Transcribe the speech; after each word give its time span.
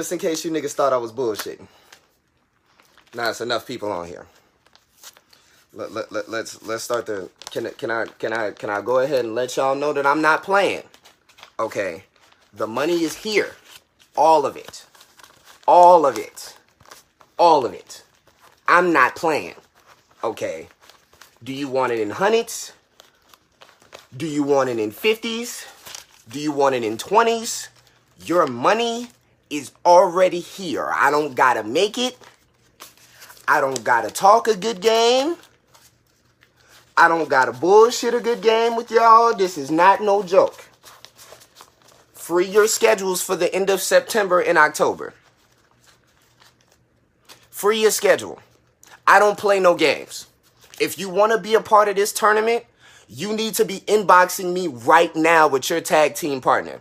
Just 0.00 0.12
in 0.12 0.18
case 0.18 0.46
you 0.46 0.50
niggas 0.50 0.72
thought 0.72 0.94
I 0.94 0.96
was 0.96 1.12
bullshitting. 1.12 1.66
Nah, 3.14 3.28
it's 3.28 3.42
enough 3.42 3.66
people 3.66 3.92
on 3.92 4.06
here. 4.06 4.26
Let, 5.74 5.92
let, 5.92 6.10
let, 6.10 6.30
let's 6.30 6.62
let's 6.62 6.82
start 6.82 7.04
the 7.04 7.28
can 7.50 7.70
can 7.72 7.90
I 7.90 8.06
can 8.06 8.32
I 8.32 8.52
can 8.52 8.70
I 8.70 8.80
go 8.80 9.00
ahead 9.00 9.26
and 9.26 9.34
let 9.34 9.58
y'all 9.58 9.74
know 9.74 9.92
that 9.92 10.06
I'm 10.06 10.22
not 10.22 10.42
playing. 10.42 10.84
Okay. 11.58 12.04
The 12.54 12.66
money 12.66 13.02
is 13.02 13.14
here. 13.14 13.50
All 14.16 14.46
of 14.46 14.56
it. 14.56 14.86
All 15.68 16.06
of 16.06 16.16
it. 16.16 16.56
All 17.38 17.66
of 17.66 17.74
it. 17.74 18.02
I'm 18.66 18.94
not 18.94 19.14
playing. 19.14 19.56
Okay. 20.24 20.68
Do 21.44 21.52
you 21.52 21.68
want 21.68 21.92
it 21.92 22.00
in 22.00 22.08
hundreds? 22.08 22.72
Do 24.16 24.26
you 24.26 24.44
want 24.44 24.70
it 24.70 24.78
in 24.78 24.92
50s? 24.92 25.66
Do 26.26 26.40
you 26.40 26.52
want 26.52 26.74
it 26.74 26.84
in 26.84 26.96
20s? 26.96 27.68
Your 28.24 28.46
money 28.46 29.10
is 29.50 29.72
already 29.84 30.40
here. 30.40 30.90
I 30.94 31.10
don't 31.10 31.34
gotta 31.34 31.62
make 31.62 31.98
it. 31.98 32.16
I 33.46 33.60
don't 33.60 33.82
gotta 33.82 34.10
talk 34.10 34.48
a 34.48 34.56
good 34.56 34.80
game. 34.80 35.36
I 36.96 37.08
don't 37.08 37.28
gotta 37.28 37.52
bullshit 37.52 38.14
a 38.14 38.20
good 38.20 38.42
game 38.42 38.76
with 38.76 38.90
y'all. 38.90 39.34
This 39.34 39.58
is 39.58 39.70
not 39.70 40.00
no 40.00 40.22
joke. 40.22 40.64
Free 42.12 42.46
your 42.46 42.68
schedules 42.68 43.22
for 43.22 43.34
the 43.34 43.52
end 43.54 43.70
of 43.70 43.80
September 43.80 44.40
and 44.40 44.56
October. 44.56 45.14
Free 47.50 47.80
your 47.82 47.90
schedule. 47.90 48.38
I 49.06 49.18
don't 49.18 49.36
play 49.36 49.58
no 49.58 49.74
games. 49.74 50.26
If 50.78 50.98
you 50.98 51.08
want 51.08 51.32
to 51.32 51.38
be 51.38 51.54
a 51.54 51.60
part 51.60 51.88
of 51.88 51.96
this 51.96 52.12
tournament, 52.12 52.64
you 53.08 53.34
need 53.34 53.54
to 53.54 53.64
be 53.64 53.80
inboxing 53.80 54.52
me 54.52 54.68
right 54.68 55.14
now 55.16 55.48
with 55.48 55.68
your 55.68 55.80
tag 55.80 56.14
team 56.14 56.40
partner. 56.40 56.80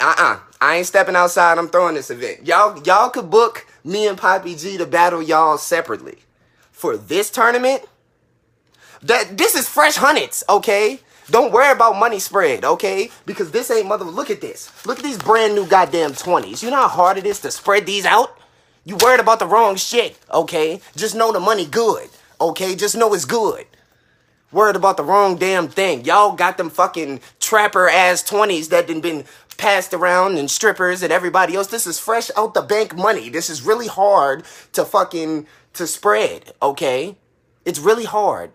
Uh-uh. 0.00 0.40
I 0.60 0.76
ain't 0.76 0.86
stepping 0.86 1.16
outside. 1.16 1.58
I'm 1.58 1.68
throwing 1.68 1.94
this 1.94 2.10
event. 2.10 2.46
Y'all 2.46 2.80
y'all 2.82 3.10
could 3.10 3.30
book 3.30 3.66
me 3.84 4.06
and 4.06 4.18
Poppy 4.18 4.54
G 4.54 4.76
to 4.78 4.86
battle 4.86 5.22
y'all 5.22 5.58
separately. 5.58 6.18
For 6.70 6.96
this 6.96 7.30
tournament, 7.30 7.82
that 9.02 9.38
this 9.38 9.54
is 9.54 9.68
fresh 9.68 9.96
hundreds, 9.96 10.44
okay? 10.48 11.00
Don't 11.30 11.52
worry 11.52 11.72
about 11.72 11.96
money 11.96 12.18
spread, 12.18 12.64
okay? 12.64 13.10
Because 13.24 13.50
this 13.50 13.70
ain't 13.70 13.88
mother. 13.88 14.04
Look 14.04 14.30
at 14.30 14.40
this. 14.40 14.70
Look 14.86 14.98
at 14.98 15.04
these 15.04 15.18
brand 15.18 15.54
new 15.54 15.66
goddamn 15.66 16.12
20s. 16.12 16.62
You 16.62 16.70
know 16.70 16.76
how 16.76 16.88
hard 16.88 17.16
it 17.18 17.26
is 17.26 17.40
to 17.40 17.50
spread 17.50 17.86
these 17.86 18.04
out? 18.04 18.38
You 18.84 18.96
worried 19.02 19.20
about 19.20 19.40
the 19.40 19.46
wrong 19.46 19.74
shit, 19.76 20.16
okay? 20.32 20.80
Just 20.94 21.16
know 21.16 21.32
the 21.32 21.40
money 21.40 21.66
good, 21.66 22.08
okay? 22.40 22.76
Just 22.76 22.96
know 22.96 23.12
it's 23.14 23.24
good. 23.24 23.66
Worried 24.52 24.76
about 24.76 24.96
the 24.96 25.02
wrong 25.02 25.36
damn 25.36 25.66
thing. 25.66 26.04
Y'all 26.04 26.36
got 26.36 26.56
them 26.56 26.70
fucking 26.70 27.20
trapper 27.40 27.88
ass 27.88 28.22
20s 28.22 28.68
that 28.68 28.86
done 28.86 29.00
been 29.00 29.24
passed 29.56 29.94
around 29.94 30.38
and 30.38 30.50
strippers 30.50 31.02
and 31.02 31.12
everybody 31.12 31.54
else. 31.56 31.68
This 31.68 31.86
is 31.86 31.98
fresh 31.98 32.30
out 32.36 32.54
the 32.54 32.62
bank 32.62 32.96
money. 32.96 33.28
This 33.28 33.50
is 33.50 33.62
really 33.62 33.88
hard 33.88 34.44
to 34.72 34.84
fucking 34.84 35.46
to 35.74 35.86
spread, 35.86 36.52
okay? 36.62 37.16
It's 37.64 37.78
really 37.78 38.04
hard. 38.04 38.52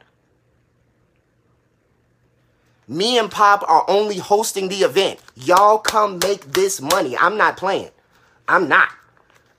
Me 2.87 3.17
and 3.17 3.31
Pop 3.31 3.63
are 3.69 3.85
only 3.87 4.17
hosting 4.17 4.67
the 4.67 4.77
event. 4.77 5.19
Y'all 5.35 5.77
come 5.77 6.19
make 6.19 6.41
this 6.53 6.81
money. 6.81 7.15
I'm 7.17 7.37
not 7.37 7.55
playing. 7.55 7.91
I'm 8.47 8.67
not. 8.67 8.89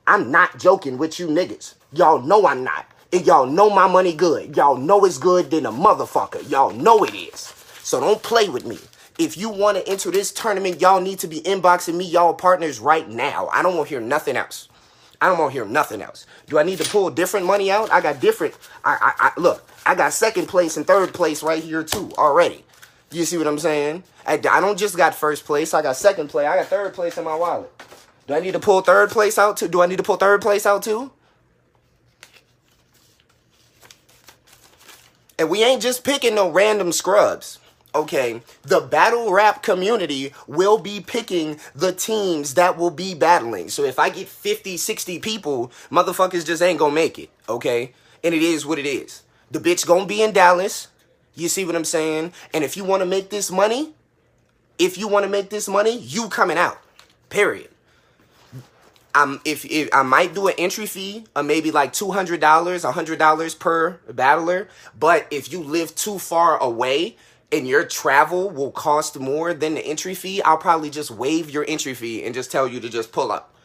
I'm 0.05 0.29
not 0.29 0.59
joking 0.59 0.97
with 0.97 1.19
you 1.19 1.27
niggas. 1.27 1.75
Y'all 1.91 2.21
know 2.21 2.45
I'm 2.45 2.63
not. 2.63 2.85
And 3.11 3.25
y'all 3.25 3.45
know 3.45 3.69
my 3.69 3.87
money 3.87 4.13
good. 4.13 4.55
Y'all 4.55 4.77
know 4.77 5.05
it's 5.05 5.17
good 5.17 5.49
than 5.49 5.65
a 5.65 5.71
motherfucker. 5.71 6.47
Y'all 6.49 6.73
know 6.73 7.03
it 7.03 7.13
is. 7.13 7.53
So 7.81 7.99
don't 7.99 8.21
play 8.21 8.49
with 8.49 8.65
me. 8.65 8.77
If 9.19 9.37
you 9.37 9.49
want 9.49 9.77
to 9.77 9.87
enter 9.87 10.09
this 10.09 10.31
tournament, 10.31 10.81
y'all 10.81 10.99
need 10.99 11.19
to 11.19 11.27
be 11.27 11.41
inboxing 11.41 11.95
me, 11.95 12.05
y'all 12.05 12.33
partners, 12.33 12.79
right 12.79 13.07
now. 13.07 13.47
I 13.53 13.61
don't 13.61 13.75
want 13.75 13.89
to 13.89 13.95
hear 13.95 14.01
nothing 14.01 14.35
else. 14.35 14.69
I 15.21 15.27
don't 15.27 15.37
want 15.37 15.51
to 15.51 15.53
hear 15.53 15.65
nothing 15.65 16.01
else. 16.01 16.25
Do 16.47 16.57
I 16.57 16.63
need 16.63 16.79
to 16.79 16.89
pull 16.89 17.09
different 17.09 17.45
money 17.45 17.71
out? 17.71 17.91
I 17.91 18.01
got 18.01 18.19
different. 18.19 18.55
I, 18.83 18.97
I, 18.99 19.27
I 19.27 19.39
look. 19.39 19.65
I 19.85 19.95
got 19.95 20.13
second 20.13 20.47
place 20.47 20.75
and 20.77 20.85
third 20.85 21.13
place 21.13 21.43
right 21.43 21.63
here 21.63 21.83
too 21.83 22.11
already. 22.17 22.65
You 23.11 23.23
see 23.25 23.37
what 23.37 23.47
I'm 23.47 23.59
saying? 23.59 24.03
I, 24.25 24.33
I 24.33 24.59
don't 24.59 24.77
just 24.77 24.97
got 24.97 25.13
first 25.13 25.45
place. 25.45 25.73
I 25.73 25.81
got 25.81 25.95
second 25.95 26.29
place. 26.29 26.47
I 26.47 26.57
got 26.57 26.67
third 26.67 26.93
place 26.93 27.17
in 27.17 27.23
my 27.23 27.35
wallet. 27.35 27.71
Do 28.27 28.33
I 28.33 28.39
need 28.39 28.53
to 28.53 28.59
pull 28.59 28.81
third 28.81 29.11
place 29.11 29.37
out 29.37 29.57
too? 29.57 29.67
Do 29.67 29.81
I 29.81 29.85
need 29.85 29.97
to 29.97 30.03
pull 30.03 30.17
third 30.17 30.41
place 30.41 30.65
out 30.65 30.83
too? 30.83 31.11
And 35.37 35.49
we 35.49 35.63
ain't 35.63 35.81
just 35.81 36.03
picking 36.03 36.35
no 36.35 36.49
random 36.49 36.91
scrubs. 36.91 37.59
Okay, 37.95 38.41
the 38.63 38.81
battle 38.81 39.31
rap 39.31 39.61
community 39.61 40.33
will 40.47 40.79
be 40.79 40.99
picking 40.99 41.59
the 41.75 41.91
teams 41.91 42.55
that 42.55 42.75
will 42.75 42.89
be 42.89 43.13
battling. 43.13 43.69
So 43.69 43.83
if 43.83 43.99
I 43.99 44.09
get 44.09 44.27
50, 44.27 44.77
60 44.77 45.19
people, 45.19 45.71
motherfuckers 45.91 46.43
just 46.43 46.63
ain't 46.63 46.79
gonna 46.79 46.95
make 46.95 47.19
it. 47.19 47.29
Okay, 47.47 47.93
and 48.23 48.33
it 48.33 48.41
is 48.41 48.65
what 48.65 48.79
it 48.79 48.87
is. 48.87 49.21
The 49.51 49.59
bitch 49.59 49.85
gonna 49.85 50.07
be 50.07 50.23
in 50.23 50.31
Dallas. 50.31 50.87
You 51.35 51.47
see 51.47 51.65
what 51.65 51.75
I'm 51.75 51.85
saying? 51.85 52.33
And 52.51 52.63
if 52.63 52.75
you 52.75 52.83
wanna 52.83 53.05
make 53.05 53.29
this 53.29 53.51
money, 53.51 53.93
if 54.79 54.97
you 54.97 55.07
wanna 55.07 55.29
make 55.29 55.51
this 55.51 55.67
money, 55.67 55.95
you 55.99 56.29
coming 56.29 56.57
out. 56.57 56.79
Period. 57.29 57.69
I'm 59.15 59.39
if, 59.45 59.65
if 59.65 59.89
I 59.93 60.01
might 60.01 60.33
do 60.33 60.47
an 60.47 60.55
entry 60.57 60.87
fee 60.87 61.25
of 61.35 61.45
maybe 61.45 61.69
like 61.69 61.93
two 61.93 62.11
hundred 62.11 62.41
dollars, 62.41 62.83
hundred 62.83 63.19
dollars 63.19 63.53
per 63.53 63.99
battler. 64.11 64.67
But 64.99 65.27
if 65.29 65.51
you 65.51 65.61
live 65.61 65.93
too 65.93 66.17
far 66.17 66.57
away 66.57 67.17
and 67.53 67.67
your 67.67 67.85
travel 67.85 68.49
will 68.49 68.71
cost 68.71 69.19
more 69.19 69.53
than 69.53 69.75
the 69.75 69.81
entry 69.85 70.15
fee, 70.15 70.41
I'll 70.41 70.57
probably 70.57 70.89
just 70.89 71.11
waive 71.11 71.51
your 71.51 71.63
entry 71.67 71.93
fee 71.93 72.23
and 72.25 72.33
just 72.33 72.51
tell 72.51 72.67
you 72.67 72.79
to 72.79 72.89
just 72.89 73.11
pull 73.11 73.31
up 73.31 73.55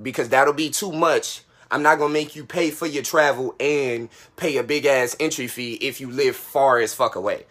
because 0.00 0.30
that'll 0.30 0.54
be 0.54 0.70
too 0.70 0.90
much. 0.90 1.42
I'm 1.70 1.82
not 1.82 1.98
gonna 1.98 2.12
make 2.12 2.34
you 2.34 2.46
pay 2.46 2.70
for 2.70 2.86
your 2.86 3.02
travel 3.02 3.54
and 3.60 4.08
pay 4.36 4.56
a 4.56 4.62
big 4.62 4.86
ass 4.86 5.14
entry 5.20 5.46
fee 5.46 5.74
if 5.74 6.00
you 6.00 6.10
live 6.10 6.36
far 6.36 6.78
as 6.78 6.94
fuck 6.94 7.16
away. 7.16 7.44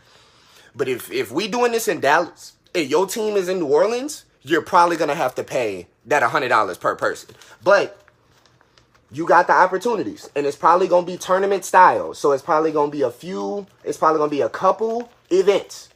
But 0.75 0.87
if 0.87 1.11
if 1.11 1.31
we 1.31 1.47
doing 1.47 1.71
this 1.71 1.87
in 1.87 1.99
Dallas 1.99 2.53
and 2.73 2.89
your 2.89 3.05
team 3.05 3.37
is 3.37 3.47
in 3.47 3.59
New 3.59 3.67
Orleans, 3.67 4.25
you're 4.41 4.63
probably 4.63 4.97
gonna 4.97 5.15
have 5.15 5.35
to 5.35 5.43
pay 5.43 5.87
that 6.07 6.23
hundred 6.23 6.49
dollars 6.49 6.77
per 6.79 6.95
person. 6.95 7.35
But 7.63 8.02
you 9.13 9.27
got 9.27 9.47
the 9.47 9.53
opportunities, 9.53 10.29
and 10.35 10.45
it's 10.45 10.57
probably 10.57 10.87
gonna 10.87 11.05
be 11.05 11.17
tournament 11.17 11.65
style. 11.65 12.13
So 12.15 12.31
it's 12.33 12.43
probably 12.43 12.71
gonna 12.71 12.91
be 12.91 13.03
a 13.03 13.11
few. 13.11 13.67
It's 13.83 13.97
probably 13.97 14.19
gonna 14.19 14.31
be 14.31 14.41
a 14.41 14.49
couple 14.49 15.11
events. 15.31 15.89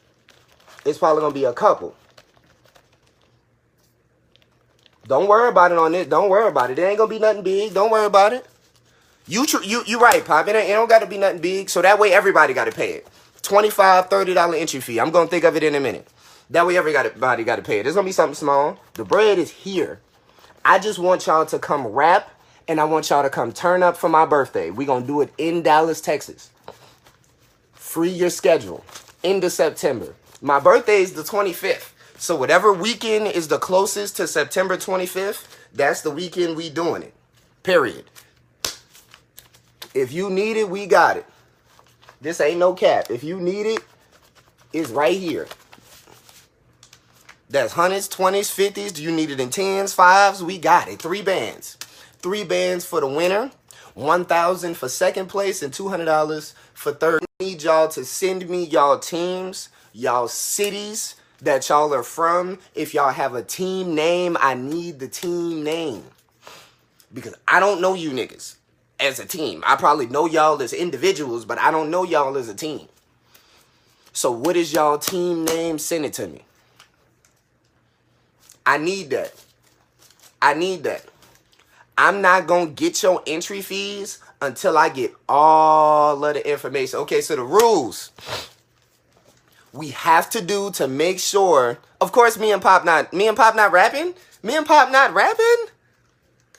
It's 0.85 1.00
probably 1.00 1.22
gonna 1.22 1.33
be 1.33 1.45
a 1.45 1.53
couple. 1.53 1.95
Don't 5.07 5.27
worry 5.27 5.50
about 5.50 5.72
it 5.72 5.77
on 5.77 5.95
it. 5.95 6.09
Don't 6.09 6.29
worry 6.29 6.47
about 6.50 6.72
it. 6.72 6.79
It 6.79 6.83
ain't 6.83 6.97
gonna 6.97 7.09
be 7.09 7.19
nothing 7.19 7.44
big. 7.44 7.73
Don't 7.73 7.91
worry 7.91 8.06
about 8.06 8.33
it. 8.33 8.45
You 9.27 9.45
tr- 9.45 9.63
you 9.63 9.83
you 9.88 10.00
right, 10.00 10.23
Pop. 10.23 10.47
It, 10.47 10.56
ain't, 10.56 10.69
it 10.69 10.73
don't 10.73 10.89
got 10.89 11.00
to 11.00 11.07
be 11.07 11.17
nothing 11.17 11.41
big. 11.41 11.69
So 11.69 11.81
that 11.81 12.00
way 12.00 12.13
everybody 12.13 12.53
got 12.53 12.66
to 12.66 12.72
pay 12.72 12.94
it. 12.94 13.07
25 13.44 14.09
$30 14.09 14.35
entry 14.59 14.81
fee. 14.81 15.00
I'm 15.00 15.11
gonna 15.11 15.29
think 15.29 15.44
of 15.44 15.56
it 15.56 15.63
in 15.63 15.75
a 15.75 15.79
minute. 15.79 16.07
That 16.50 16.67
way 16.67 16.77
everybody 16.77 17.44
got 17.44 17.57
to 17.57 17.61
pay 17.63 17.79
it. 17.79 17.88
It's 17.88 17.95
gonna 17.95 18.06
be 18.06 18.13
something 18.13 18.35
small. 18.35 18.79
The 18.94 19.06
bread 19.06 19.39
is 19.39 19.51
here. 19.51 20.00
I 20.66 20.79
just 20.79 21.00
want 21.00 21.27
y'all 21.27 21.45
to 21.47 21.59
come 21.59 21.88
rap, 21.88 22.29
and 22.67 22.79
I 22.81 22.85
want 22.85 23.09
y'all 23.09 23.23
to 23.23 23.29
come 23.29 23.53
turn 23.53 23.83
up 23.83 23.97
for 23.97 24.09
my 24.09 24.25
birthday. 24.25 24.72
We 24.72 24.85
gonna 24.85 25.05
do 25.05 25.22
it 25.22 25.33
in 25.38 25.63
Dallas, 25.63 26.01
Texas. 26.01 26.51
Free 27.73 28.09
your 28.09 28.29
schedule. 28.29 28.85
End 29.23 29.44
of 29.44 29.51
September. 29.51 30.15
My 30.41 30.59
birthday 30.59 31.01
is 31.01 31.13
the 31.13 31.24
25th. 31.24 31.91
So 32.18 32.36
whatever 32.36 32.74
weekend 32.74 33.27
is 33.27 33.47
the 33.47 33.59
closest 33.59 34.18
to 34.18 34.27
September 34.27 34.77
25th, 34.77 35.47
that's 35.74 36.01
the 36.01 36.12
weekend 36.12 36.57
we 36.57 36.69
doing 36.69 37.03
it. 37.03 37.13
Period. 37.63 38.06
If 39.94 40.12
you 40.13 40.30
need 40.30 40.57
it, 40.57 40.69
we 40.69 40.88
got 40.88 41.18
it. 41.18 41.25
This 42.21 42.41
ain't 42.41 42.59
no 42.59 42.74
cap. 42.74 43.12
If 43.12 43.24
you 43.24 43.39
need 43.39 43.65
it, 43.68 43.83
it's 44.74 44.89
right 44.89 45.18
here. 45.18 45.47
That's 47.50 47.74
hundreds, 47.74 48.07
twenties, 48.09 48.50
fifties. 48.51 48.91
Do 48.94 49.03
you 49.03 49.12
need 49.12 49.31
it 49.31 49.39
in 49.39 49.50
tens, 49.50 49.94
fives? 49.94 50.44
We 50.44 50.57
got 50.59 50.89
it. 50.89 51.01
Three 51.01 51.21
bands. 51.21 51.76
Three 52.19 52.43
bands 52.43 52.85
for 52.85 52.99
the 52.99 53.07
winner. 53.07 53.51
One 53.93 54.25
thousand 54.25 54.75
for 54.77 54.89
second 54.89 55.27
place 55.27 55.63
and 55.63 55.73
two 55.73 55.89
hundred 55.89 56.05
dollars 56.05 56.53
for 56.73 56.91
third. 56.91 57.21
I 57.39 57.43
need 57.43 57.63
y'all 57.63 57.87
to 57.89 58.05
send 58.05 58.49
me 58.49 58.63
y'all 58.63 58.99
teams, 58.99 59.69
y'all 59.93 60.27
cities 60.27 61.15
that 61.41 61.69
y'all 61.69 61.93
are 61.93 62.03
from. 62.03 62.59
If 62.75 62.93
y'all 62.93 63.11
have 63.11 63.35
a 63.35 63.43
team 63.43 63.95
name, 63.95 64.37
I 64.39 64.53
need 64.53 64.99
the 64.99 65.07
team 65.07 65.63
name. 65.63 66.03
Because 67.13 67.35
I 67.47 67.59
don't 67.59 67.81
know 67.81 67.93
you 67.93 68.11
niggas 68.11 68.55
as 68.99 69.19
a 69.19 69.25
team. 69.25 69.63
I 69.65 69.75
probably 69.75 70.07
know 70.07 70.25
y'all 70.25 70.61
as 70.61 70.73
individuals, 70.73 71.45
but 71.45 71.59
I 71.59 71.71
don't 71.71 71.89
know 71.89 72.03
y'all 72.03 72.37
as 72.37 72.49
a 72.49 72.55
team. 72.55 72.87
So 74.13 74.31
what 74.31 74.57
is 74.57 74.73
y'all 74.73 74.97
team 74.97 75.45
name? 75.45 75.77
Send 75.77 76.05
it 76.05 76.13
to 76.13 76.27
me. 76.27 76.43
I 78.65 78.77
need 78.77 79.11
that. 79.11 79.33
I 80.41 80.53
need 80.55 80.83
that. 80.83 81.05
I'm 81.97 82.21
not 82.21 82.47
going 82.47 82.67
to 82.67 82.73
get 82.73 83.01
your 83.01 83.23
entry 83.25 83.61
fees 83.61 84.19
until 84.41 84.77
I 84.77 84.89
get 84.89 85.13
all 85.27 86.23
of 86.23 86.33
the 86.35 86.49
information. 86.49 86.99
Okay, 86.99 87.21
so 87.21 87.35
the 87.35 87.44
rules 87.44 88.11
we 89.73 89.89
have 89.89 90.29
to 90.31 90.41
do 90.41 90.71
to 90.71 90.88
make 90.88 91.19
sure. 91.19 91.77
Of 92.01 92.11
course, 92.11 92.38
me 92.38 92.51
and 92.51 92.61
Pop 92.61 92.85
not 92.85 93.13
me 93.13 93.27
and 93.27 93.38
Pop 93.38 93.55
not 93.55 93.71
rapping. 93.71 94.13
Me 94.44 94.55
and 94.55 94.65
Pop 94.65 94.91
not 94.91 95.13
rapping. 95.13 95.65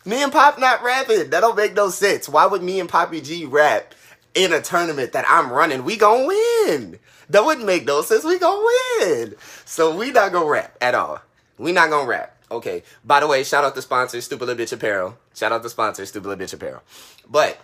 Me 0.05 0.23
and 0.23 0.33
Pop 0.33 0.59
not 0.59 0.83
rapping. 0.83 1.31
That 1.31 1.41
don't 1.41 1.57
make 1.57 1.75
no 1.75 1.91
sense. 1.91 2.29
Why 2.29 2.47
would 2.47 2.63
me 2.63 2.81
and 2.81 2.89
Poppy 2.89 3.21
G 3.21 3.45
rap 3.45 3.95
in 4.35 4.53
a 4.53 4.61
tournament 4.61 5.13
that 5.13 5.25
I'm 5.29 5.53
running? 5.53 5.85
We 5.85 5.97
gonna 5.97 6.27
win. 6.27 6.99
That 7.31 7.45
wouldn't 7.45 7.67
make 7.67 7.87
no 7.87 8.03
sense. 8.03 8.25
We 8.25 8.39
gonna 8.39 8.65
win. 9.01 9.35
So 9.65 9.95
we 9.97 10.13
not 10.13 10.33
gonna 10.33 10.49
rap 10.49 10.77
at 10.81 10.95
all. 10.95 11.21
We 11.59 11.73
not 11.73 11.91
gonna 11.91 12.09
rap. 12.09 12.38
Okay. 12.51 12.83
By 13.05 13.21
the 13.21 13.27
way, 13.27 13.45
shout 13.45 13.65
out 13.65 13.75
the 13.75 13.83
sponsor, 13.83 14.21
Stupid 14.21 14.47
Little 14.47 14.65
Bitch 14.65 14.73
Apparel. 14.73 15.19
Shout 15.35 15.53
out 15.53 15.63
the 15.63 15.71
sponsor, 15.71 16.07
Stupid 16.07 16.29
Little 16.29 16.45
Bitch 16.45 16.55
Apparel. 16.55 16.83
But 17.29 17.61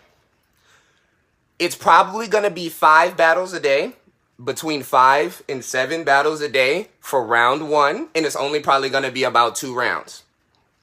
it's 1.59 1.77
probably 1.77 2.27
gonna 2.29 2.51
be 2.51 2.69
five 2.69 3.17
battles 3.17 3.53
a 3.53 3.61
day 3.61 3.95
between 4.43 4.83
five 4.83 5.43
and 5.49 5.65
seven 5.65 6.05
battles 6.05 6.41
a 6.41 6.49
day 6.49 6.89
for 7.01 7.25
round 7.25 7.71
one, 7.71 8.09
and 8.15 8.27
it's 8.27 8.37
only 8.37 8.61
probably 8.61 8.91
going 8.91 9.05
to 9.05 9.13
be 9.13 9.25
about 9.25 9.57
two 9.57 9.75
rounds. 9.75 10.25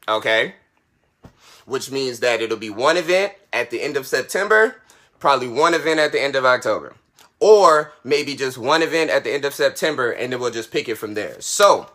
Okay? 0.08 0.56
Which 1.66 1.92
means 1.92 2.20
that 2.20 2.42
it'll 2.42 2.58
be 2.58 2.70
one 2.70 2.98
event 2.98 3.34
at 3.52 3.70
the 3.70 3.82
end 3.82 3.98
of 3.98 4.08
September, 4.08 4.78
probably 5.20 5.48
one 5.48 5.74
event 5.74 6.00
at 6.00 6.12
the 6.12 6.22
end 6.22 6.36
of 6.36 6.46
October. 6.46 6.96
Or 7.40 7.94
maybe 8.04 8.36
just 8.36 8.58
one 8.58 8.84
event 8.84 9.10
at 9.10 9.24
the 9.24 9.34
end 9.34 9.46
of 9.46 9.54
September, 9.54 10.12
and 10.12 10.32
then 10.32 10.40
we'll 10.40 10.52
just 10.52 10.72
pick 10.72 10.88
it 10.88 10.96
from 10.96 11.16
there. 11.16 11.42
So, 11.42 11.90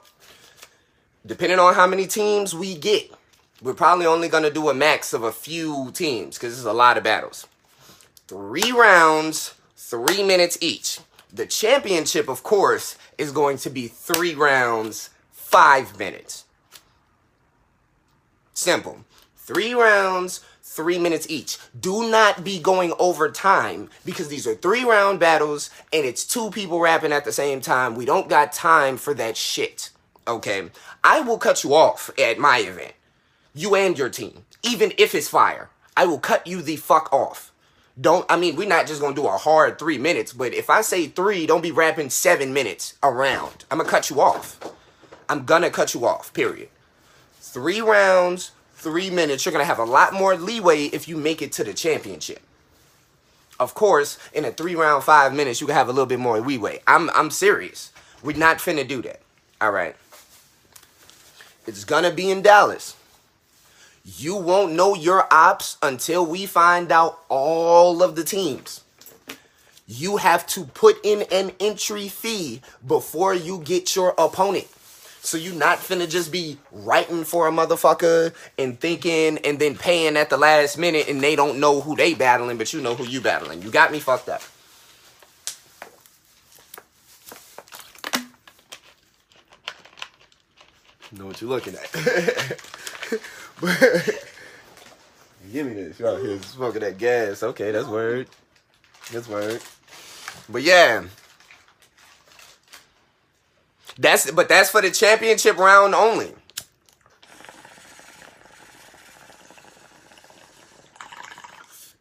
depending 1.26 1.58
on 1.58 1.75
how 1.75 1.87
many 1.87 2.06
teams 2.06 2.55
we 2.55 2.76
get, 2.76 3.11
we're 3.62 3.75
probably 3.75 4.06
only 4.06 4.28
going 4.28 4.43
to 4.43 4.50
do 4.50 4.69
a 4.69 4.75
max 4.75 5.12
of 5.12 5.23
a 5.23 5.32
few 5.32 5.90
teams 5.93 6.37
because 6.37 6.56
it's 6.56 6.67
a 6.67 6.73
lot 6.73 6.96
of 6.96 7.05
battles. 7.05 7.46
Three 8.28 8.73
rounds, 8.73 9.55
three 9.76 10.23
minutes 10.23 10.58
each. 10.61 11.00
The 11.32 11.46
championship, 11.46 12.28
of 12.28 12.43
course, 12.43 12.96
is 13.19 13.32
going 13.32 13.58
to 13.58 13.70
be 13.70 13.88
three 13.88 14.34
rounds, 14.34 15.11
five 15.32 15.99
minutes. 15.99 16.44
Simple. 18.55 19.05
Three 19.37 19.75
rounds, 19.75 20.44
three 20.62 20.99
minutes 20.99 21.26
each. 21.31 21.58
Do 21.78 22.08
not 22.11 22.44
be 22.44 22.58
going 22.58 22.93
over 22.99 23.31
time 23.31 23.88
because 24.05 24.28
these 24.28 24.46
are 24.46 24.55
three 24.55 24.84
round 24.84 25.20
battles 25.20 25.70
and 25.93 26.05
it's 26.05 26.25
two 26.25 26.50
people 26.50 26.81
rapping 26.81 27.12
at 27.12 27.25
the 27.25 27.32
same 27.32 27.61
time. 27.61 27.94
We 27.94 28.05
don't 28.05 28.28
got 28.28 28.52
time 28.52 28.96
for 28.96 29.14
that 29.14 29.37
shit. 29.37 29.90
Okay? 30.26 30.70
I 31.05 31.20
will 31.20 31.38
cut 31.38 31.64
you 31.64 31.75
off 31.75 32.11
at 32.19 32.38
my 32.38 32.58
event. 32.58 32.94
You 33.55 33.75
and 33.75 33.99
your 33.99 34.08
team. 34.08 34.44
Even 34.62 34.93
if 34.99 35.14
it's 35.14 35.28
fire. 35.28 35.70
I 35.96 36.06
will 36.06 36.19
cut 36.19 36.46
you 36.46 36.62
the 36.62 36.76
fuck 36.76 37.12
off 37.12 37.52
don't 38.00 38.26
I 38.28 38.37
mean 38.37 38.56
we're 38.56 38.69
not 38.69 38.87
just 38.87 39.00
gonna 39.00 39.14
do 39.14 39.26
a 39.26 39.37
hard 39.37 39.78
three 39.78 39.99
minutes, 39.99 40.32
but 40.32 40.52
if 40.52 40.69
I 40.69 40.82
say 40.82 41.06
three, 41.06 41.46
don't 41.46 41.62
be 41.62 41.70
rapping 41.73 42.11
seven 42.11 42.52
minutes 42.52 42.94
around. 43.02 43.64
I'm 43.70 43.78
gonna 43.78 43.88
cut 43.88 44.11
you 44.11 44.20
off. 44.20 44.58
I'm 45.28 45.44
gonna 45.44 45.70
cut 45.70 45.94
you 45.94 46.06
off, 46.06 46.32
period. 46.34 46.69
Three 47.40 47.81
rounds, 47.81 48.50
three 48.75 49.08
minutes. 49.08 49.44
You're 49.44 49.52
gonna 49.52 49.64
have 49.64 49.78
a 49.78 49.84
lot 49.84 50.12
more 50.12 50.37
leeway 50.37 50.84
if 50.84 51.08
you 51.08 51.17
make 51.17 51.40
it 51.40 51.52
to 51.52 51.64
the 51.64 51.73
championship. 51.73 52.43
Of 53.58 53.73
course, 53.73 54.19
in 54.34 54.44
a 54.44 54.52
three 54.52 54.75
round 54.75 55.02
five 55.02 55.32
minutes, 55.32 55.62
you 55.62 55.67
can 55.67 55.76
have 55.76 55.88
a 55.88 55.93
little 55.93 56.06
bit 56.06 56.20
more 56.20 56.38
leeway. 56.40 56.82
I'm 56.87 57.08
I'm 57.11 57.31
serious. 57.31 57.93
We're 58.23 58.37
not 58.37 58.58
finna 58.58 58.87
do 58.87 59.00
that. 59.02 59.20
Alright. 59.62 59.96
It's 61.66 61.84
gonna 61.84 62.12
be 62.12 62.30
in 62.30 62.42
Dallas. 62.42 62.94
You 64.04 64.36
won't 64.36 64.72
know 64.72 64.94
your 64.94 65.26
ops 65.32 65.76
until 65.82 66.24
we 66.24 66.46
find 66.46 66.92
out 66.92 67.18
all 67.28 68.02
of 68.02 68.14
the 68.14 68.22
teams. 68.22 68.82
You 69.88 70.18
have 70.18 70.46
to 70.48 70.64
put 70.64 71.04
in 71.04 71.22
an 71.32 71.52
entry 71.58 72.08
fee 72.08 72.60
before 72.86 73.34
you 73.34 73.58
get 73.58 73.96
your 73.96 74.14
opponent. 74.16 74.68
So 75.22 75.36
you 75.36 75.52
not 75.52 75.78
finna 75.78 76.08
just 76.08 76.30
be 76.30 76.56
writing 76.70 77.24
for 77.24 77.48
a 77.48 77.50
motherfucker 77.50 78.32
and 78.56 78.78
thinking 78.78 79.38
and 79.38 79.58
then 79.58 79.76
paying 79.76 80.16
at 80.16 80.30
the 80.30 80.36
last 80.36 80.78
minute 80.78 81.08
and 81.08 81.20
they 81.20 81.34
don't 81.34 81.58
know 81.58 81.80
who 81.80 81.96
they 81.96 82.14
battling, 82.14 82.58
but 82.58 82.72
you 82.72 82.80
know 82.80 82.94
who 82.94 83.04
you 83.04 83.20
battling. 83.20 83.60
You 83.60 83.72
got 83.72 83.90
me 83.90 83.98
fucked 83.98 84.28
up. 84.28 84.42
Know 91.12 91.26
what 91.26 91.41
you're 91.41 91.50
looking 91.50 91.75
at. 91.75 92.61
But 93.61 93.81
give 95.53 95.67
me 95.67 95.75
this. 95.75 95.99
Y'all 95.99 96.17
here 96.17 96.41
smoking 96.43 96.82
that 96.82 96.99
gas. 96.99 97.43
Okay, 97.43 97.70
that's 97.70 97.87
word. 97.87 98.29
That's 99.12 99.29
word. 99.29 99.62
But 100.49 100.62
yeah. 100.62 101.05
That's 103.99 104.31
but 104.31 104.49
that's 104.49 104.70
for 104.70 104.82
the 104.82 104.91
championship 104.91 105.56
round 105.56 105.94
only. 105.94 106.35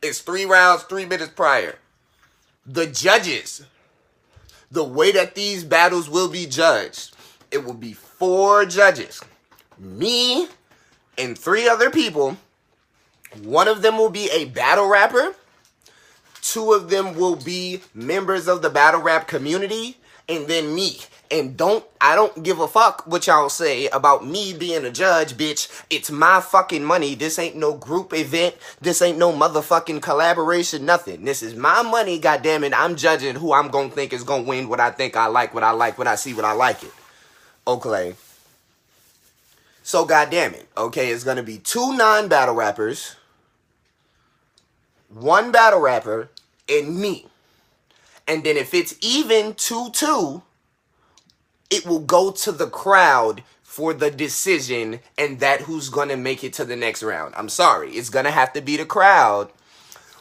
It's 0.01 0.19
three 0.19 0.46
rounds, 0.46 0.84
three 0.84 1.06
minutes 1.06 1.31
prior. 1.36 1.78
The 2.66 2.88
judges, 2.88 3.66
the 4.69 4.84
way 4.84 5.12
that 5.13 5.36
these 5.36 5.63
battles 5.63 6.10
will 6.10 6.30
be 6.30 6.46
judged, 6.46 7.14
it 7.56 7.63
will 7.63 7.74
be 7.74 7.94
four 7.94 8.66
judges. 8.66 9.22
Me, 9.80 10.48
and 11.18 11.38
three 11.38 11.68
other 11.68 11.90
people. 11.90 12.38
One 13.44 13.69
of 13.69 13.81
them 13.81 13.98
will 13.98 14.10
be 14.10 14.30
a 14.30 14.46
battle 14.46 14.88
rapper. 14.88 15.36
Two 16.42 16.74
of 16.74 16.90
them 16.90 17.16
will 17.16 17.38
be 17.38 17.81
members 17.94 18.48
of 18.48 18.62
the 18.62 18.69
battle 18.69 19.02
rap 19.02 19.28
community. 19.28 19.98
And 20.28 20.48
then 20.48 20.75
me. 20.75 20.98
And 21.31 21.56
don't, 21.56 21.84
I 22.00 22.16
don't 22.16 22.44
give 22.44 22.60
a 22.60 22.68
fuck 22.68 23.07
what 23.07 23.25
y'all 23.25 23.50
say 23.50 23.88
about 23.88 24.25
me 24.25 24.54
being 24.54 24.86
a 24.86 24.92
judge, 24.92 25.36
bitch. 25.38 25.86
It's 25.90 26.12
my 26.12 26.42
fucking 26.42 26.84
money. 26.84 27.16
This 27.16 27.40
ain't 27.40 27.56
no 27.56 27.74
group 27.74 28.13
event. 28.13 28.56
This 28.81 29.01
ain't 29.01 29.18
no 29.18 29.31
motherfucking 29.31 30.01
collaboration, 30.01 30.86
nothing. 30.86 31.24
This 31.24 31.42
is 31.42 31.56
my 31.56 31.81
money, 31.81 32.19
goddammit. 32.19 32.74
I'm 32.75 32.96
judging 32.96 33.36
who 33.36 33.54
I'm 33.54 33.69
gonna 33.69 33.90
think 33.90 34.13
is 34.13 34.24
gonna 34.24 34.44
win 34.44 34.69
what 34.69 34.80
I 34.80 34.92
think 34.92 35.16
I 35.16 35.28
like, 35.28 35.54
what 35.54 35.63
I 35.63 35.72
like, 35.72 35.98
what 35.98 36.08
I 36.08 36.16
see, 36.16 36.34
what 36.34 36.46
I 36.46 36.51
like 36.51 36.84
it. 36.84 36.91
Okay. 37.67 38.15
So 39.84 40.05
goddamn 40.05 40.55
it, 40.55 40.67
okay, 40.75 41.10
it's 41.10 41.24
gonna 41.24 41.43
be 41.43 41.60
two 41.60 41.95
non-battle 41.95 42.55
rappers, 42.55 43.15
one 45.10 45.51
battle 45.51 45.79
rapper, 45.79 46.29
and 46.67 47.00
me. 47.00 47.27
And 48.27 48.43
then 48.43 48.57
if 48.57 48.74
it's 48.74 48.95
even 49.01 49.53
2-2, 49.53 50.41
it 51.69 51.86
will 51.86 52.00
go 52.00 52.31
to 52.31 52.51
the 52.51 52.67
crowd 52.67 53.43
for 53.62 53.93
the 53.93 54.10
decision 54.10 55.01
and 55.17 55.39
that 55.39 55.62
who's 55.62 55.89
gonna 55.89 56.17
make 56.17 56.43
it 56.43 56.53
to 56.53 56.65
the 56.65 56.75
next 56.75 57.03
round. 57.03 57.36
I'm 57.38 57.50
sorry, 57.50 57.91
it's 57.91 58.10
gonna 58.10 58.31
have 58.31 58.53
to 58.53 58.62
be 58.62 58.77
the 58.77 58.86
crowd. 58.86 59.51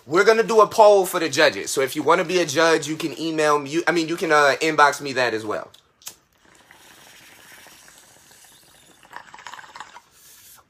We're 0.06 0.24
gonna 0.24 0.42
do 0.42 0.60
a 0.60 0.66
poll 0.66 1.06
for 1.06 1.20
the 1.20 1.30
judges. 1.30 1.70
So 1.70 1.80
if 1.80 1.96
you 1.96 2.02
want 2.02 2.20
to 2.20 2.26
be 2.26 2.38
a 2.40 2.44
judge, 2.44 2.86
you 2.86 2.96
can 2.96 3.18
email 3.18 3.58
me. 3.58 3.82
I 3.86 3.92
mean, 3.92 4.08
you 4.08 4.16
can 4.16 4.30
uh, 4.30 4.56
inbox 4.60 5.00
me 5.00 5.14
that 5.14 5.32
as 5.32 5.46
well. 5.46 5.70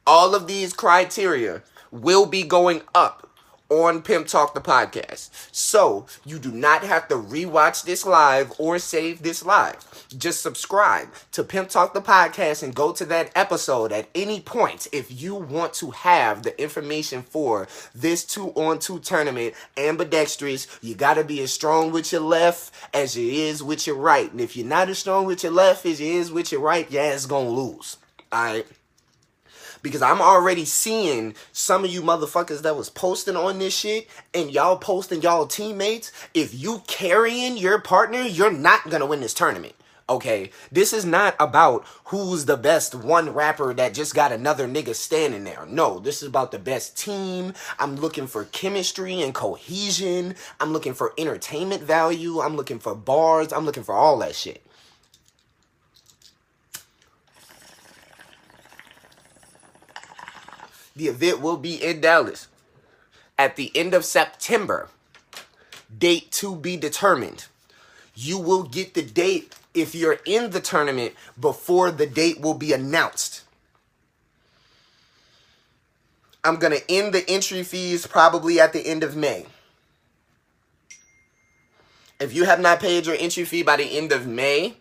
All 0.07 0.35
of 0.35 0.47
these 0.47 0.75
criteria 0.75 1.63
will 1.91 2.27
be 2.27 2.43
going 2.43 2.83
up 2.95 3.31
on 3.71 4.03
Pimp 4.03 4.27
Talk 4.27 4.53
the 4.53 4.61
podcast. 4.61 5.31
So 5.51 6.05
you 6.27 6.39
do 6.39 6.53
not 6.53 6.85
have 6.85 7.09
to 7.09 7.15
rewatch 7.15 7.85
this 7.85 8.05
live 8.05 8.53
or 8.59 8.79
save 8.79 9.23
this 9.23 9.45
live. 9.45 10.07
Just 10.17 10.43
subscribe 10.43 11.09
to 11.33 11.43
Pimp 11.43 11.71
Talk 11.71 11.95
the 11.95 12.03
podcast 12.03 12.63
and 12.63 12.75
go 12.75 12.93
to 12.93 13.07
that 13.07 13.33
episode 13.35 13.93
at 13.93 14.09
any 14.15 14.41
point 14.41 14.87
if 14.93 15.11
you 15.11 15.35
want 15.35 15.73
to 15.75 15.91
have 15.93 16.43
the 16.43 16.61
information 16.63 17.23
for 17.23 17.67
this 17.95 18.25
two 18.25 18.51
on 18.51 18.81
two 18.81 18.99
tournament 18.99 19.55
ambidextrous. 19.79 20.67
You 20.83 20.95
got 20.95 21.15
to 21.15 21.25
be 21.25 21.41
as 21.41 21.53
strong 21.53 21.93
with 21.93 22.13
your 22.13 22.21
left 22.21 22.75
as 22.93 23.17
you 23.17 23.27
is 23.27 23.63
with 23.63 23.87
your 23.87 23.97
right. 23.97 24.31
And 24.31 24.43
if 24.43 24.55
you're 24.55 24.67
not 24.67 24.91
as 24.91 24.99
strong 24.99 25.25
with 25.25 25.43
your 25.43 25.53
left 25.53 25.87
as 25.87 25.99
you 25.99 26.19
is 26.19 26.31
with 26.31 26.53
your 26.53 26.61
right, 26.61 26.91
your 26.91 27.03
ass 27.03 27.25
gonna 27.25 27.49
lose. 27.49 27.97
All 28.31 28.45
right 28.45 28.67
because 29.85 30.03
I'm 30.03 30.21
already 30.21 30.65
seeing 30.65 31.37
some 31.53 31.85
of 31.85 31.91
you 31.91 32.03
motherfuckers 32.03 32.63
that 32.63 32.75
was 32.75 32.91
posting 32.91 33.37
on 33.37 33.61
this 33.61 33.77
shit 33.77 34.09
and 34.33 34.51
y'all 34.51 34.79
posting 34.79 35.23
y'all 35.23 35.47
teammates. 35.47 36.11
If 36.33 36.53
you 36.55 36.83
carrying 36.89 37.57
your 37.57 37.79
partner, 37.81 38.23
you're 38.23 38.51
not 38.51 38.89
gonna 38.91 39.07
win 39.07 39.21
this 39.21 39.35
tournament. 39.35 39.75
Okay, 40.09 40.51
this 40.73 40.93
is 40.93 41.05
not 41.05 41.35
about 41.39 41.85
who's 42.07 42.47
the 42.47 42.57
best 42.57 42.95
one 42.95 43.31
rapper 43.33 43.73
that 43.75 43.95
just 43.95 44.15
got 44.15 44.33
another 44.33 44.67
nigga 44.67 44.95
standing 44.95 45.45
there. 45.45 45.65
No, 45.67 45.99
this 45.99 46.23
is 46.23 46.29
about 46.29 46.51
the 46.51 46.59
best 46.59 46.99
team. 46.99 47.55
I'm 47.79 47.97
looking 47.97 48.27
for 48.27 48.45
chemistry 48.45 49.23
and 49.23 49.35
cohesion. 49.35 50.35
I'm 50.61 50.73
looking 50.73 50.95
for 50.95 51.15
entertainment 51.17 51.83
value. 51.83 52.41
I'm 52.41 52.57
looking 52.57 52.79
for 52.79 52.95
bars. 52.95 53.53
I'm 53.53 53.65
looking 53.65 53.83
for 53.83 53.95
all 53.95 54.19
that 54.19 54.35
shit. 54.35 54.63
The 60.97 61.09
event 61.09 61.41
will 61.41 61.57
be 61.57 61.83
in 61.83 62.01
Dallas 62.01 62.49
at 63.39 63.57
the 63.57 63.73
end 63.75 63.95
of 63.95 64.05
September. 64.05 64.89
Date 65.97 66.31
to 66.33 66.57
be 66.57 66.77
determined. 66.77 67.47
You 68.15 68.39
will 68.39 68.63
get 68.63 68.95
the 68.95 69.03
date 69.03 69.55
if 69.75 69.95
you're 69.95 70.21
in 70.25 70.51
the 70.51 70.61
tournament 70.61 71.15
before 71.39 71.91
the 71.91 72.07
date 72.07 72.41
will 72.41 72.55
be 72.55 72.73
announced. 72.73 73.43
I'm 76.45 76.57
going 76.57 76.77
to 76.79 76.91
end 76.91 77.15
the 77.15 77.29
entry 77.29 77.63
fees 77.63 78.07
probably 78.07 78.61
at 78.61 78.73
the 78.73 78.87
end 78.87 79.03
of 79.03 79.17
May. 79.17 79.47
If 82.21 82.33
you 82.33 82.45
have 82.45 82.61
not 82.61 82.81
paid 82.81 83.07
your 83.07 83.17
entry 83.19 83.45
fee 83.45 83.63
by 83.63 83.77
the 83.77 83.99
end 83.99 84.13
of 84.13 84.27
May, 84.27 84.77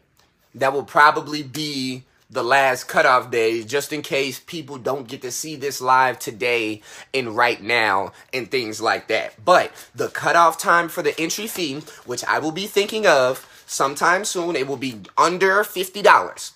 that 0.53 0.74
will 0.74 0.84
probably 0.84 1.41
be 1.41 2.03
the 2.30 2.44
last 2.44 2.88
cutoff 2.88 3.30
day 3.32 3.63
just 3.63 3.94
in 3.94 4.01
case 4.01 4.39
people 4.39 4.77
don't 4.77 5.08
get 5.08 5.22
to 5.22 5.32
see 5.32 5.56
this 5.56 5.82
live 5.82 6.20
today 6.20 6.82
and 7.13 7.36
right 7.36 7.62
now 7.62 8.12
and 8.34 8.50
things 8.50 8.82
like 8.82 9.08
that. 9.08 9.34
But 9.44 9.72
the 9.94 10.10
cutoff 10.10 10.58
time 10.58 10.89
for 10.89 11.01
the 11.01 11.20
entry 11.20 11.48
fee, 11.48 11.82
which 12.06 12.24
I 12.25 12.39
will 12.39 12.51
be 12.51 12.68
thinking 12.68 13.06
of 13.06 13.48
sometime 13.65 14.25
soon, 14.25 14.56
it 14.56 14.68
will 14.68 14.77
be 14.77 15.01
under 15.18 15.63
$50. 15.63 16.51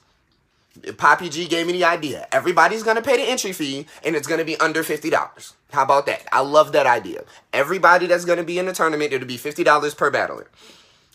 Poppy 0.98 1.30
G 1.30 1.48
gave 1.48 1.66
me 1.66 1.74
the 1.74 1.86
idea. 1.86 2.28
Everybody's 2.32 2.84
gonna 2.84 3.02
pay 3.02 3.18
the 3.18 3.24
entry 3.24 3.52
fee 3.52 3.88
and 4.04 4.16
it's 4.16 4.28
gonna 4.28 4.46
be 4.46 4.58
under 4.58 4.84
$50. 4.84 5.54
How 5.72 5.84
about 5.84 6.06
that? 6.06 6.28
I 6.32 6.42
love 6.42 6.72
that 6.72 6.86
idea. 6.86 7.24
Everybody 7.52 8.08
that's 8.08 8.26
gonna 8.26 8.44
be 8.44 8.60
in 8.60 8.68
the 8.68 8.74
tournament, 8.74 9.12
it'll 9.12 9.28
be 9.28 9.38
$50 9.38 9.96
per 9.96 10.12
battler. 10.12 10.48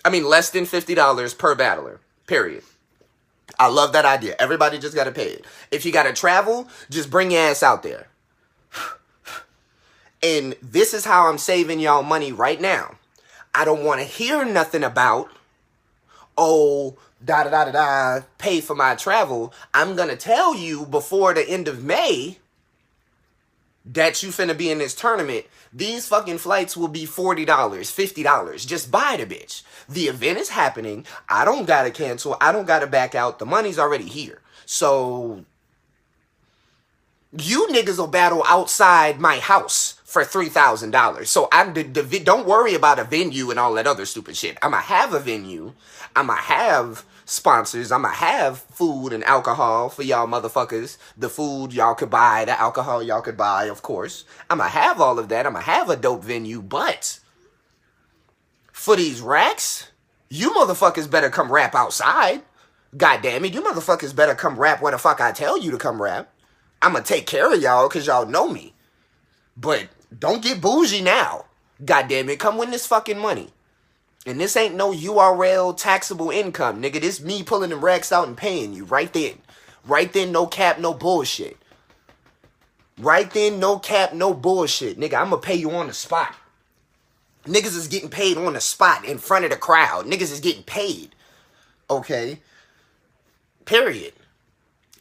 I 0.05 0.11
mean, 0.11 0.25
less 0.25 0.51
than 0.51 0.67
$50 0.67 1.39
per 1.39 1.55
battler, 1.55 2.01
period. 2.27 2.65
I 3.59 3.69
love 3.69 3.93
that 3.93 4.05
idea. 4.05 4.35
Everybody 4.39 4.79
just 4.79 4.95
gotta 4.95 5.13
pay 5.13 5.29
it. 5.29 5.45
If 5.71 5.85
you 5.85 5.93
gotta 5.93 6.13
travel, 6.13 6.69
just 6.91 7.11
bring 7.11 7.31
your 7.31 7.41
ass 7.43 7.63
out 7.63 7.83
there. 7.83 8.09
And 10.25 10.55
this 10.63 10.95
is 10.95 11.05
how 11.05 11.27
I'm 11.27 11.37
saving 11.37 11.81
y'all 11.81 12.05
money 12.05 12.31
right 12.31 12.61
now. 12.61 12.95
I 13.53 13.65
don't 13.65 13.83
wanna 13.83 14.05
hear 14.05 14.45
nothing 14.45 14.85
about, 14.85 15.29
oh, 16.39 16.97
da 17.25 17.43
da 17.43 17.51
da 17.51 17.65
da 17.65 17.73
da, 17.73 18.25
pay 18.39 18.61
for 18.61 18.77
my 18.77 18.95
travel. 18.95 19.53
I'm 19.75 19.97
gonna 19.97 20.15
tell 20.15 20.55
you 20.55 20.87
before 20.87 21.35
the 21.35 21.49
end 21.49 21.67
of 21.67 21.83
May 21.83 22.39
that 23.85 24.23
you 24.23 24.31
finna 24.31 24.57
be 24.57 24.71
in 24.71 24.79
this 24.79 24.95
tournament. 24.95 25.47
These 25.73 26.07
fucking 26.07 26.39
flights 26.39 26.77
will 26.77 26.89
be 26.89 27.07
$40, 27.07 27.47
$50. 27.47 28.67
Just 28.67 28.91
buy 28.91 29.17
the 29.17 29.27
bitch. 29.27 29.63
The 29.89 30.05
event 30.05 30.39
is 30.39 30.51
happening. 30.51 31.07
I 31.29 31.45
don't 31.45 31.67
gotta 31.67 31.91
cancel. 31.91 32.37
I 32.41 32.53
don't 32.53 32.67
gotta 32.67 32.87
back 32.87 33.15
out. 33.15 33.39
The 33.39 33.47
money's 33.47 33.79
already 33.79 34.05
here. 34.05 34.41
So 34.67 35.45
you 37.39 37.67
niggas 37.69 37.99
will 37.99 38.07
battle 38.07 38.45
outside 38.47 39.19
my 39.19 39.39
house 39.39 39.95
for 40.05 40.25
three 40.25 40.51
thousand 40.51 40.91
dollars. 40.91 41.31
So 41.31 41.49
I'm 41.51 41.73
the, 41.73 41.83
the 41.83 42.21
don't 42.21 42.47
worry 42.47 42.75
about 42.75 42.99
a 42.99 43.05
venue 43.05 43.51
and 43.51 43.59
all 43.59 43.73
that 43.75 43.87
other 43.87 44.05
stupid 44.05 44.37
shit. 44.37 44.59
I'ma 44.63 44.79
have 44.79 45.15
a 45.15 45.21
venue. 45.21 45.73
I'ma 46.15 46.37
have 46.37 47.05
sponsors. 47.33 47.91
I'ma 47.91 48.11
have 48.11 48.59
food 48.59 49.13
and 49.13 49.25
alcohol 49.25 49.89
for 49.89 50.03
y'all 50.03 50.27
motherfuckers. 50.27 50.99
The 51.17 51.31
food 51.31 51.73
y'all 51.73 51.95
could 51.95 52.11
buy, 52.11 52.45
the 52.45 52.59
alcohol 52.61 53.03
y'all 53.03 53.23
could 53.23 53.37
buy, 53.37 53.65
of 53.65 53.83
course. 53.83 54.25
I'ma 54.51 54.65
have 54.65 55.01
all 55.01 55.19
of 55.19 55.29
that. 55.31 55.47
I'ma 55.47 55.61
have 55.61 55.89
a 55.89 55.97
dope 55.97 56.23
venue, 56.23 56.61
but 56.61 57.19
for 58.71 58.97
these 58.97 59.21
racks, 59.21 59.91
you 60.29 60.51
motherfuckers 60.51 61.11
better 61.11 61.31
come 61.31 61.51
rap 61.51 61.75
outside. 61.75 62.43
God 62.95 63.23
damn 63.23 63.45
it, 63.47 63.55
you 63.55 63.63
motherfuckers 63.63 64.15
better 64.15 64.35
come 64.35 64.59
rap 64.59 64.83
where 64.83 64.93
the 64.93 64.99
fuck 64.99 65.21
I 65.21 65.33
tell 65.33 65.59
you 65.59 65.71
to 65.71 65.79
come 65.79 66.03
rap. 66.03 66.31
I'ma 66.83 67.01
take 67.01 67.27
care 67.27 67.53
of 67.53 67.63
y'all 67.63 67.89
because 67.89 68.07
y'all 68.07 68.27
know 68.27 68.49
me. 68.49 68.75
But 69.57 69.89
don't 70.17 70.43
get 70.43 70.61
bougie 70.61 71.01
now. 71.01 71.47
God 71.83 72.09
damn 72.09 72.29
it, 72.29 72.39
come 72.39 72.59
win 72.59 72.71
this 72.71 72.87
fucking 72.87 73.19
money. 73.19 73.51
And 74.25 74.41
this 74.41 74.57
ain't 74.57 74.77
no 74.77 74.93
URL 74.93 75.77
taxable 75.77 76.31
income, 76.31 76.81
nigga. 76.81 77.01
This 77.01 77.21
me 77.21 77.43
pulling 77.43 77.71
the 77.71 77.77
racks 77.77 78.13
out 78.13 78.29
and 78.29 78.37
paying 78.37 78.73
you 78.73 78.85
right 78.85 79.13
then. 79.13 79.39
Right 79.85 80.13
then, 80.13 80.31
no 80.31 80.47
cap, 80.47 80.79
no 80.79 80.95
bullshit. 80.95 81.57
Right 82.99 83.29
then, 83.33 83.59
no 83.59 83.79
cap, 83.79 84.13
no 84.13 84.33
bullshit. 84.33 84.99
Nigga, 84.99 85.15
I'm 85.15 85.31
gonna 85.31 85.39
pay 85.39 85.57
you 85.57 85.73
on 85.73 85.89
the 85.89 85.93
spot. 85.93 86.37
Niggas 87.45 87.77
is 87.77 87.89
getting 87.89 88.11
paid 88.11 88.37
on 88.39 88.53
the 88.53 88.61
spot 88.61 89.05
in 89.05 89.19
front 89.19 89.45
of 89.45 89.51
the 89.51 89.57
crowd. 89.57 90.07
Niggas 90.07 90.33
is 90.33 90.41
getting 90.41 90.63
paid. 90.63 91.15
Okay? 91.91 92.41
Period. 93.65 94.13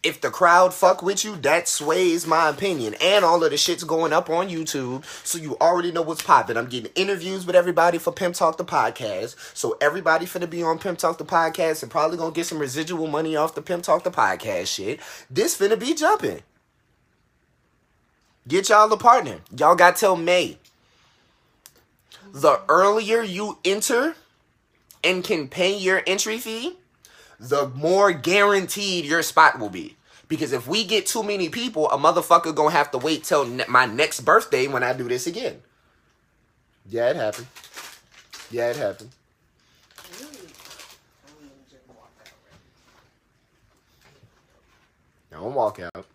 If 0.04 0.20
the 0.20 0.32
crowd 0.32 0.74
fuck 0.74 1.04
with 1.04 1.24
you, 1.24 1.36
that 1.38 1.68
sways 1.68 2.26
my 2.26 2.50
opinion. 2.50 2.96
And 3.02 3.24
all 3.24 3.44
of 3.44 3.52
the 3.52 3.58
shit's 3.58 3.84
going 3.84 4.14
up 4.14 4.30
on 4.30 4.50
YouTube. 4.50 5.06
So 5.24 5.38
you 5.38 5.58
already 5.62 5.92
know 5.92 6.02
what's 6.02 6.24
popping. 6.24 6.58
I'm 6.58 6.68
getting 6.68 6.92
interviews 6.96 7.46
with 7.46 7.56
everybody 7.56 8.00
for 8.00 8.12
Pimp 8.12 8.36
Talk 8.36 8.58
the 8.58 8.66
Podcast. 8.66 9.36
So 9.56 9.78
everybody 9.80 10.26
finna 10.26 10.50
be 10.50 10.64
on 10.64 10.80
Pimp 10.80 10.98
Talk 10.98 11.20
the 11.20 11.26
Podcast 11.26 11.84
and 11.84 11.92
probably 11.92 12.18
gonna 12.18 12.34
get 12.34 12.48
some 12.48 12.58
residual 12.60 13.08
money 13.08 13.36
off 13.36 13.54
the 13.54 13.62
Pimp 13.62 13.84
Talk 13.84 14.04
the 14.04 14.12
Podcast 14.12 14.68
shit. 14.68 15.00
This 15.30 15.58
finna 15.58 15.80
be 15.80 15.94
jumping. 15.94 16.42
Get 18.48 18.70
y'all 18.70 18.92
a 18.92 18.98
partner. 18.98 19.42
Y'all 19.56 19.76
got 19.76 19.98
till 19.98 20.16
May 20.16 20.58
the 22.34 22.62
earlier 22.70 23.22
you 23.22 23.58
enter 23.66 24.16
and 25.04 25.24
can 25.24 25.48
pay 25.48 25.76
your 25.78 26.02
entry 26.08 26.38
fee, 26.38 26.78
the 27.42 27.68
more 27.70 28.12
guaranteed 28.12 29.04
your 29.06 29.24
spot 29.24 29.60
will 29.60 29.70
be. 29.70 29.98
Because 30.28 30.54
if 30.54 30.68
we 30.68 30.86
get 30.86 31.08
too 31.08 31.24
many 31.24 31.50
people, 31.50 31.90
a 31.90 31.98
motherfucker 31.98 32.56
gonna 32.56 32.70
have 32.72 32.92
to 32.92 32.98
wait 32.98 33.24
till 33.24 33.46
ne- 33.46 33.66
my 33.68 33.86
next 33.86 34.22
birthday 34.22 34.68
when 34.68 34.84
I 34.84 34.94
do 34.94 35.10
this 35.10 35.26
again. 35.28 35.62
Yeah, 36.88 37.10
it 37.10 37.16
happened. 37.16 37.48
Yeah, 38.50 38.70
it 38.70 38.78
happened. 38.78 39.10
Don't 45.32 45.54
walk 45.54 45.80
out. 45.80 46.06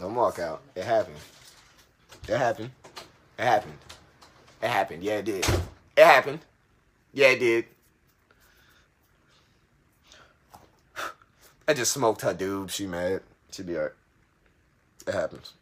Don't 0.00 0.14
walk 0.14 0.38
out. 0.38 0.62
It 0.74 0.84
happened. 0.84 1.16
It 2.26 2.38
happened. 2.38 2.70
It 3.38 3.42
happened. 3.42 3.78
It 4.62 4.68
happened. 4.68 5.02
Yeah, 5.02 5.14
it 5.14 5.24
did. 5.24 5.46
It 5.96 6.04
happened. 6.04 6.40
Yeah, 7.12 7.28
it 7.28 7.38
did. 7.40 7.64
I 11.68 11.74
just 11.74 11.92
smoked 11.92 12.22
her 12.22 12.32
dude. 12.32 12.70
She 12.70 12.86
mad. 12.86 13.20
She 13.52 13.62
be 13.62 13.76
alright. 13.76 13.92
It 15.06 15.12
happens. 15.12 15.52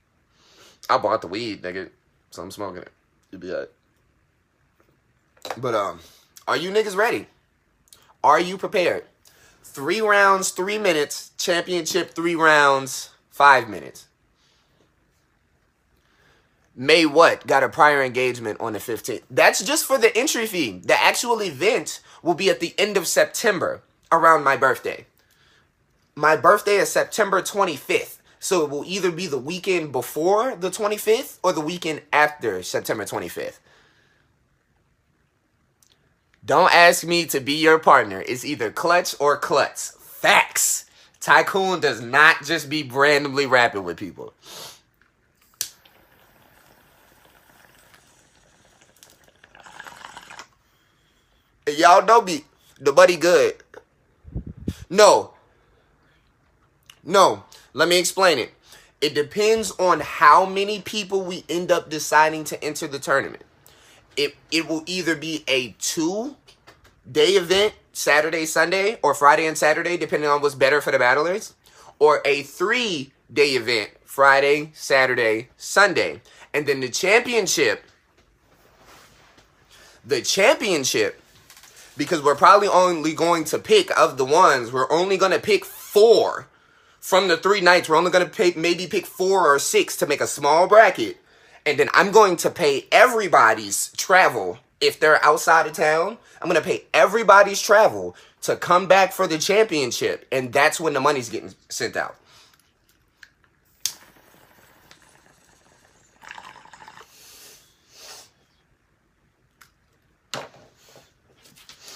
I 0.89 0.99
bought 0.99 1.21
the 1.21 1.27
weed, 1.27 1.63
nigga. 1.63 1.91
So 2.31 2.43
I'm 2.43 2.53
smoking 2.53 2.83
it. 2.83 2.93
You 3.33 3.39
be 3.39 3.51
alright. 3.51 3.69
But 5.57 5.75
um, 5.75 5.99
are 6.47 6.57
you 6.57 6.71
niggas 6.71 6.97
ready? 6.97 7.27
Are 8.23 8.39
you 8.39 8.57
prepared? 8.57 9.05
Three 9.65 10.01
rounds, 10.01 10.51
three 10.51 10.79
minutes. 10.79 11.33
Championship, 11.39 12.15
three 12.15 12.37
rounds, 12.37 13.11
five 13.29 13.69
minutes. 13.69 14.07
May 16.77 17.05
what 17.05 17.47
got 17.49 17.65
a 17.65 17.69
prior 17.69 18.03
engagement 18.03 18.61
on 18.61 18.75
the 18.75 18.79
15th. 18.79 19.23
That's 19.31 19.65
just 19.65 19.85
for 19.85 19.99
the 19.99 20.17
entry 20.17 20.47
fee. 20.47 20.83
The 20.85 21.01
actual 21.01 21.43
event 21.43 22.01
will 22.23 22.35
be 22.35 22.49
at 22.49 22.61
the 22.61 22.75
end 22.79 22.97
of 22.97 23.09
September 23.09 23.83
around 24.13 24.45
my 24.45 24.57
birthday. 24.57 25.07
My 26.19 26.35
birthday 26.35 26.77
is 26.77 26.89
September 26.89 27.43
25th. 27.43 28.19
So 28.41 28.65
it 28.65 28.71
will 28.71 28.85
either 28.87 29.13
be 29.13 29.27
the 29.27 29.39
weekend 29.39 29.93
before 29.93 30.57
the 30.57 30.71
25th 30.71 31.39
or 31.43 31.53
the 31.53 31.61
weekend 31.61 32.01
after 32.11 32.63
September 32.63 33.05
25th. 33.05 33.59
Don't 36.45 36.73
ask 36.73 37.05
me 37.05 37.27
to 37.27 37.41
be 37.41 37.55
your 37.55 37.79
partner. 37.79 38.23
It's 38.27 38.47
either 38.47 38.71
clutch 38.71 39.15
or 39.21 39.37
klutz. 39.37 39.97
Facts. 40.01 40.87
Tycoon 41.21 41.81
does 41.81 42.01
not 42.01 42.45
just 42.45 42.71
be 42.71 42.83
randomly 42.83 43.45
rapping 43.45 43.85
with 43.85 43.99
people. 43.99 44.33
Y'all 51.69 52.05
know 52.07 52.23
me. 52.23 52.45
The 52.81 52.93
buddy 52.93 53.17
good. 53.17 53.57
No. 54.89 55.36
No. 57.07 57.45
Let 57.73 57.89
me 57.89 57.99
explain 57.99 58.39
it. 58.39 58.53
It 59.01 59.15
depends 59.15 59.71
on 59.73 60.01
how 60.01 60.45
many 60.45 60.81
people 60.81 61.23
we 61.23 61.45
end 61.49 61.71
up 61.71 61.89
deciding 61.89 62.45
to 62.45 62.63
enter 62.63 62.89
the 62.89 62.99
tournament. 62.99 63.45
It 64.17 64.35
it 64.51 64.69
will 64.69 64.83
either 64.87 65.15
be 65.15 65.45
a 65.47 65.77
two 65.79 66.37
day 67.11 67.31
event, 67.33 67.75
Saturday, 67.93 68.45
Sunday, 68.45 68.99
or 69.03 69.15
Friday 69.15 69.47
and 69.47 69.57
Saturday, 69.57 69.97
depending 69.97 70.29
on 70.29 70.43
what's 70.43 70.55
better 70.55 70.81
for 70.81 70.91
the 70.91 70.99
battlers, 70.99 71.55
or 71.99 72.23
a 72.25 72.43
three 72.43 73.13
day 73.33 73.51
event, 73.51 73.91
Friday, 74.05 74.71
Saturday, 74.75 75.51
Sunday. 75.57 76.23
And 76.53 76.67
then 76.67 76.81
the 76.81 76.89
championship, 76.89 77.85
the 80.05 80.23
championship 80.23 81.21
because 81.97 82.23
we're 82.23 82.35
probably 82.35 82.69
only 82.69 83.15
going 83.15 83.45
to 83.45 83.59
pick 83.59 83.97
of 83.97 84.19
the 84.19 84.25
ones, 84.25 84.73
we're 84.73 84.91
only 84.91 85.17
going 85.17 85.33
to 85.33 85.39
pick 85.39 85.65
four 85.65 86.47
from 87.07 87.29
the 87.29 87.37
three 87.37 87.61
nights, 87.61 87.89
we're 87.89 87.95
only 87.95 88.11
going 88.11 88.25
to 88.25 88.31
pick 88.31 88.57
maybe 88.57 88.89
pick 88.89 89.07
four 89.07 89.47
or 89.47 89.61
six 89.61 89.97
to 89.97 90.09
make 90.09 90.21
a 90.21 90.27
small 90.27 90.67
bracket. 90.67 91.17
And 91.65 91.79
then 91.79 91.89
I'm 91.95 92.11
going 92.11 92.35
to 92.39 92.51
pay 92.51 92.89
everybody's 92.91 93.93
travel 93.93 94.59
if 94.81 94.99
they're 94.99 95.25
outside 95.25 95.69
of 95.69 95.73
town. 95.73 96.19
I'm 96.43 96.49
going 96.49 96.61
to 96.61 96.69
pay 96.69 96.83
everybody's 96.93 97.63
travel 97.63 98.17
to 98.43 98.57
come 98.57 98.89
back 98.89 99.13
for 99.13 99.29
the 99.29 99.39
championship. 99.39 100.27
And 100.33 100.53
that's 100.53 100.81
when 100.81 100.95
the 100.95 101.01
money's 101.01 101.29
getting 101.29 101.55
sent 101.69 101.95
out. 101.95 102.17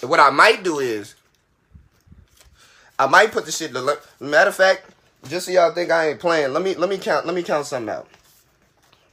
And 0.02 0.08
what 0.08 0.20
I 0.20 0.30
might 0.30 0.62
do 0.62 0.78
is, 0.78 1.16
I 2.96 3.06
might 3.06 3.32
put 3.32 3.44
the 3.44 3.50
shit. 3.50 3.72
To, 3.72 3.98
matter 4.20 4.50
of 4.50 4.54
fact, 4.54 4.89
just 5.28 5.46
so 5.46 5.52
y'all 5.52 5.72
think 5.72 5.90
I 5.90 6.10
ain't 6.10 6.20
playing, 6.20 6.52
let 6.52 6.62
me 6.62 6.74
let 6.74 6.88
me 6.88 6.98
count. 6.98 7.26
Let 7.26 7.34
me 7.34 7.42
count 7.42 7.66
something 7.66 7.94
out. 7.94 8.08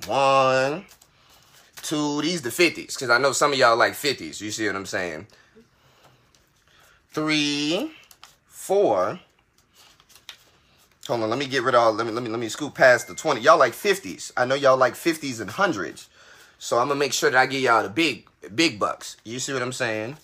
One, 0.06 0.86
two. 1.82 2.22
These 2.22 2.42
the 2.42 2.52
fifties 2.52 2.96
because 2.96 3.10
I 3.10 3.18
know 3.18 3.32
some 3.32 3.52
of 3.52 3.58
y'all 3.58 3.78
like 3.78 3.94
fifties. 3.94 4.42
You 4.42 4.52
see 4.52 4.68
what 4.68 4.76
I'm 4.76 4.86
saying? 4.86 5.28
Three, 7.12 7.92
four. 8.48 9.20
Hold 11.08 11.24
on, 11.24 11.30
let 11.30 11.40
me 11.40 11.48
get 11.48 11.64
rid 11.64 11.74
of 11.74 11.82
all. 11.82 11.94
Let 11.94 12.06
me 12.06 12.12
let 12.12 12.24
me 12.24 12.30
let 12.30 12.40
me 12.40 12.50
scoop 12.50 12.76
past 12.76 13.08
the 13.08 13.16
twenty. 13.16 13.42
Y'all 13.42 13.58
like 13.58 13.74
fifties. 13.74 14.32
I 14.36 14.46
know 14.46 14.56
y'all 14.56 14.78
like 14.78 14.96
fifties 14.96 15.40
and 15.40 15.50
hundreds. 15.50 16.10
So 16.60 16.80
I'm 16.80 16.88
gonna 16.88 17.00
make 17.00 17.14
sure 17.14 17.30
that 17.30 17.38
I 17.38 17.46
give 17.46 17.62
y'all 17.62 17.84
the 17.84 17.90
big 17.90 18.28
big 18.54 18.80
bucks. 18.80 19.18
You 19.24 19.40
see 19.40 19.54
what 19.54 19.62
I'm 19.62 19.74
saying? 19.74 20.18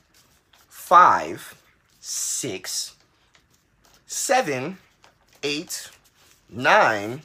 Five, 0.68 1.56
six, 2.00 2.96
seven, 4.06 4.78
eight, 5.44 5.90
nine. 6.50 7.22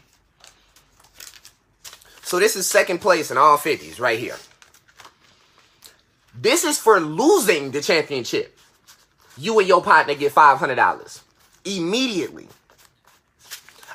So 2.22 2.38
this 2.38 2.56
is 2.56 2.66
second 2.66 3.00
place 3.00 3.30
in 3.30 3.38
all 3.38 3.56
50s 3.56 4.00
right 4.00 4.18
here. 4.18 4.37
This 6.34 6.64
is 6.64 6.78
for 6.78 7.00
losing 7.00 7.70
the 7.70 7.80
championship. 7.80 8.56
You 9.37 9.58
and 9.58 9.68
your 9.68 9.82
partner 9.82 10.14
get 10.14 10.34
$500 10.34 11.22
immediately. 11.64 12.48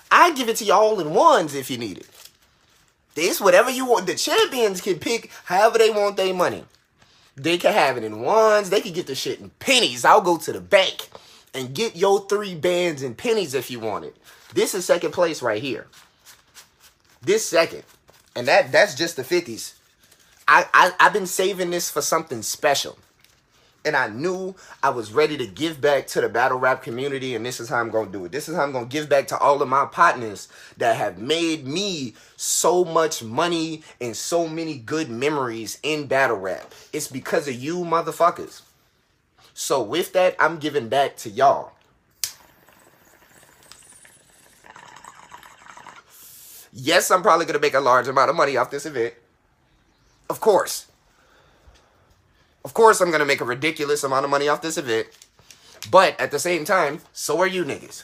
I 0.10 0.34
give 0.34 0.50
it 0.50 0.58
to 0.58 0.66
y'all 0.66 1.00
in 1.00 1.14
ones 1.14 1.56
if 1.56 1.70
you 1.70 1.78
need 1.78 2.00
it. 2.00 2.10
This, 3.16 3.40
whatever 3.40 3.70
you 3.70 3.86
want. 3.86 4.08
The 4.08 4.16
champions 4.16 4.82
can 4.82 5.00
pick 5.00 5.30
however 5.46 5.78
they 5.78 5.90
want 5.90 6.18
their 6.18 6.34
money. 6.34 6.64
They 7.36 7.58
can 7.58 7.74
have 7.74 7.98
it 7.98 8.04
in 8.04 8.22
ones. 8.22 8.70
They 8.70 8.82
can 8.82 8.94
get 8.94 9.08
the 9.08 9.16
shit 9.16 9.40
in 9.40 9.50
pennies. 9.52 10.06
I'll 10.06 10.22
go 10.22 10.38
to 10.38 10.54
the 10.54 10.62
bank 10.62 11.10
and 11.54 11.74
get 11.74 11.96
your 11.96 12.28
three 12.28 12.56
bands 12.56 13.02
and 13.02 13.18
pennies 13.18 13.54
if 13.54 13.70
you 13.70 13.80
want 13.80 14.06
it. 14.06 14.16
This 14.54 14.74
is 14.74 14.86
second 14.86 15.12
place 15.12 15.42
right 15.42 15.62
here. 15.62 15.88
This 17.22 17.46
second. 17.46 17.84
And 18.36 18.48
that 18.48 18.72
that's 18.72 18.96
just 18.96 19.16
the 19.16 19.24
50s. 19.24 19.74
I, 20.48 20.68
I 20.74 20.92
I've 21.00 21.14
been 21.14 21.28
saving 21.28 21.70
this 21.70 21.90
for 21.90 22.02
something 22.02 22.42
special 22.42 22.98
and 23.86 23.96
I 23.96 24.08
knew 24.08 24.56
I 24.82 24.90
was 24.90 25.12
ready 25.12 25.38
to 25.38 25.46
give 25.46 25.82
back 25.82 26.08
to 26.08 26.22
the 26.22 26.30
battle 26.30 26.58
rap 26.58 26.84
community, 26.84 27.36
and 27.36 27.46
this 27.46 27.60
is 27.60 27.70
how 27.70 27.78
I'm 27.78 27.90
gonna 27.90 28.12
do 28.12 28.26
it. 28.26 28.32
This 28.32 28.48
is 28.48 28.56
how 28.56 28.64
I'm 28.64 28.72
gonna 28.72 28.86
give 28.86 29.10
back 29.10 29.28
to 29.28 29.38
all 29.38 29.62
of 29.62 29.68
my 29.68 29.86
partners 29.86 30.48
that 30.78 30.96
have 30.96 31.18
made 31.18 31.66
me 31.66 32.14
so 32.36 32.86
much 32.86 33.24
money 33.24 33.84
and 34.00 34.16
so 34.16 34.48
many 34.48 34.78
good 34.78 35.10
memories 35.10 35.80
in 35.84 36.08
battle 36.08 36.38
rap. 36.38 36.74
It's 36.92 37.08
because 37.08 37.48
of 37.48 37.56
you 37.56 37.80
motherfuckers. 37.80 38.62
So 39.54 39.82
with 39.82 40.14
that, 40.14 40.36
I'm 40.40 40.58
giving 40.58 40.90
back 40.90 41.16
to 41.18 41.30
y'all. 41.30 41.72
Yes, 46.72 47.12
I'm 47.12 47.22
probably 47.22 47.46
gonna 47.46 47.60
make 47.60 47.76
a 47.76 47.80
large 47.80 48.08
amount 48.08 48.32
of 48.32 48.36
money 48.36 48.58
off 48.58 48.72
this 48.72 48.86
event. 48.86 49.14
Of 50.30 50.40
course. 50.40 50.88
Of 52.66 52.74
course, 52.74 53.00
I'm 53.00 53.12
gonna 53.12 53.26
make 53.26 53.42
a 53.42 53.46
ridiculous 53.46 54.04
amount 54.04 54.26
of 54.26 54.32
money 54.32 54.48
off 54.48 54.62
this 54.62 54.78
event. 54.78 55.08
But 55.92 56.20
at 56.20 56.32
the 56.32 56.40
same 56.40 56.66
time, 56.66 57.02
so 57.12 57.40
are 57.40 57.48
you 57.48 57.64
niggas. 57.64 58.04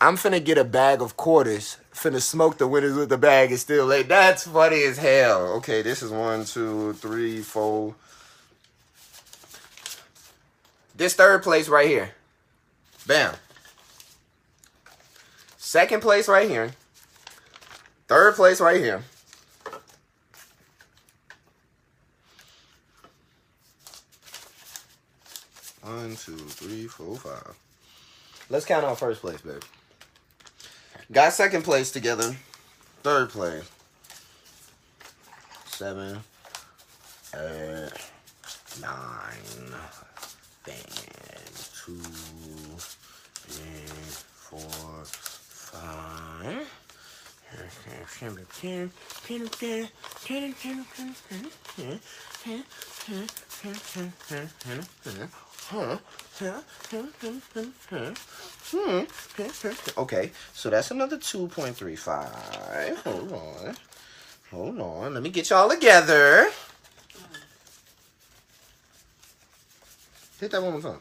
I'm 0.00 0.16
finna 0.16 0.44
get 0.44 0.58
a 0.58 0.64
bag 0.64 1.00
of 1.00 1.16
quarters. 1.16 1.78
Finna 1.92 2.20
smoke 2.20 2.58
the 2.58 2.68
winners 2.68 2.94
with 2.94 3.08
the 3.08 3.18
bag 3.18 3.50
is 3.50 3.62
still 3.62 3.86
late. 3.86 4.08
That's 4.08 4.46
funny 4.46 4.82
as 4.84 4.98
hell. 4.98 5.54
Okay, 5.56 5.82
this 5.82 6.02
is 6.02 6.10
one, 6.10 6.44
two, 6.44 6.92
three, 6.94 7.40
four. 7.40 7.94
This 10.94 11.14
third 11.14 11.42
place 11.42 11.68
right 11.68 11.88
here. 11.88 12.12
Bam. 13.06 13.34
Second 15.56 16.02
place 16.02 16.28
right 16.28 16.48
here. 16.48 16.72
Third 18.06 18.36
place 18.36 18.60
right 18.60 18.80
here. 18.80 19.02
One, 25.82 26.16
two, 26.16 26.36
three, 26.36 26.86
four, 26.86 27.16
five. 27.16 27.56
Let's 28.48 28.64
count 28.64 28.84
on 28.84 28.94
first 28.96 29.20
place, 29.20 29.40
baby. 29.40 29.60
Got 31.10 31.32
second 31.32 31.62
place 31.62 31.90
together. 31.90 32.36
Third 33.02 33.30
place. 33.30 33.68
Seven. 35.66 36.20
Eight. 37.34 37.90
Nine. 38.80 39.74
Then 40.64 40.76
two. 41.84 42.00
Three. 43.34 43.90
Four. 44.34 45.04
Five. 45.04 46.68
Okay, 59.96 60.32
so 60.52 60.70
that's 60.70 60.90
another 60.90 61.16
2.35. 61.16 62.96
Hold 63.04 63.32
on. 63.32 63.76
Hold 64.50 64.80
on. 64.80 65.14
Let 65.14 65.22
me 65.22 65.30
get 65.30 65.50
y'all 65.50 65.68
together. 65.68 66.50
Hit 70.44 70.50
that 70.50 70.62
one 70.62 70.72
more 70.72 70.82
time. 70.82 71.00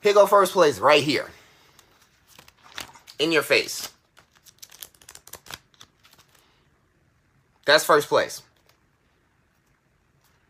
Here 0.00 0.14
go 0.14 0.26
first 0.26 0.54
place 0.54 0.78
right 0.78 1.02
here. 1.02 1.26
In 3.18 3.32
your 3.32 3.42
face. 3.42 3.92
That's 7.66 7.84
first 7.84 8.08
place. 8.08 8.40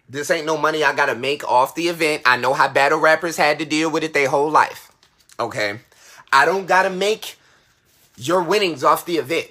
This 0.09 0.31
ain't 0.31 0.47
no 0.47 0.57
money 0.57 0.85
I 0.85 0.95
gotta 0.95 1.17
make 1.17 1.43
off 1.43 1.75
the 1.75 1.89
event. 1.89 2.23
I 2.25 2.37
know 2.37 2.55
how 2.55 2.69
battle 2.69 3.01
rappers 3.01 3.37
had 3.37 3.59
to 3.59 3.65
deal 3.65 3.91
with 3.91 4.05
it 4.05 4.15
their 4.15 4.29
whole 4.29 4.53
life. 4.53 4.93
Okay? 5.41 5.81
I 6.33 6.45
don't 6.45 6.67
gotta 6.67 6.91
make 6.91 7.37
your 8.17 8.41
winnings 8.41 8.85
off 8.85 9.05
the 9.05 9.17
event. 9.17 9.51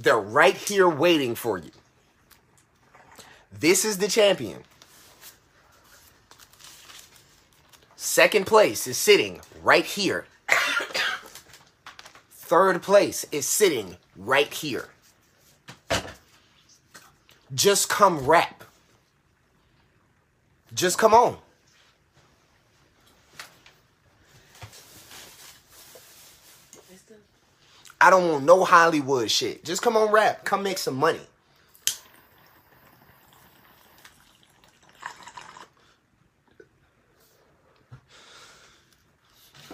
They're 0.00 0.18
right 0.18 0.56
here 0.56 0.88
waiting 0.88 1.34
for 1.34 1.58
you. 1.58 1.72
This 3.52 3.84
is 3.84 3.98
the 3.98 4.08
champion. 4.08 4.64
Second 7.96 8.46
place 8.46 8.86
is 8.86 8.96
sitting 8.96 9.42
right 9.62 9.84
here. 9.84 10.24
Third 12.30 12.82
place 12.82 13.26
is 13.30 13.46
sitting 13.46 13.98
right 14.16 14.50
here. 14.50 14.88
Just 17.54 17.90
come 17.90 18.24
rap. 18.24 18.64
Just 20.72 20.96
come 20.96 21.12
on. 21.12 21.36
I 28.00 28.10
don't 28.10 28.30
want 28.30 28.44
no 28.44 28.64
Hollywood 28.64 29.30
shit. 29.30 29.64
Just 29.64 29.82
come 29.82 29.96
on 29.96 30.10
rap. 30.10 30.44
Come 30.44 30.62
make 30.62 30.78
some 30.78 30.96
money. 30.96 31.20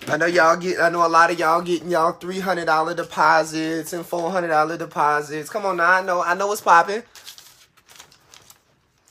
I 0.09 0.17
know 0.17 0.27
y'all 0.27 0.57
get. 0.57 0.81
I 0.81 0.89
know 0.89 1.05
a 1.05 1.09
lot 1.09 1.31
of 1.33 1.39
y'all 1.39 1.63
getting 1.63 1.91
y'all 1.91 2.13
three 2.13 2.39
hundred 2.39 2.67
dollar 2.67 2.95
deposits 2.95 3.93
and 3.93 4.07
four 4.07 4.31
hundred 4.31 4.49
dollar 4.49 4.77
deposits. 4.77 5.51
Come 5.51 5.67
on 5.67 5.79
now, 5.79 5.91
I 5.91 6.03
know. 6.03 6.23
I 6.23 6.35
know 6.35 6.51
it's 6.53 6.61
popping. 6.61 7.03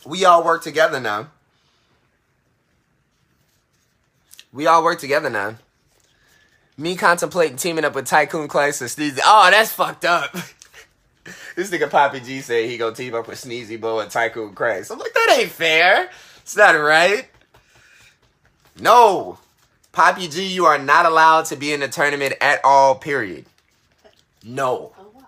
We 0.06 0.23
all 0.23 0.43
work 0.43 0.63
together 0.63 0.99
now. 0.99 1.30
We 4.54 4.67
all 4.67 4.84
work 4.84 4.99
together 4.99 5.30
now. 5.30 5.56
Me 6.77 6.95
contemplating 6.95 7.57
teaming 7.57 7.85
up 7.85 7.95
with 7.95 8.05
Tycoon 8.05 8.47
Class 8.47 8.81
and 8.81 8.89
Sneezy. 8.89 9.19
Oh, 9.23 9.49
that's 9.49 9.71
fucked 9.71 10.03
up. 10.03 10.33
this 11.55 11.71
nigga 11.71 11.89
Poppy 11.89 12.19
G 12.19 12.41
said 12.41 12.69
he 12.69 12.77
gonna 12.77 12.95
team 12.95 13.15
up 13.15 13.27
with 13.27 13.39
Sneezy 13.39 13.79
Bo 13.79 13.99
and 13.99 14.11
Tycoon 14.11 14.53
Craig. 14.53 14.85
I'm 14.91 14.99
like, 14.99 15.13
that 15.13 15.38
ain't 15.39 15.51
fair. 15.51 16.09
It's 16.38 16.57
not 16.57 16.71
right. 16.73 17.27
No. 18.79 19.39
Poppy 19.93 20.27
G, 20.27 20.45
you 20.45 20.65
are 20.65 20.77
not 20.77 21.05
allowed 21.05 21.45
to 21.45 21.55
be 21.55 21.71
in 21.71 21.79
the 21.79 21.88
tournament 21.88 22.33
at 22.41 22.59
all, 22.65 22.95
period. 22.95 23.45
No. 24.43 24.91
Oh, 24.99 25.25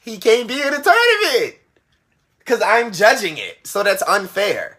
he 0.00 0.18
can't 0.18 0.48
be 0.48 0.60
in 0.60 0.72
the 0.72 0.82
tournament. 0.82 1.56
Because 2.40 2.60
I'm 2.60 2.92
judging 2.92 3.38
it. 3.38 3.64
So 3.64 3.84
that's 3.84 4.02
unfair. 4.02 4.78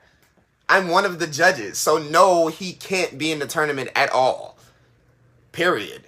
I'm 0.67 0.89
one 0.89 1.05
of 1.05 1.19
the 1.19 1.27
judges. 1.27 1.77
So 1.77 1.97
no, 1.97 2.47
he 2.47 2.73
can't 2.73 3.17
be 3.17 3.31
in 3.31 3.39
the 3.39 3.47
tournament 3.47 3.89
at 3.95 4.11
all. 4.11 4.52
Period. 5.53 6.03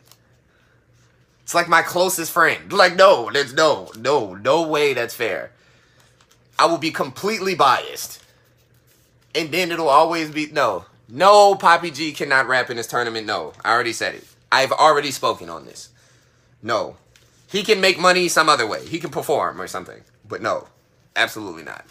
It's 1.44 1.54
like 1.54 1.70
my 1.70 1.84
closest 1.84 2.32
friend. 2.32 2.74
Like, 2.74 2.96
no, 2.96 3.30
there's 3.32 3.54
no, 3.54 3.92
no, 3.98 4.34
no 4.34 4.68
way 4.68 4.94
that's 4.94 5.14
fair. 5.14 5.52
I 6.58 6.66
will 6.66 6.80
be 6.80 6.92
completely 6.92 7.54
biased. 7.54 8.22
And 9.36 9.52
then 9.52 9.72
it'll 9.72 9.90
always 9.90 10.32
be 10.32 10.48
no. 10.48 10.86
No, 11.08 11.54
Poppy 11.54 11.92
G 11.92 12.12
cannot 12.14 12.48
rap 12.48 12.72
in 12.72 12.78
this 12.78 12.88
tournament. 12.88 13.28
No. 13.28 13.54
I 13.64 13.72
already 13.72 13.94
said 13.94 14.16
it. 14.16 14.26
I've 14.52 14.72
already 14.72 15.12
spoken 15.12 15.50
on 15.50 15.66
this. 15.66 15.90
No. 16.64 16.98
He 17.52 17.62
can 17.62 17.80
make 17.80 18.00
money 18.00 18.28
some 18.28 18.50
other 18.50 18.66
way. 18.66 18.86
He 18.88 19.00
can 19.00 19.12
perform 19.12 19.62
or 19.62 19.68
something. 19.68 20.02
But 20.28 20.42
no. 20.42 20.68
Absolutely 21.16 21.64
not. 21.64 21.86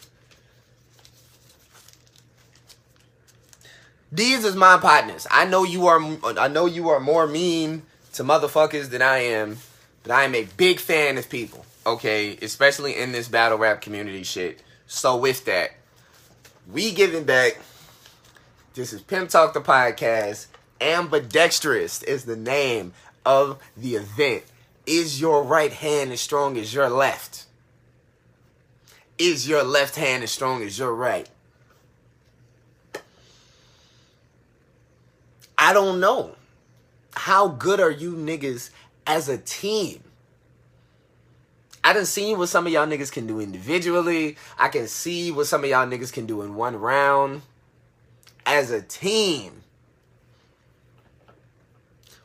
These 4.15 4.45
is 4.45 4.55
my 4.55 4.77
partners. 4.77 5.27
I 5.29 5.45
know 5.45 5.65
you 5.65 5.89
are 5.89 6.01
I 6.39 6.47
know 6.47 6.67
you 6.67 6.89
are 6.89 7.01
more 7.01 7.27
mean 7.27 7.83
to 8.13 8.23
motherfuckers 8.23 8.91
than 8.91 9.03
I 9.03 9.19
am, 9.19 9.59
but 10.05 10.13
I 10.13 10.23
am 10.23 10.37
a 10.37 10.47
big 10.57 10.79
fan 10.79 11.19
of 11.19 11.29
people. 11.29 11.67
Okay, 11.85 12.39
especially 12.41 12.97
in 12.97 13.11
this 13.11 13.27
battle 13.27 13.59
rap 13.59 13.81
community 13.81 14.23
shit. 14.23 14.63
So 14.87 15.17
with 15.17 15.45
that, 15.47 15.73
we 16.73 16.93
giving 16.93 17.25
back. 17.25 17.59
This 18.75 18.93
is 18.93 19.03
Pimp 19.03 19.31
Talk 19.31 19.53
the 19.53 19.61
podcast. 19.61 20.47
Ambidextrous 20.81 22.05
is 22.05 22.25
the 22.25 22.37
name 22.37 22.93
of 23.27 23.61
the 23.77 23.97
event. 23.97 24.45
Is 24.87 25.21
your 25.21 25.43
right 25.43 25.73
hand 25.73 26.13
as 26.13 26.21
strong 26.21 26.57
as 26.57 26.73
your 26.73 26.89
left? 26.89 27.47
Is 29.19 29.49
your 29.49 29.65
left 29.65 29.97
hand 29.97 30.23
as 30.23 30.31
strong 30.31 30.63
as 30.63 30.79
your 30.79 30.95
right? 30.95 31.29
I 35.65 35.73
don't 35.73 35.99
know. 35.99 36.37
How 37.15 37.49
good 37.49 37.81
are 37.81 37.91
you 37.91 38.13
niggas 38.13 38.69
as 39.07 39.31
a 39.31 39.39
team? 39.39 40.05
I 41.83 41.95
done 41.95 42.05
seen 42.05 42.37
what 42.37 42.51
some 42.51 42.67
of 42.67 42.73
y'all 42.75 42.87
niggas 42.87 43.11
can 43.11 43.27
do 43.27 43.41
individually. 43.41 44.37
I 44.59 44.69
can 44.69 44.87
see 44.89 45.33
what 45.33 45.47
some 45.47 45.65
of 45.65 45.71
y'all 45.71 45.87
niggas 45.87 46.13
can 46.13 46.27
do 46.27 46.43
in 46.43 46.55
one 46.55 46.77
round. 46.77 47.41
As 48.45 48.71
a 48.71 48.83
team, 48.83 49.63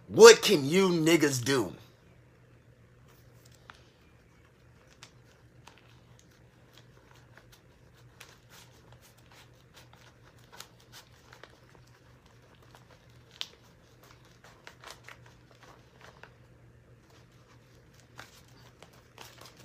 what 0.09 0.41
can 0.41 0.65
you 0.65 0.89
niggas 0.89 1.41
do? 1.41 1.71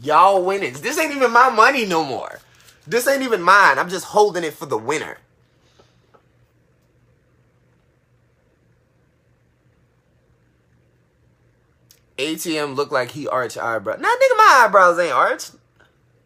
Y'all 0.04 0.42
winnings. 0.44 0.82
This 0.82 0.98
ain't 0.98 1.14
even 1.14 1.32
my 1.32 1.48
money 1.48 1.86
no 1.86 2.04
more. 2.04 2.38
This 2.86 3.08
ain't 3.08 3.22
even 3.22 3.40
mine. 3.40 3.78
I'm 3.78 3.88
just 3.88 4.04
holding 4.04 4.44
it 4.44 4.52
for 4.52 4.66
the 4.66 4.76
winner. 4.76 5.16
ATM 12.18 12.76
look 12.76 12.92
like 12.92 13.12
he 13.12 13.26
arched 13.26 13.56
eyebrows. 13.56 14.00
Nah, 14.00 14.08
nigga, 14.08 14.36
my 14.36 14.64
eyebrows 14.64 14.98
ain't 14.98 15.12
arched. 15.12 15.52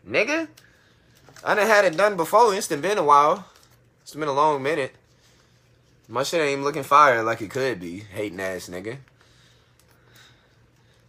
Nigga. 0.07 0.49
I 1.45 1.55
done 1.55 1.67
had 1.67 1.85
it 1.85 1.97
done 1.97 2.17
before. 2.17 2.53
It's 2.55 2.67
been 2.67 2.99
a 2.99 3.05
while. 3.05 3.47
It's 4.03 4.15
been 4.15 4.29
a 4.29 4.33
long 4.33 4.61
minute. 4.63 4.93
My 6.09 6.25
shit 6.25 6.41
ain't 6.41 6.65
looking 6.65 6.83
fire 6.83 7.23
like 7.23 7.41
it 7.41 7.51
could 7.51 7.81
be. 7.81 8.01
Hating 8.01 8.41
ass 8.41 8.69
nigga. 8.69 8.99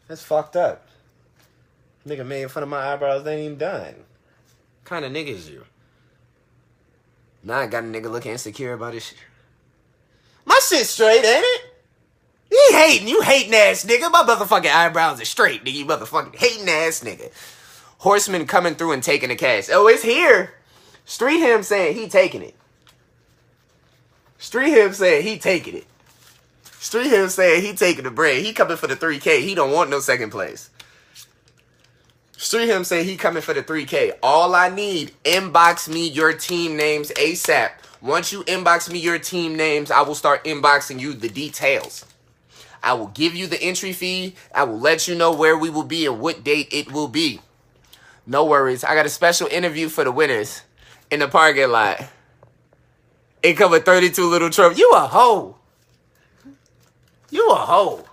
That's 0.08 0.23
fucked 0.23 0.55
up. 0.55 0.88
Nigga 2.09 2.25
made 2.25 2.49
fun 2.49 2.63
of 2.63 2.69
my 2.69 2.91
eyebrows, 2.91 3.23
they 3.23 3.35
ain't 3.35 3.45
even 3.45 3.57
done. 3.59 3.93
kind 4.83 5.05
of 5.05 5.11
nigga 5.11 5.27
is 5.27 5.49
you? 5.49 5.63
Now 7.43 7.59
I 7.59 7.67
got 7.67 7.83
a 7.83 7.87
nigga 7.87 8.11
looking 8.11 8.31
insecure 8.31 8.73
about 8.73 8.95
his 8.95 9.05
shit. 9.05 9.17
My 10.45 10.59
shit 10.67 10.87
straight, 10.87 11.23
ain't 11.23 11.45
it? 11.45 11.61
You 12.51 12.69
hating, 12.71 13.07
you 13.07 13.21
hating 13.21 13.53
ass 13.53 13.85
nigga. 13.85 14.11
My 14.11 14.23
motherfucking 14.23 14.73
eyebrows 14.73 15.21
are 15.21 15.25
straight, 15.25 15.63
nigga. 15.63 15.73
You 15.73 15.85
motherfucking 15.85 16.35
hating 16.35 16.67
ass 16.67 17.03
nigga. 17.03 17.31
Horseman 17.99 18.47
coming 18.47 18.73
through 18.73 18.93
and 18.93 19.03
taking 19.03 19.29
the 19.29 19.35
cash. 19.35 19.69
Oh, 19.71 19.87
it's 19.87 20.01
here. 20.01 20.55
Street 21.05 21.39
Hymns 21.39 21.67
saying 21.67 21.95
he 21.95 22.09
taking 22.09 22.41
it. 22.41 22.55
Street 24.39 24.71
Hymns 24.71 24.97
saying 24.97 25.23
he 25.23 25.37
taking 25.37 25.75
it. 25.75 25.85
Street 26.79 27.09
Hymns 27.09 27.35
saying 27.35 27.61
he 27.61 27.73
taking 27.73 28.05
the 28.05 28.11
bread. 28.11 28.43
He 28.43 28.53
coming 28.53 28.77
for 28.77 28.87
the 28.87 28.95
3K. 28.95 29.41
He 29.41 29.53
don't 29.53 29.71
want 29.71 29.89
no 29.89 29.99
second 29.99 30.31
place. 30.31 30.71
Street 32.41 32.67
Hymns 32.67 32.88
say 32.88 33.04
he 33.04 33.17
coming 33.17 33.41
for 33.41 33.54
the 33.54 33.62
3K. 33.62 34.13
All 34.23 34.56
I 34.56 34.69
need, 34.69 35.12
inbox 35.25 35.89
me 35.89 36.08
your 36.08 36.32
team 36.32 36.78
names 36.78 37.12
ASAP. 37.17 37.71
Once 38.02 38.32
you 38.32 38.45
inbox 38.45 38.89
me 38.89 38.97
your 38.97 39.19
team 39.19 39.58
names, 39.58 39.91
I 39.91 40.04
will 40.04 40.15
start 40.15 40.45
inboxing 40.45 41.02
you 41.02 41.13
the 41.13 41.28
details. 41.28 42.06
I 42.82 42.93
will 42.93 43.08
give 43.08 43.36
you 43.36 43.45
the 43.47 43.62
entry 43.62 43.91
fee. 43.91 44.36
I 44.56 44.63
will 44.63 44.80
let 44.80 45.06
you 45.06 45.15
know 45.15 45.34
where 45.34 45.58
we 45.58 45.69
will 45.69 45.84
be 45.84 46.06
and 46.06 46.21
what 46.21 46.45
date 46.45 46.69
it 46.71 46.93
will 46.93 47.10
be. 47.10 47.41
No 48.25 48.45
worries. 48.45 48.86
I 48.86 48.95
got 48.95 49.06
a 49.06 49.10
special 49.10 49.47
interview 49.47 49.89
for 49.89 50.06
the 50.06 50.12
winners 50.13 50.62
in 51.12 51.19
the 51.19 51.28
parking 51.28 51.69
lot. 51.69 52.06
It 53.43 53.60
with 53.69 53.84
32 53.84 54.30
little 54.30 54.49
trophies. 54.49 54.80
You 54.80 54.89
a 54.95 55.02
hoe. 55.02 55.58
You 57.32 57.49
a 57.52 57.56
hoe. 57.56 58.08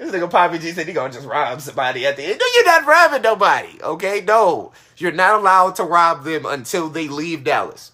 This 0.00 0.12
nigga 0.12 0.30
Poppy 0.30 0.58
G 0.58 0.72
said 0.72 0.88
he 0.88 0.94
gonna 0.94 1.12
just 1.12 1.26
rob 1.26 1.60
somebody 1.60 2.06
at 2.06 2.16
the 2.16 2.24
end. 2.24 2.38
No, 2.40 2.46
you're 2.54 2.64
not 2.64 2.86
robbing 2.86 3.20
nobody. 3.20 3.82
Okay, 3.82 4.22
no. 4.22 4.72
You're 4.96 5.12
not 5.12 5.38
allowed 5.38 5.76
to 5.76 5.84
rob 5.84 6.24
them 6.24 6.46
until 6.46 6.88
they 6.88 7.06
leave 7.06 7.44
Dallas. 7.44 7.92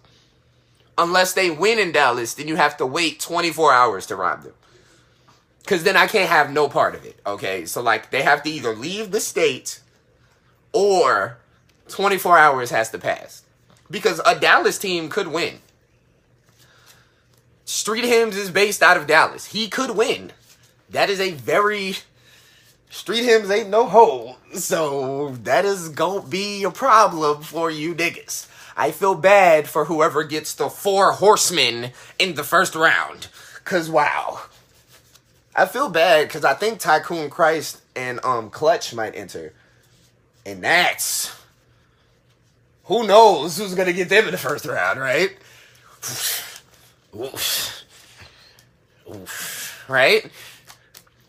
Unless 0.96 1.32
they 1.32 1.50
win 1.50 1.80
in 1.80 1.90
Dallas, 1.90 2.34
then 2.34 2.46
you 2.46 2.54
have 2.54 2.76
to 2.76 2.86
wait 2.86 3.18
24 3.18 3.72
hours 3.72 4.06
to 4.06 4.14
rob 4.14 4.44
them. 4.44 4.52
Cause 5.66 5.82
then 5.82 5.96
I 5.96 6.06
can't 6.06 6.28
have 6.28 6.52
no 6.52 6.68
part 6.68 6.94
of 6.94 7.04
it. 7.04 7.18
Okay, 7.26 7.66
so 7.66 7.82
like 7.82 8.12
they 8.12 8.22
have 8.22 8.44
to 8.44 8.50
either 8.50 8.76
leave 8.76 9.10
the 9.10 9.18
state 9.18 9.80
or 10.72 11.38
24 11.88 12.38
hours 12.38 12.70
has 12.70 12.88
to 12.90 12.98
pass. 12.98 13.42
Because 13.90 14.20
a 14.24 14.38
Dallas 14.38 14.78
team 14.78 15.08
could 15.08 15.26
win. 15.26 15.58
Street 17.64 18.04
Hymns 18.04 18.36
is 18.36 18.52
based 18.52 18.80
out 18.80 18.96
of 18.96 19.08
Dallas. 19.08 19.46
He 19.46 19.66
could 19.66 19.96
win 19.96 20.30
that 20.90 21.10
is 21.10 21.20
a 21.20 21.32
very 21.32 21.96
street 22.90 23.24
hymns 23.24 23.50
ain't 23.50 23.68
no 23.68 23.86
hole. 23.86 24.36
So 24.54 25.36
that 25.42 25.64
is 25.64 25.88
gonna 25.90 26.26
be 26.26 26.64
a 26.64 26.70
problem 26.70 27.42
for 27.42 27.70
you 27.70 27.94
niggas. 27.94 28.48
I 28.76 28.90
feel 28.90 29.14
bad 29.14 29.68
for 29.68 29.86
whoever 29.86 30.22
gets 30.24 30.54
the 30.54 30.68
four 30.68 31.12
horsemen 31.12 31.92
in 32.18 32.34
the 32.34 32.44
first 32.44 32.74
round. 32.74 33.28
Cause 33.64 33.90
wow. 33.90 34.42
I 35.54 35.64
feel 35.64 35.88
bad 35.88 36.28
because 36.28 36.44
I 36.44 36.54
think 36.54 36.78
Tycoon 36.78 37.30
Christ 37.30 37.80
and 37.94 38.22
um 38.24 38.50
Clutch 38.50 38.94
might 38.94 39.16
enter. 39.16 39.52
And 40.44 40.62
that's 40.62 41.34
who 42.84 43.06
knows 43.06 43.56
who's 43.56 43.74
gonna 43.74 43.92
get 43.92 44.08
them 44.08 44.26
in 44.26 44.32
the 44.32 44.38
first 44.38 44.64
round, 44.66 45.00
right? 45.00 45.36
Oof. 47.14 47.84
Oof. 49.10 49.84
Right? 49.88 50.30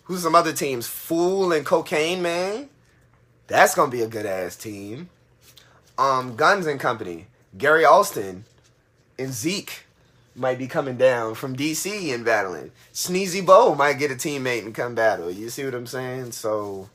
Who's 0.07 0.23
some 0.23 0.35
other 0.35 0.53
teams? 0.53 0.87
Fool 0.87 1.51
and 1.51 1.65
Cocaine 1.65 2.21
Man. 2.21 2.69
That's 3.47 3.75
gonna 3.75 3.91
be 3.91 4.01
a 4.01 4.07
good 4.07 4.25
ass 4.25 4.55
team. 4.55 5.09
Um, 5.97 6.37
Guns 6.37 6.65
and 6.65 6.79
Company. 6.79 7.27
Gary 7.57 7.83
Alston 7.83 8.45
and 9.19 9.33
Zeke 9.33 9.83
might 10.33 10.57
be 10.57 10.67
coming 10.67 10.95
down 10.95 11.35
from 11.35 11.57
DC 11.57 12.13
and 12.13 12.23
battling. 12.23 12.71
Sneezy 12.93 13.45
Bo 13.45 13.75
might 13.75 13.99
get 13.99 14.09
a 14.09 14.15
teammate 14.15 14.63
and 14.63 14.73
come 14.73 14.95
battle. 14.95 15.29
You 15.29 15.49
see 15.49 15.65
what 15.65 15.73
I'm 15.73 15.87
saying? 15.87 16.31
So 16.31 16.89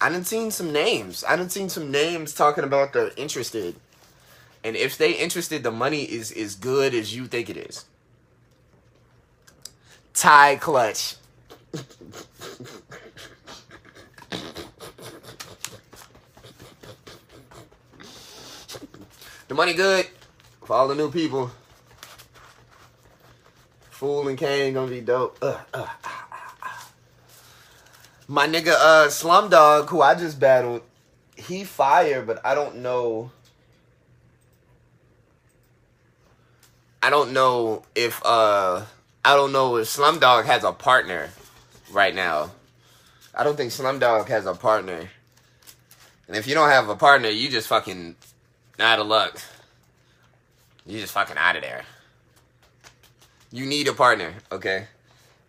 I 0.00 0.08
done 0.08 0.24
seen 0.24 0.52
some 0.52 0.72
names. 0.72 1.24
I 1.26 1.34
done 1.34 1.50
seen 1.50 1.68
some 1.68 1.90
names 1.90 2.34
talking 2.34 2.62
about 2.62 2.92
the 2.92 3.12
interested. 3.16 3.74
And 4.62 4.76
if 4.76 4.96
they 4.96 5.12
interested, 5.12 5.64
the 5.64 5.72
money 5.72 6.04
is 6.04 6.30
as 6.30 6.54
good 6.54 6.94
as 6.94 7.16
you 7.16 7.26
think 7.26 7.50
it 7.50 7.56
is. 7.56 7.84
Ty 10.14 10.56
Clutch 10.56 11.17
the 19.48 19.54
money 19.54 19.74
good 19.74 20.06
for 20.64 20.74
all 20.76 20.88
the 20.88 20.94
new 20.94 21.10
people. 21.10 21.50
Fool 23.90 24.28
and 24.28 24.38
Kane 24.38 24.74
gonna 24.74 24.90
be 24.90 25.00
dope. 25.00 25.38
Uh, 25.42 25.58
uh, 25.74 25.86
uh, 26.04 26.18
My 28.28 28.46
nigga 28.46 28.72
uh 28.72 29.06
Slumdog, 29.08 29.88
who 29.88 30.02
I 30.02 30.14
just 30.14 30.38
battled, 30.38 30.82
he 31.34 31.64
fire, 31.64 32.22
but 32.22 32.44
I 32.44 32.54
don't 32.54 32.76
know. 32.76 33.30
I 37.02 37.10
don't 37.10 37.32
know 37.32 37.84
if 37.94 38.24
uh 38.24 38.84
I 39.24 39.34
don't 39.34 39.52
know 39.52 39.76
if 39.76 39.88
Slumdog 39.88 40.44
has 40.44 40.62
a 40.62 40.72
partner 40.72 41.30
right 41.90 42.14
now. 42.14 42.52
I 43.34 43.44
don't 43.44 43.56
think 43.56 43.70
Slumdog 43.70 44.28
has 44.28 44.46
a 44.46 44.54
partner. 44.54 45.10
And 46.26 46.36
if 46.36 46.46
you 46.46 46.54
don't 46.54 46.68
have 46.68 46.88
a 46.88 46.96
partner, 46.96 47.28
you 47.28 47.48
just 47.48 47.68
fucking 47.68 48.16
out 48.78 48.98
of 48.98 49.06
luck. 49.06 49.40
You 50.86 51.00
just 51.00 51.12
fucking 51.12 51.36
out 51.38 51.56
of 51.56 51.62
there. 51.62 51.84
You 53.50 53.64
need 53.64 53.88
a 53.88 53.92
partner, 53.92 54.34
okay? 54.52 54.86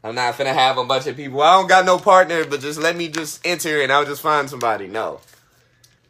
I'm 0.04 0.15
not 0.15 0.36
finna 0.36 0.54
have 0.54 0.78
a 0.78 0.86
bunch 0.86 1.08
of 1.08 1.17
people. 1.17 1.41
I 1.41 1.58
don't 1.58 1.67
got 1.67 1.86
no 1.86 1.97
partner, 1.97 2.45
but 2.45 2.62
just 2.62 2.80
let 2.80 2.95
me 2.95 3.10
just 3.10 3.45
enter 3.45 3.82
and 3.82 3.91
I'll 3.91 4.06
just 4.06 4.21
find 4.21 4.49
somebody. 4.49 4.88
No. 4.88 5.19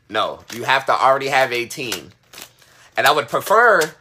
No. 0.09 0.41
You 0.53 0.63
have 0.63 0.85
to 0.85 0.91
already 0.91 1.27
have 1.27 1.51
a 1.51 1.65
team. 1.65 2.11
And 2.95 3.07
I 3.07 3.11
would 3.11 3.27
prefer 3.27 3.95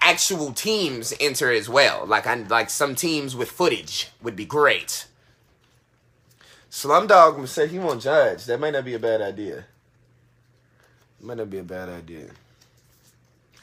actual 0.00 0.52
teams 0.52 1.14
enter 1.18 1.50
as 1.50 1.68
well. 1.68 2.06
Like 2.06 2.26
I 2.26 2.34
like 2.34 2.70
some 2.70 2.94
teams 2.94 3.34
with 3.34 3.50
footage 3.50 4.10
would 4.22 4.36
be 4.36 4.44
great. 4.44 5.06
Slumdog 6.74 7.46
said 7.46 7.70
he 7.70 7.78
won't 7.78 8.02
judge. 8.02 8.46
That 8.46 8.58
might 8.58 8.72
not 8.72 8.84
be 8.84 8.94
a 8.94 8.98
bad 8.98 9.22
idea. 9.22 9.64
Might 11.20 11.36
not 11.36 11.48
be 11.48 11.58
a 11.58 11.62
bad 11.62 11.88
idea. 11.88 12.24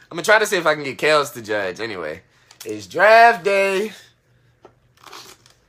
I'm 0.10 0.16
gonna 0.16 0.24
try 0.24 0.40
to 0.40 0.46
see 0.46 0.56
if 0.56 0.66
I 0.66 0.76
can 0.76 0.86
get 0.86 0.98
Kels 0.98 1.34
to 1.34 1.42
judge. 1.42 1.82
Anyway, 1.82 2.22
it's 2.64 2.88
draft 2.88 3.44
day. 3.44 3.92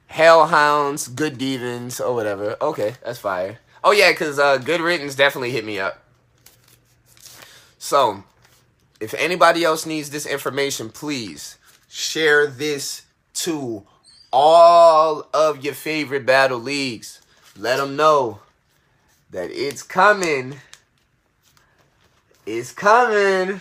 Hellhounds, 0.06 1.08
Good 1.08 1.36
Devons, 1.36 2.00
or 2.00 2.14
whatever. 2.14 2.56
Okay, 2.62 2.94
that's 3.04 3.18
fire. 3.18 3.58
Oh 3.82 3.90
yeah, 3.90 4.12
cause 4.12 4.38
uh, 4.38 4.58
Good 4.58 4.80
Riddance 4.80 5.16
definitely 5.16 5.50
hit 5.50 5.64
me 5.64 5.80
up. 5.80 6.00
So, 7.76 8.22
if 9.00 9.14
anybody 9.14 9.64
else 9.64 9.84
needs 9.84 10.10
this 10.10 10.26
information, 10.26 10.90
please 10.90 11.58
share 11.88 12.46
this 12.46 13.02
to 13.34 13.84
all 14.32 15.26
of 15.34 15.64
your 15.64 15.74
favorite 15.74 16.24
battle 16.24 16.60
leagues. 16.60 17.18
Let 17.58 17.76
them 17.76 17.96
know 17.96 18.40
that 19.30 19.50
it's 19.50 19.82
coming. 19.82 20.56
It's 22.46 22.72
coming. 22.72 23.60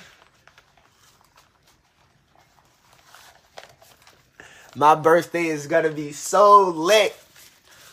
My 4.75 4.95
birthday 4.95 5.47
is 5.47 5.67
gonna 5.67 5.89
be 5.89 6.13
so 6.13 6.61
lit. 6.69 7.15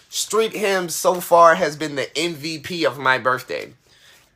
Street 0.09 0.53
Hymns 0.53 0.95
so 0.95 1.21
far 1.21 1.57
has 1.57 1.77
been 1.77 1.97
the 1.97 2.07
MVP 2.17 2.85
of 2.87 2.99
my 2.99 3.19
birthday. 3.19 3.75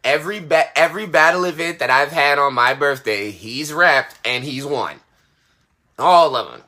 Every 0.02 0.40
ba- 0.40 0.76
every 0.76 1.06
battle 1.06 1.44
event 1.44 1.78
that 1.78 1.90
I've 1.90 2.10
had 2.10 2.38
on 2.38 2.54
my 2.54 2.74
birthday, 2.74 3.30
he's 3.30 3.72
rapped 3.72 4.16
and 4.24 4.42
he's 4.42 4.66
won. 4.66 5.00
All 5.98 6.34
of 6.34 6.50
them. 6.50 6.62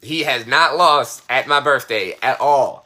He 0.00 0.22
has 0.22 0.46
not 0.46 0.76
lost 0.76 1.22
at 1.28 1.46
my 1.46 1.60
birthday 1.60 2.16
at 2.22 2.40
all. 2.40 2.83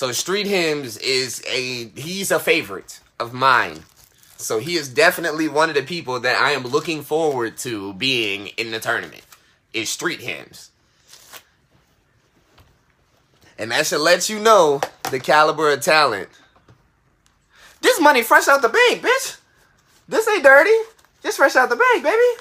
So 0.00 0.12
Street 0.12 0.46
Hymns 0.46 0.96
is 0.96 1.44
a 1.46 1.88
he's 1.88 2.30
a 2.30 2.38
favorite 2.38 3.00
of 3.18 3.34
mine. 3.34 3.80
So 4.38 4.58
he 4.58 4.76
is 4.76 4.88
definitely 4.88 5.46
one 5.46 5.68
of 5.68 5.74
the 5.74 5.82
people 5.82 6.18
that 6.20 6.40
I 6.40 6.52
am 6.52 6.62
looking 6.62 7.02
forward 7.02 7.58
to 7.58 7.92
being 7.92 8.46
in 8.56 8.70
the 8.70 8.80
tournament 8.80 9.20
is 9.74 9.90
Street 9.90 10.20
Hymns. 10.20 10.70
And 13.58 13.72
that 13.72 13.88
should 13.88 14.00
let 14.00 14.30
you 14.30 14.38
know 14.38 14.80
the 15.10 15.20
caliber 15.20 15.70
of 15.70 15.82
talent. 15.82 16.30
This 17.82 18.00
money 18.00 18.22
fresh 18.22 18.48
out 18.48 18.62
the 18.62 18.70
bank, 18.70 19.02
bitch. 19.02 19.36
This 20.08 20.26
ain't 20.28 20.42
dirty. 20.42 20.78
This 21.20 21.36
fresh 21.36 21.56
out 21.56 21.68
the 21.68 21.76
bank, 21.76 22.02
baby. 22.02 22.40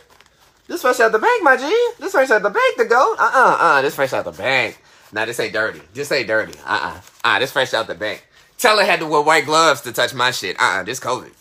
This 0.68 0.82
fresh 0.82 1.02
out 1.02 1.12
the 1.12 1.20
bank, 1.20 1.44
my 1.44 1.58
G. 1.58 1.64
This 2.00 2.14
fresh 2.14 2.30
out 2.30 2.42
the 2.42 2.52
bank 2.52 2.78
to 2.78 2.86
go. 2.86 3.16
Uh-uh, 3.20 3.58
uh, 3.60 3.82
this 3.82 3.96
fresh 3.96 4.14
out 4.14 4.24
the 4.24 4.32
bank. 4.32 4.82
Nah, 5.12 5.26
this 5.26 5.40
ain't 5.40 5.54
dirty. 5.54 5.82
This 5.94 6.12
ain't 6.12 6.28
dirty. 6.28 6.54
Uh-uh. 6.66 7.02
Uh, 7.24 7.40
this 7.40 7.52
fresh 7.52 7.74
out 7.74 7.88
the 7.88 7.96
bank. 7.96 8.26
Teller 8.58 8.84
had 8.84 9.00
to 9.00 9.08
wear 9.08 9.22
white 9.22 9.46
gloves 9.46 9.82
to 9.82 9.92
touch 9.92 10.14
my 10.14 10.32
shit. 10.32 10.60
Uh-uh, 10.60 10.84
this 10.84 11.00
COVID. 11.00 11.32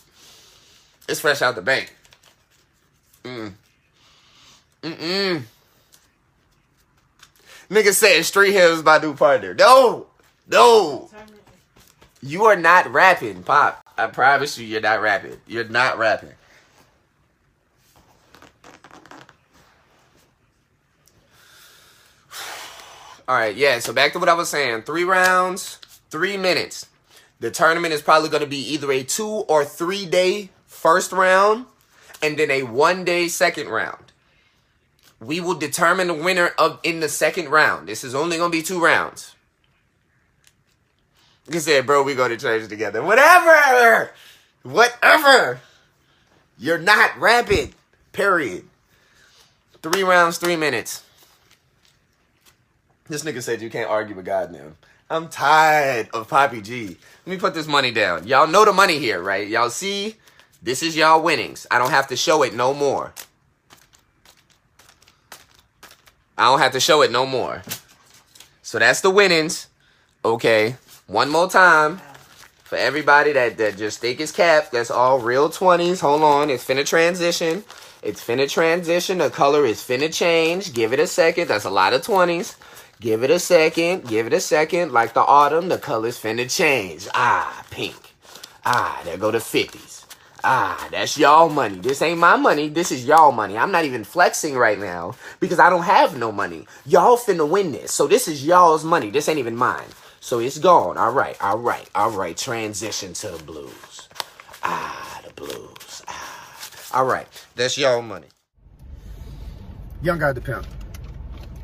It's 1.07 1.19
fresh 1.19 1.41
out 1.41 1.55
the 1.55 1.61
bank. 1.61 1.93
Mm. 3.23 3.53
Mm-mm. 4.83 5.43
Nigga 7.69 7.93
said 7.93 8.23
Street 8.23 8.53
Hills 8.53 8.81
by 8.81 8.97
new 8.99 9.13
partner. 9.13 9.53
No, 9.53 10.07
no. 10.47 11.09
You 12.21 12.45
are 12.45 12.55
not 12.55 12.91
rapping, 12.91 13.43
Pop. 13.43 13.83
I 13.97 14.07
promise 14.07 14.57
you, 14.57 14.65
you're 14.65 14.81
not 14.81 15.01
rapping. 15.01 15.37
You're 15.47 15.67
not 15.67 15.97
rapping. 15.97 16.33
All 23.29 23.35
right, 23.35 23.55
yeah. 23.55 23.79
So 23.79 23.93
back 23.93 24.11
to 24.13 24.19
what 24.19 24.27
I 24.27 24.33
was 24.33 24.49
saying. 24.49 24.81
Three 24.81 25.05
rounds, 25.05 25.75
three 26.09 26.35
minutes. 26.35 26.87
The 27.39 27.49
tournament 27.51 27.93
is 27.93 28.01
probably 28.01 28.27
going 28.27 28.43
to 28.43 28.49
be 28.49 28.73
either 28.73 28.91
a 28.91 29.03
two 29.03 29.25
or 29.27 29.63
three 29.63 30.05
day 30.05 30.49
first 30.65 31.13
round, 31.13 31.65
and 32.21 32.37
then 32.37 32.51
a 32.51 32.63
one 32.63 33.05
day 33.05 33.29
second 33.29 33.69
round 33.69 34.09
we 35.19 35.39
will 35.39 35.55
determine 35.55 36.07
the 36.07 36.13
winner 36.13 36.51
of 36.57 36.79
in 36.83 36.99
the 36.99 37.09
second 37.09 37.49
round. 37.49 37.87
This 37.87 38.03
is 38.03 38.15
only 38.15 38.37
gonna 38.37 38.49
be 38.49 38.61
two 38.61 38.81
rounds. 38.81 39.35
You 41.51 41.59
said, 41.59 41.85
bro, 41.85 42.03
we 42.03 42.15
go 42.15 42.27
to 42.27 42.37
church 42.37 42.69
together. 42.69 43.01
Whatever! 43.01 44.11
Whatever! 44.63 45.59
You're 46.57 46.77
not 46.77 47.17
rapid. 47.17 47.73
Period. 48.11 48.65
Three 49.81 50.03
rounds, 50.03 50.37
three 50.37 50.55
minutes. 50.55 51.03
This 53.09 53.23
nigga 53.23 53.41
said 53.41 53.61
you 53.61 53.71
can't 53.71 53.89
argue 53.89 54.15
with 54.15 54.25
God 54.25 54.51
now. 54.51 54.73
I'm 55.09 55.27
tired 55.29 56.09
of 56.13 56.29
Poppy 56.29 56.61
G. 56.61 56.95
Let 57.25 57.33
me 57.33 57.37
put 57.37 57.55
this 57.55 57.65
money 57.65 57.89
down. 57.89 58.27
Y'all 58.27 58.45
know 58.45 58.63
the 58.63 58.71
money 58.71 58.99
here, 58.99 59.19
right? 59.19 59.47
Y'all 59.47 59.71
see? 59.71 60.15
This 60.61 60.83
is 60.83 60.95
y'all 60.95 61.23
winnings. 61.23 61.65
I 61.71 61.79
don't 61.79 61.89
have 61.89 62.07
to 62.09 62.15
show 62.15 62.43
it 62.43 62.53
no 62.53 62.75
more. 62.75 63.13
I 66.37 66.45
don't 66.45 66.59
have 66.59 66.73
to 66.73 66.79
show 66.79 67.01
it 67.01 67.11
no 67.11 67.25
more. 67.25 67.63
So 68.61 68.77
that's 68.77 69.01
the 69.01 69.09
winnings. 69.09 69.67
Okay. 70.23 70.75
One 71.07 71.29
more 71.29 71.49
time. 71.49 71.99
For 72.63 72.77
everybody 72.77 73.31
that, 73.33 73.57
that 73.57 73.77
just 73.77 73.99
think 73.99 74.19
it's 74.19 74.31
cap, 74.31 74.69
that's 74.69 74.91
all 74.91 75.19
real 75.19 75.49
20s. 75.49 76.01
Hold 76.01 76.21
on. 76.21 76.51
It's 76.51 76.63
finna 76.63 76.85
transition. 76.85 77.63
It's 78.03 78.23
finna 78.23 78.47
transition. 78.47 79.17
The 79.17 79.31
color 79.31 79.65
is 79.65 79.81
finna 79.81 80.13
change. 80.13 80.73
Give 80.73 80.93
it 80.93 80.99
a 80.99 81.07
second. 81.07 81.47
That's 81.47 81.65
a 81.65 81.71
lot 81.71 81.93
of 81.93 82.03
20s. 82.03 82.55
Give 83.01 83.23
it 83.23 83.31
a 83.31 83.39
second. 83.39 84.07
Give 84.07 84.27
it 84.27 84.33
a 84.33 84.41
second. 84.41 84.91
Like 84.91 85.13
the 85.13 85.21
autumn, 85.21 85.69
the 85.69 85.77
color's 85.77 86.19
finna 86.19 86.53
change. 86.53 87.07
Ah, 87.13 87.65
pink. 87.71 87.95
Ah, 88.65 89.01
there 89.05 89.17
go 89.17 89.31
the 89.31 89.37
50s. 89.37 90.05
Ah, 90.43 90.87
that's 90.91 91.17
y'all 91.17 91.49
money. 91.49 91.79
This 91.79 92.01
ain't 92.01 92.19
my 92.19 92.35
money. 92.35 92.67
This 92.67 92.91
is 92.91 93.05
y'all 93.05 93.31
money. 93.31 93.57
I'm 93.57 93.71
not 93.71 93.85
even 93.85 94.03
flexing 94.03 94.55
right 94.57 94.77
now 94.77 95.15
because 95.39 95.59
I 95.59 95.69
don't 95.69 95.83
have 95.83 96.17
no 96.17 96.31
money. 96.31 96.67
Y'all 96.85 97.17
finna 97.17 97.47
win 97.47 97.71
this. 97.71 97.93
So 97.93 98.05
this 98.05 98.27
is 98.27 98.45
y'all's 98.45 98.83
money. 98.83 99.09
This 99.09 99.29
ain't 99.29 99.39
even 99.39 99.55
mine. 99.55 99.87
So 100.19 100.39
it's 100.39 100.57
gone. 100.57 100.97
All 100.97 101.11
right, 101.11 101.37
all 101.41 101.57
right, 101.57 101.89
all 101.95 102.11
right. 102.11 102.35
Transition 102.35 103.13
to 103.13 103.29
the 103.29 103.43
blues. 103.43 104.09
Ah, 104.61 105.21
the 105.25 105.33
blues. 105.33 106.03
Ah. 106.07 106.89
All 106.93 107.05
right, 107.05 107.27
that's 107.55 107.77
y'all 107.77 108.01
money. 108.01 108.27
Young 110.01 110.19
guy 110.19 110.33
the 110.33 110.41
pimp. 110.41 110.65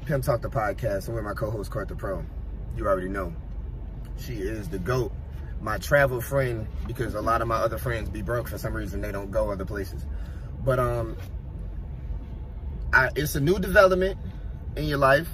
Pimp 0.06 0.24
Talk 0.24 0.42
the 0.42 0.50
podcast. 0.50 1.08
I'm 1.08 1.16
with 1.16 1.24
my 1.24 1.34
co-host 1.34 1.72
Kourt 1.72 1.88
the 1.88 1.96
Pro. 1.96 2.24
You 2.78 2.88
already 2.88 3.10
know. 3.10 3.34
She 4.18 4.34
is 4.36 4.70
the 4.70 4.80
GOAT 4.80 5.12
my 5.62 5.78
travel 5.80 6.22
friend 6.22 6.68
because 6.86 7.16
a 7.16 7.22
lot 7.22 7.42
of 7.42 7.48
my 7.48 7.56
other 7.56 7.78
friends 7.80 8.10
be 8.10 8.22
broke 8.22 8.48
for 8.48 8.58
some 8.58 8.74
reason. 8.74 9.02
They 9.02 9.12
don't 9.12 9.32
go 9.32 9.52
other 9.52 9.66
places. 9.66 10.06
But 10.64 10.80
um, 10.80 11.18
I, 12.94 13.10
it's 13.16 13.36
a 13.36 13.40
new 13.40 13.58
development 13.58 14.18
in 14.76 14.86
your 14.86 15.00
life. 15.00 15.28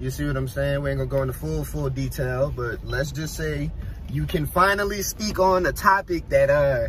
You 0.00 0.10
see 0.10 0.24
what 0.24 0.36
I'm 0.36 0.48
saying? 0.48 0.82
We 0.82 0.90
ain't 0.90 0.98
gonna 0.98 1.10
go 1.10 1.20
into 1.22 1.34
full, 1.34 1.64
full 1.64 1.90
detail, 1.90 2.50
but 2.50 2.84
let's 2.84 3.12
just 3.12 3.36
say 3.36 3.70
you 4.10 4.26
can 4.26 4.46
finally 4.46 5.02
speak 5.02 5.38
on 5.38 5.66
a 5.66 5.72
topic 5.72 6.28
that 6.30 6.50
uh 6.50 6.88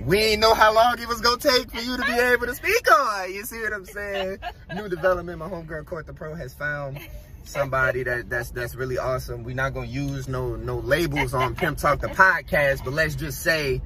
we 0.00 0.18
ain't 0.18 0.40
know 0.40 0.54
how 0.54 0.74
long 0.74 0.98
it 0.98 1.08
was 1.08 1.20
gonna 1.20 1.36
take 1.36 1.70
for 1.70 1.80
you 1.80 1.96
to 1.96 2.04
be 2.04 2.12
able 2.12 2.46
to 2.46 2.54
speak 2.54 2.90
on. 2.90 3.32
You 3.32 3.44
see 3.44 3.60
what 3.60 3.72
I'm 3.72 3.84
saying? 3.84 4.38
New 4.74 4.88
development, 4.88 5.38
my 5.38 5.48
homegirl 5.48 5.84
Kourt 5.84 6.06
the 6.06 6.12
Pro 6.12 6.34
has 6.34 6.54
found 6.54 6.98
somebody 7.44 8.02
that 8.04 8.28
that's 8.30 8.50
that's 8.50 8.74
really 8.74 8.98
awesome. 8.98 9.44
We're 9.44 9.54
not 9.54 9.74
gonna 9.74 9.86
use 9.86 10.28
no 10.28 10.56
no 10.56 10.78
labels 10.78 11.34
on 11.34 11.54
Pimp 11.54 11.78
Talk 11.78 12.00
the 12.00 12.08
podcast, 12.08 12.84
but 12.84 12.94
let's 12.94 13.14
just 13.14 13.42
say 13.42 13.80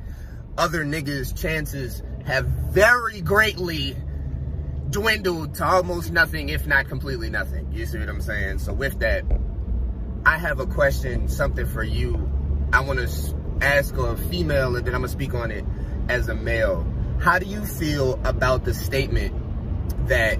other 0.57 0.85
niggas' 0.85 1.37
chances 1.37 2.03
have 2.25 2.47
very 2.47 3.21
greatly 3.21 3.97
dwindled 4.90 5.55
to 5.55 5.64
almost 5.64 6.12
nothing, 6.12 6.49
if 6.49 6.66
not 6.66 6.88
completely 6.88 7.29
nothing. 7.29 7.71
You 7.73 7.85
see 7.87 7.99
what 7.99 8.09
I'm 8.09 8.23
saying? 8.23 8.61
So 8.61 8.73
with 8.73 9.01
that, 9.01 9.25
I 10.25 10.38
have 10.38 10.61
a 10.61 10.66
question, 10.66 11.29
something 11.29 11.66
for 11.66 11.83
you. 11.83 12.31
I 12.73 12.81
want 12.81 12.99
to 13.01 13.37
ask 13.61 13.95
a 13.97 14.16
female, 14.16 14.77
and 14.77 14.87
then 14.87 14.95
I'm 14.95 15.03
gonna 15.03 15.09
speak 15.09 15.35
on 15.35 15.51
it 15.51 15.64
as 16.09 16.29
a 16.29 16.35
male. 16.35 16.87
How 17.21 17.38
do 17.38 17.47
you 17.47 17.64
feel 17.64 18.21
about 18.25 18.64
the 18.64 18.75
statement 18.75 20.09
that 20.09 20.37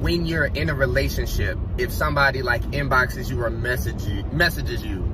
when 0.00 0.26
you're 0.26 0.46
in 0.46 0.68
a 0.68 0.74
relationship, 0.74 1.58
if 1.78 1.92
somebody 1.92 2.42
like 2.42 2.62
inboxes 2.62 3.30
you 3.30 3.42
or 3.42 3.50
message 3.50 4.04
you, 4.04 4.24
messages 4.32 4.84
you, 4.84 5.12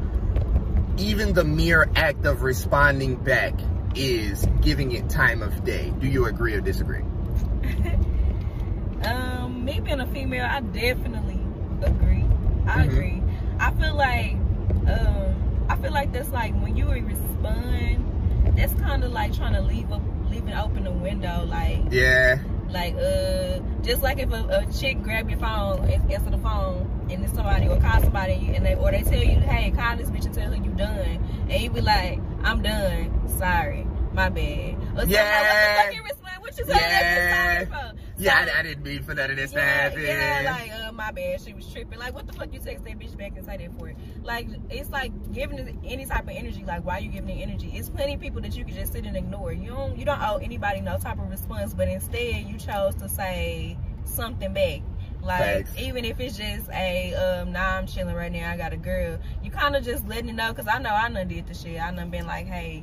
even 0.98 1.32
the 1.32 1.44
mere 1.44 1.88
act 1.94 2.26
of 2.26 2.42
responding 2.42 3.16
back 3.16 3.54
is 3.94 4.46
giving 4.60 4.92
it 4.92 5.08
time 5.08 5.42
of 5.42 5.64
day. 5.64 5.92
Do 5.98 6.06
you 6.06 6.26
agree 6.26 6.54
or 6.54 6.60
disagree? 6.60 7.02
um, 9.04 9.64
me 9.64 9.80
being 9.80 10.00
a 10.00 10.06
female, 10.06 10.44
I 10.44 10.60
definitely 10.60 11.40
agree. 11.82 12.24
I 12.66 12.68
mm-hmm. 12.78 12.90
agree. 12.90 13.22
I 13.58 13.70
feel 13.72 13.94
like 13.94 14.32
um, 14.32 15.66
I 15.68 15.76
feel 15.76 15.92
like 15.92 16.12
that's 16.12 16.30
like 16.30 16.54
when 16.60 16.76
you 16.76 16.88
respond, 16.88 18.11
that's 18.56 18.74
kind 18.74 19.04
of 19.04 19.12
like 19.12 19.34
trying 19.34 19.54
to 19.54 19.62
leave 19.62 19.90
a 19.90 20.00
leaving 20.30 20.54
open 20.54 20.84
the 20.84 20.90
window, 20.90 21.44
like 21.46 21.80
yeah, 21.90 22.38
like 22.70 22.94
uh, 22.94 23.60
just 23.82 24.02
like 24.02 24.18
if 24.18 24.32
a, 24.32 24.66
a 24.68 24.72
chick 24.72 25.02
grab 25.02 25.28
your 25.28 25.38
phone, 25.38 25.88
and 25.88 26.12
answer 26.12 26.30
the 26.30 26.38
phone, 26.38 27.06
and 27.10 27.22
then 27.22 27.34
somebody 27.34 27.68
or 27.68 27.80
call 27.80 28.00
somebody, 28.00 28.52
and 28.54 28.64
they 28.64 28.74
or 28.74 28.90
they 28.90 29.02
tell 29.02 29.22
you, 29.22 29.38
hey, 29.40 29.70
call 29.70 29.96
this 29.96 30.10
bitch 30.10 30.26
and 30.26 30.34
tell 30.34 30.50
her 30.50 30.56
you 30.56 30.70
done, 30.72 31.46
and 31.48 31.62
you 31.62 31.70
be 31.70 31.80
like, 31.80 32.18
I'm 32.42 32.62
done, 32.62 33.28
sorry, 33.38 33.86
my 34.12 34.28
bad. 34.28 34.76
Or 34.96 35.04
yeah. 35.04 35.90
Like, 35.90 35.92
what 35.92 35.94
the 35.94 35.94
fuck 35.94 35.94
you 35.94 36.02
What 36.40 36.58
you 36.58 36.64
yeah. 36.68 37.92
Yeah, 38.18 38.46
I, 38.54 38.60
I, 38.60 38.62
didn't 38.62 38.84
mean 38.84 39.02
for 39.02 39.14
none 39.14 39.30
of 39.30 39.36
this 39.36 39.52
yeah, 39.52 39.58
to 39.58 39.66
happen. 39.66 40.02
Yeah, 40.02 40.56
like, 40.58 40.72
uh, 40.72 40.92
my 40.92 41.10
bad, 41.10 41.40
she 41.40 41.54
was 41.54 41.70
tripping. 41.72 41.98
Like, 41.98 42.14
what 42.14 42.26
the 42.26 42.32
fuck 42.32 42.52
you 42.52 42.60
text 42.60 42.84
that 42.84 42.98
bitch 42.98 43.16
back 43.16 43.32
and 43.36 43.44
say 43.44 43.56
that 43.56 43.78
for? 43.78 43.88
It? 43.88 43.96
Like, 44.22 44.48
it's 44.70 44.90
like 44.90 45.12
giving 45.32 45.80
any 45.84 46.04
type 46.04 46.24
of 46.24 46.30
energy. 46.30 46.64
Like, 46.64 46.84
why 46.84 46.98
you 46.98 47.10
giving 47.10 47.30
it 47.30 47.42
energy? 47.42 47.72
It's 47.74 47.88
plenty 47.88 48.14
of 48.14 48.20
people 48.20 48.40
that 48.42 48.56
you 48.56 48.64
can 48.64 48.74
just 48.74 48.92
sit 48.92 49.06
and 49.06 49.16
ignore. 49.16 49.52
You 49.52 49.70
don't, 49.70 49.98
you 49.98 50.04
don't 50.04 50.20
owe 50.20 50.36
anybody 50.36 50.80
no 50.80 50.98
type 50.98 51.18
of 51.18 51.30
response, 51.30 51.74
but 51.74 51.88
instead 51.88 52.46
you 52.46 52.58
chose 52.58 52.94
to 52.96 53.08
say 53.08 53.78
something 54.04 54.52
back. 54.52 54.82
Like 55.22 55.68
Thanks. 55.68 55.78
even 55.78 56.04
if 56.04 56.18
it's 56.18 56.36
just 56.36 56.68
a 56.70 57.14
um 57.14 57.52
nah 57.52 57.76
I'm 57.76 57.86
chilling 57.86 58.14
right 58.14 58.32
now, 58.32 58.50
I 58.50 58.56
got 58.56 58.72
a 58.72 58.76
girl. 58.76 59.18
You 59.42 59.52
kinda 59.52 59.80
just 59.80 60.06
letting 60.08 60.28
it 60.28 60.32
know 60.32 60.52
because 60.52 60.66
I 60.66 60.78
know 60.78 60.90
I 60.90 61.08
done 61.08 61.28
did 61.28 61.46
the 61.46 61.54
shit. 61.54 61.80
I 61.80 61.92
done 61.92 62.10
been 62.10 62.26
like, 62.26 62.46
hey, 62.46 62.82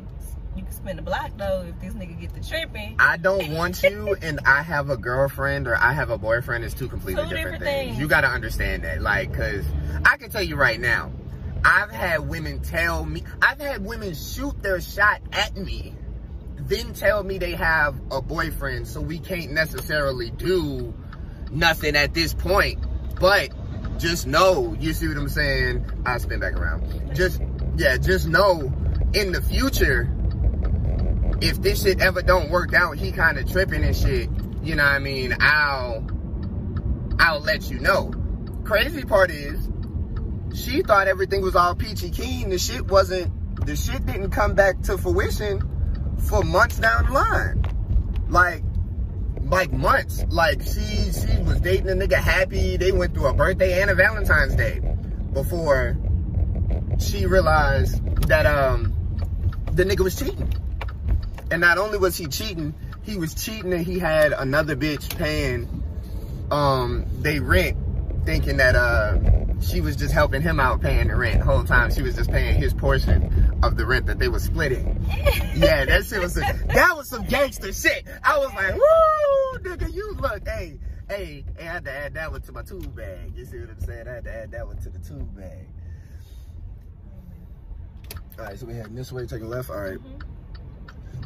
you 0.59 0.83
can 0.83 0.95
the 0.97 1.01
block 1.01 1.31
though 1.37 1.65
if 1.67 1.79
this 1.79 1.93
nigga 1.93 2.19
get 2.19 2.33
the 2.33 2.41
tripping. 2.41 2.95
I 2.99 3.17
don't 3.17 3.53
want 3.53 3.81
you 3.83 4.15
and 4.21 4.39
I 4.45 4.61
have 4.61 4.89
a 4.89 4.97
girlfriend 4.97 5.67
or 5.67 5.77
I 5.77 5.93
have 5.93 6.09
a 6.09 6.17
boyfriend 6.17 6.63
is 6.63 6.73
two 6.73 6.87
completely 6.87 7.23
two 7.23 7.29
different, 7.29 7.59
different 7.59 7.63
things. 7.63 7.89
things. 7.91 7.99
You 7.99 8.07
gotta 8.07 8.27
understand 8.27 8.83
that. 8.83 9.01
Like, 9.01 9.33
cause 9.33 9.65
I 10.05 10.17
can 10.17 10.29
tell 10.29 10.43
you 10.43 10.55
right 10.55 10.79
now, 10.79 11.11
I've 11.63 11.91
had 11.91 12.27
women 12.27 12.61
tell 12.61 13.05
me, 13.05 13.23
I've 13.41 13.59
had 13.59 13.85
women 13.85 14.13
shoot 14.13 14.61
their 14.61 14.81
shot 14.81 15.21
at 15.31 15.55
me, 15.55 15.93
then 16.57 16.93
tell 16.93 17.23
me 17.23 17.37
they 17.37 17.51
have 17.51 17.95
a 18.11 18.21
boyfriend, 18.21 18.87
so 18.87 19.01
we 19.01 19.19
can't 19.19 19.51
necessarily 19.51 20.29
do 20.29 20.93
nothing 21.51 21.95
at 21.95 22.13
this 22.13 22.33
point. 22.33 22.79
But 23.19 23.49
just 23.97 24.27
know, 24.27 24.75
you 24.79 24.93
see 24.93 25.07
what 25.07 25.17
I'm 25.17 25.29
saying? 25.29 25.85
I 26.05 26.17
spin 26.19 26.39
back 26.39 26.53
around. 26.53 27.15
Just, 27.15 27.41
yeah, 27.75 27.97
just 27.97 28.27
know 28.27 28.71
in 29.13 29.31
the 29.31 29.41
future, 29.41 30.09
if 31.41 31.61
this 31.61 31.83
shit 31.83 32.01
ever 32.01 32.21
don't 32.21 32.49
work 32.49 32.73
out, 32.73 32.97
he 32.97 33.11
kind 33.11 33.37
of 33.37 33.49
tripping 33.51 33.83
and 33.83 33.95
shit, 33.95 34.29
you 34.61 34.75
know 34.75 34.83
what 34.83 34.91
I 34.91 34.99
mean, 34.99 35.35
I'll, 35.39 36.05
I'll 37.19 37.39
let 37.41 37.69
you 37.69 37.79
know. 37.79 38.11
Crazy 38.63 39.03
part 39.03 39.31
is, 39.31 39.69
she 40.53 40.81
thought 40.81 41.07
everything 41.07 41.41
was 41.41 41.55
all 41.55 41.75
peachy 41.75 42.09
keen. 42.09 42.49
The 42.49 42.59
shit 42.59 42.87
wasn't, 42.87 43.65
the 43.65 43.75
shit 43.75 44.05
didn't 44.05 44.31
come 44.31 44.55
back 44.55 44.81
to 44.83 44.97
fruition 44.97 45.61
for 46.27 46.43
months 46.43 46.79
down 46.79 47.05
the 47.05 47.11
line. 47.11 47.63
Like, 48.29 48.63
like 49.43 49.71
months. 49.71 50.25
Like 50.29 50.61
she, 50.61 51.11
she 51.11 51.41
was 51.43 51.61
dating 51.61 51.89
a 51.89 51.93
nigga 51.93 52.15
happy. 52.15 52.77
They 52.77 52.91
went 52.91 53.13
through 53.13 53.27
a 53.27 53.33
birthday 53.33 53.81
and 53.81 53.89
a 53.89 53.95
Valentine's 53.95 54.55
Day 54.55 54.81
before 55.33 55.97
she 56.99 57.25
realized 57.25 58.03
that, 58.27 58.45
um, 58.45 58.93
the 59.71 59.85
nigga 59.85 60.01
was 60.01 60.17
cheating. 60.17 60.51
And 61.51 61.61
not 61.61 61.77
only 61.77 61.97
was 61.97 62.17
he 62.17 62.27
cheating, 62.27 62.73
he 63.03 63.17
was 63.17 63.33
cheating 63.33 63.73
and 63.73 63.85
he 63.85 63.99
had 63.99 64.33
another 64.33 64.75
bitch 64.75 65.17
paying 65.17 65.83
um 66.51 67.05
they 67.19 67.39
rent 67.39 67.77
thinking 68.25 68.57
that 68.57 68.75
uh 68.75 69.17
she 69.61 69.81
was 69.81 69.95
just 69.95 70.13
helping 70.13 70.41
him 70.41 70.59
out 70.59 70.81
paying 70.81 71.07
the 71.07 71.15
rent. 71.15 71.39
The 71.39 71.45
whole 71.45 71.63
time 71.63 71.91
she 71.91 72.01
was 72.01 72.15
just 72.15 72.31
paying 72.31 72.55
his 72.55 72.73
portion 72.73 73.59
of 73.61 73.75
the 73.77 73.85
rent 73.85 74.05
that 74.05 74.19
they 74.19 74.29
were 74.29 74.39
splitting. 74.39 75.03
yeah, 75.55 75.85
that 75.85 76.05
shit 76.05 76.21
was, 76.21 76.37
a, 76.37 76.41
that 76.67 76.95
was 76.95 77.09
some 77.09 77.25
gangster 77.25 77.73
shit. 77.73 78.05
I 78.23 78.37
was 78.37 78.53
like, 78.53 78.73
woo, 78.73 79.59
nigga, 79.59 79.93
you 79.93 80.13
look, 80.13 80.47
hey, 80.47 80.79
hey, 81.09 81.43
hey, 81.57 81.67
I 81.67 81.73
had 81.73 81.85
to 81.85 81.91
add 81.91 82.13
that 82.13 82.31
one 82.31 82.41
to 82.41 82.51
my 82.51 82.61
tube 82.63 82.95
bag. 82.95 83.33
You 83.35 83.45
see 83.45 83.59
what 83.59 83.69
I'm 83.71 83.79
saying? 83.81 84.07
I 84.07 84.13
had 84.13 84.23
to 84.23 84.33
add 84.33 84.51
that 84.51 84.65
one 84.65 84.77
to 84.77 84.89
the 84.89 84.99
tube 84.99 85.35
bag. 85.35 85.67
All 88.37 88.45
right, 88.45 88.57
so 88.57 88.65
we 88.65 88.73
heading 88.75 88.95
this 88.95 89.11
way, 89.11 89.25
taking 89.25 89.49
left. 89.49 89.69
All 89.69 89.81
right. 89.81 89.99
mm 89.99 90.19
-hmm. 90.19 90.38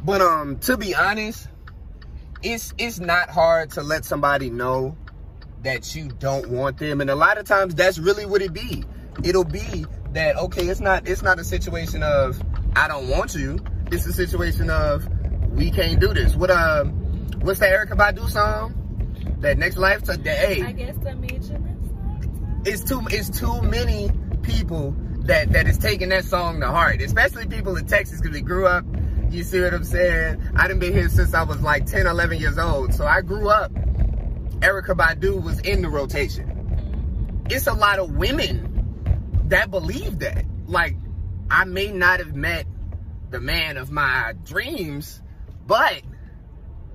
But 0.02 0.20
um, 0.20 0.58
to 0.60 0.76
be 0.76 0.94
honest, 0.94 1.48
it's 2.42 2.74
it's 2.78 3.00
not 3.00 3.30
hard 3.30 3.70
to 3.72 3.82
let 3.82 4.04
somebody 4.04 4.50
know 4.50 4.96
that 5.62 5.94
you 5.94 6.08
don't 6.08 6.48
want 6.50 6.78
them. 6.78 7.00
And 7.00 7.10
a 7.10 7.14
lot 7.14 7.38
of 7.38 7.46
times 7.46 7.74
that's 7.74 7.98
really 7.98 8.26
what 8.26 8.42
it 8.42 8.52
be. 8.52 8.84
It'll 9.22 9.44
be 9.44 9.86
that 10.12 10.36
okay, 10.36 10.66
it's 10.66 10.80
not 10.80 11.08
it's 11.08 11.22
not 11.22 11.38
a 11.38 11.44
situation 11.44 12.02
of 12.02 12.40
I 12.76 12.88
don't 12.88 13.08
want 13.08 13.34
you. 13.34 13.58
It's 13.90 14.06
a 14.06 14.12
situation 14.12 14.70
of 14.70 15.08
we 15.52 15.70
can't 15.70 16.00
do 16.00 16.12
this. 16.12 16.36
What 16.36 16.50
um 16.50 16.90
what's 17.40 17.60
the 17.60 17.66
Erykah 17.66 17.96
Badu 17.96 18.28
song? 18.28 18.80
That 19.40 19.58
next 19.58 19.76
life 19.76 20.02
today. 20.02 20.62
I 20.62 20.72
guess 20.72 20.96
I 21.06 21.14
meet 21.14 21.42
you 21.42 21.58
It's 22.64 22.84
too 22.84 23.02
it's 23.10 23.30
too 23.30 23.62
many 23.62 24.10
people 24.42 24.94
that 25.20 25.52
that 25.52 25.66
is 25.66 25.78
taking 25.78 26.10
that 26.10 26.24
song 26.24 26.60
to 26.60 26.66
heart, 26.66 27.00
especially 27.00 27.46
people 27.46 27.76
in 27.76 27.86
Texas 27.86 28.20
because 28.20 28.34
they 28.34 28.42
grew 28.42 28.66
up 28.66 28.84
you 29.34 29.42
see 29.42 29.60
what 29.60 29.74
I'm 29.74 29.84
saying? 29.84 30.40
I 30.56 30.68
done 30.68 30.78
been 30.78 30.92
here 30.92 31.08
since 31.08 31.34
I 31.34 31.42
was 31.42 31.60
like 31.60 31.86
10, 31.86 32.06
11 32.06 32.38
years 32.38 32.56
old. 32.56 32.94
So 32.94 33.04
I 33.04 33.20
grew 33.20 33.48
up, 33.48 33.72
Erykah 33.72 34.96
Badu 34.96 35.42
was 35.42 35.58
in 35.60 35.82
the 35.82 35.88
rotation. 35.88 37.44
It's 37.50 37.66
a 37.66 37.74
lot 37.74 37.98
of 37.98 38.14
women 38.14 39.42
that 39.48 39.70
believe 39.70 40.20
that. 40.20 40.44
Like, 40.66 40.96
I 41.50 41.64
may 41.64 41.90
not 41.90 42.20
have 42.20 42.34
met 42.34 42.66
the 43.30 43.40
man 43.40 43.76
of 43.76 43.90
my 43.90 44.34
dreams, 44.44 45.20
but 45.66 46.00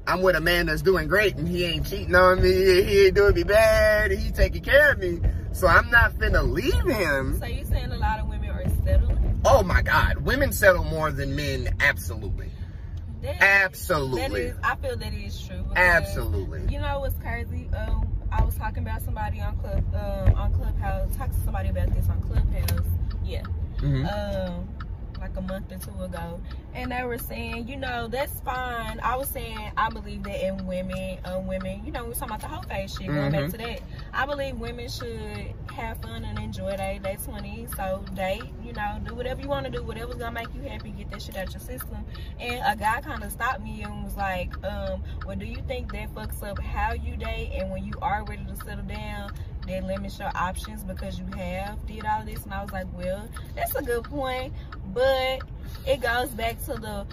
I'm 0.08 0.22
with 0.22 0.36
a 0.36 0.42
man 0.42 0.68
that's 0.68 0.82
doing 0.82 1.08
great 1.08 1.36
and 1.36 1.48
he 1.48 1.66
ain't 1.66 1.86
cheating 1.86 2.16
on 2.16 2.42
me, 2.42 2.52
he 2.52 3.06
ain't 3.06 3.16
doing 3.16 3.36
me 3.36 3.44
bad, 3.44 4.12
he 4.12 4.32
taking 4.32 4.64
care 4.64 4.94
of 4.94 5.00
me. 5.00 5.20
So 5.52 5.68
I'm 5.68 5.92
not 5.92 6.14
finna 6.14 6.50
leave 6.50 6.88
him. 6.88 7.38
So 7.40 7.46
you 7.46 7.66
saying 7.66 7.92
a 7.92 7.98
lot 7.98 8.20
of? 8.22 8.29
Oh 9.46 9.64
my 9.64 9.82
God, 9.82 10.18
women 10.18 10.52
settle 10.52 10.84
more 10.84 11.12
than 11.12 11.36
men, 11.36 11.76
absolutely. 11.80 12.52
That, 13.22 13.42
absolutely. 13.42 14.48
That 14.48 14.52
is, 14.52 14.58
I 14.64 14.76
feel 14.76 14.96
that 14.98 15.14
is 15.14 15.48
true. 15.48 15.66
Absolutely. 15.76 16.62
You 16.74 16.80
know 16.80 17.02
what's 17.02 17.18
crazy? 17.18 17.70
Um, 17.76 18.08
I 18.32 18.44
was 18.44 18.56
talking 18.56 18.84
about 18.84 19.02
somebody 19.02 19.42
on 19.42 19.58
club 19.58 19.84
um, 19.96 20.36
on 20.36 20.54
Clubhouse. 20.54 21.16
Talked 21.16 21.34
to 21.34 21.40
somebody 21.42 21.70
about 21.70 21.94
this 21.94 22.08
on 22.08 22.22
Clubhouse. 22.22 22.88
Yeah. 23.26 23.44
Mm 23.82 24.06
-hmm. 24.06 24.48
Um, 24.48 24.68
like 25.30 25.44
a 25.44 25.48
month 25.48 25.72
or 25.72 25.78
two 25.78 26.04
ago 26.04 26.40
and 26.74 26.92
they 26.92 27.04
were 27.04 27.18
saying 27.18 27.68
you 27.68 27.76
know 27.76 28.08
that's 28.08 28.40
fine 28.42 29.00
i 29.02 29.16
was 29.16 29.28
saying 29.28 29.72
i 29.78 29.90
believe 29.90 30.24
that 30.24 30.46
in 30.46 30.66
women 30.66 31.18
um 31.26 31.48
women 31.48 31.82
you 31.86 31.92
know 31.92 32.06
we 32.06 32.12
are 32.12 32.14
talking 32.14 32.30
about 32.30 32.42
the 32.42 32.48
whole 32.48 32.64
face 32.64 32.98
shit 32.98 33.08
going 33.08 33.18
mm 33.18 33.26
-hmm. 33.28 33.32
back 33.32 33.42
mm-hmm. 33.42 33.52
to 33.52 33.58
that 33.58 33.82
i 34.14 34.26
believe 34.26 34.58
women 34.60 34.90
should 34.90 35.54
have 35.72 35.98
fun 36.02 36.24
and 36.26 36.40
enjoy 36.40 36.76
their 36.78 37.00
day 37.00 37.18
20 37.26 37.68
so 37.76 38.04
date 38.14 38.44
you 38.66 38.74
know 38.74 39.00
do 39.06 39.16
whatever 39.16 39.42
you 39.42 39.50
want 39.50 39.66
to 39.66 39.72
do 39.72 39.84
whatever's 39.84 40.18
gonna 40.18 40.32
make 40.32 40.54
you 40.56 40.62
happy 40.70 40.90
get 40.92 41.10
that 41.12 41.22
shit 41.22 41.38
out 41.38 41.52
your 41.54 41.62
system 41.62 42.06
and 42.40 42.60
a 42.66 42.76
guy 42.76 43.02
kind 43.02 43.24
of 43.24 43.32
stopped 43.32 43.62
me 43.62 43.84
and 43.84 44.04
was 44.04 44.18
like 44.18 44.52
um 44.72 45.04
well 45.26 45.38
do 45.38 45.46
you 45.46 45.62
think 45.68 45.92
that 45.92 46.08
fucks 46.16 46.42
up 46.44 46.60
how 46.60 46.92
you 47.06 47.14
date 47.18 47.50
and 47.58 47.66
when 47.72 47.84
you 47.90 47.96
are 48.02 48.24
ready 48.30 48.46
to 48.52 48.56
settle 48.66 48.88
down 49.00 49.32
that 49.70 49.84
limits 49.86 50.20
your 50.20 50.32
options 50.36 50.84
because 50.84 51.20
you 51.20 51.26
have 51.38 51.86
did 51.86 52.06
all 52.06 52.24
this 52.26 52.44
and 52.44 52.54
i 52.54 52.62
was 52.62 52.72
like 52.72 52.88
well 52.94 53.28
that's 53.56 53.76
a 53.76 53.82
good 53.82 54.04
point 54.04 54.54
but 54.94 55.40
it 55.88 56.02
goes 56.02 56.30
back 56.30 56.60
to 56.66 56.74
the 56.74 57.06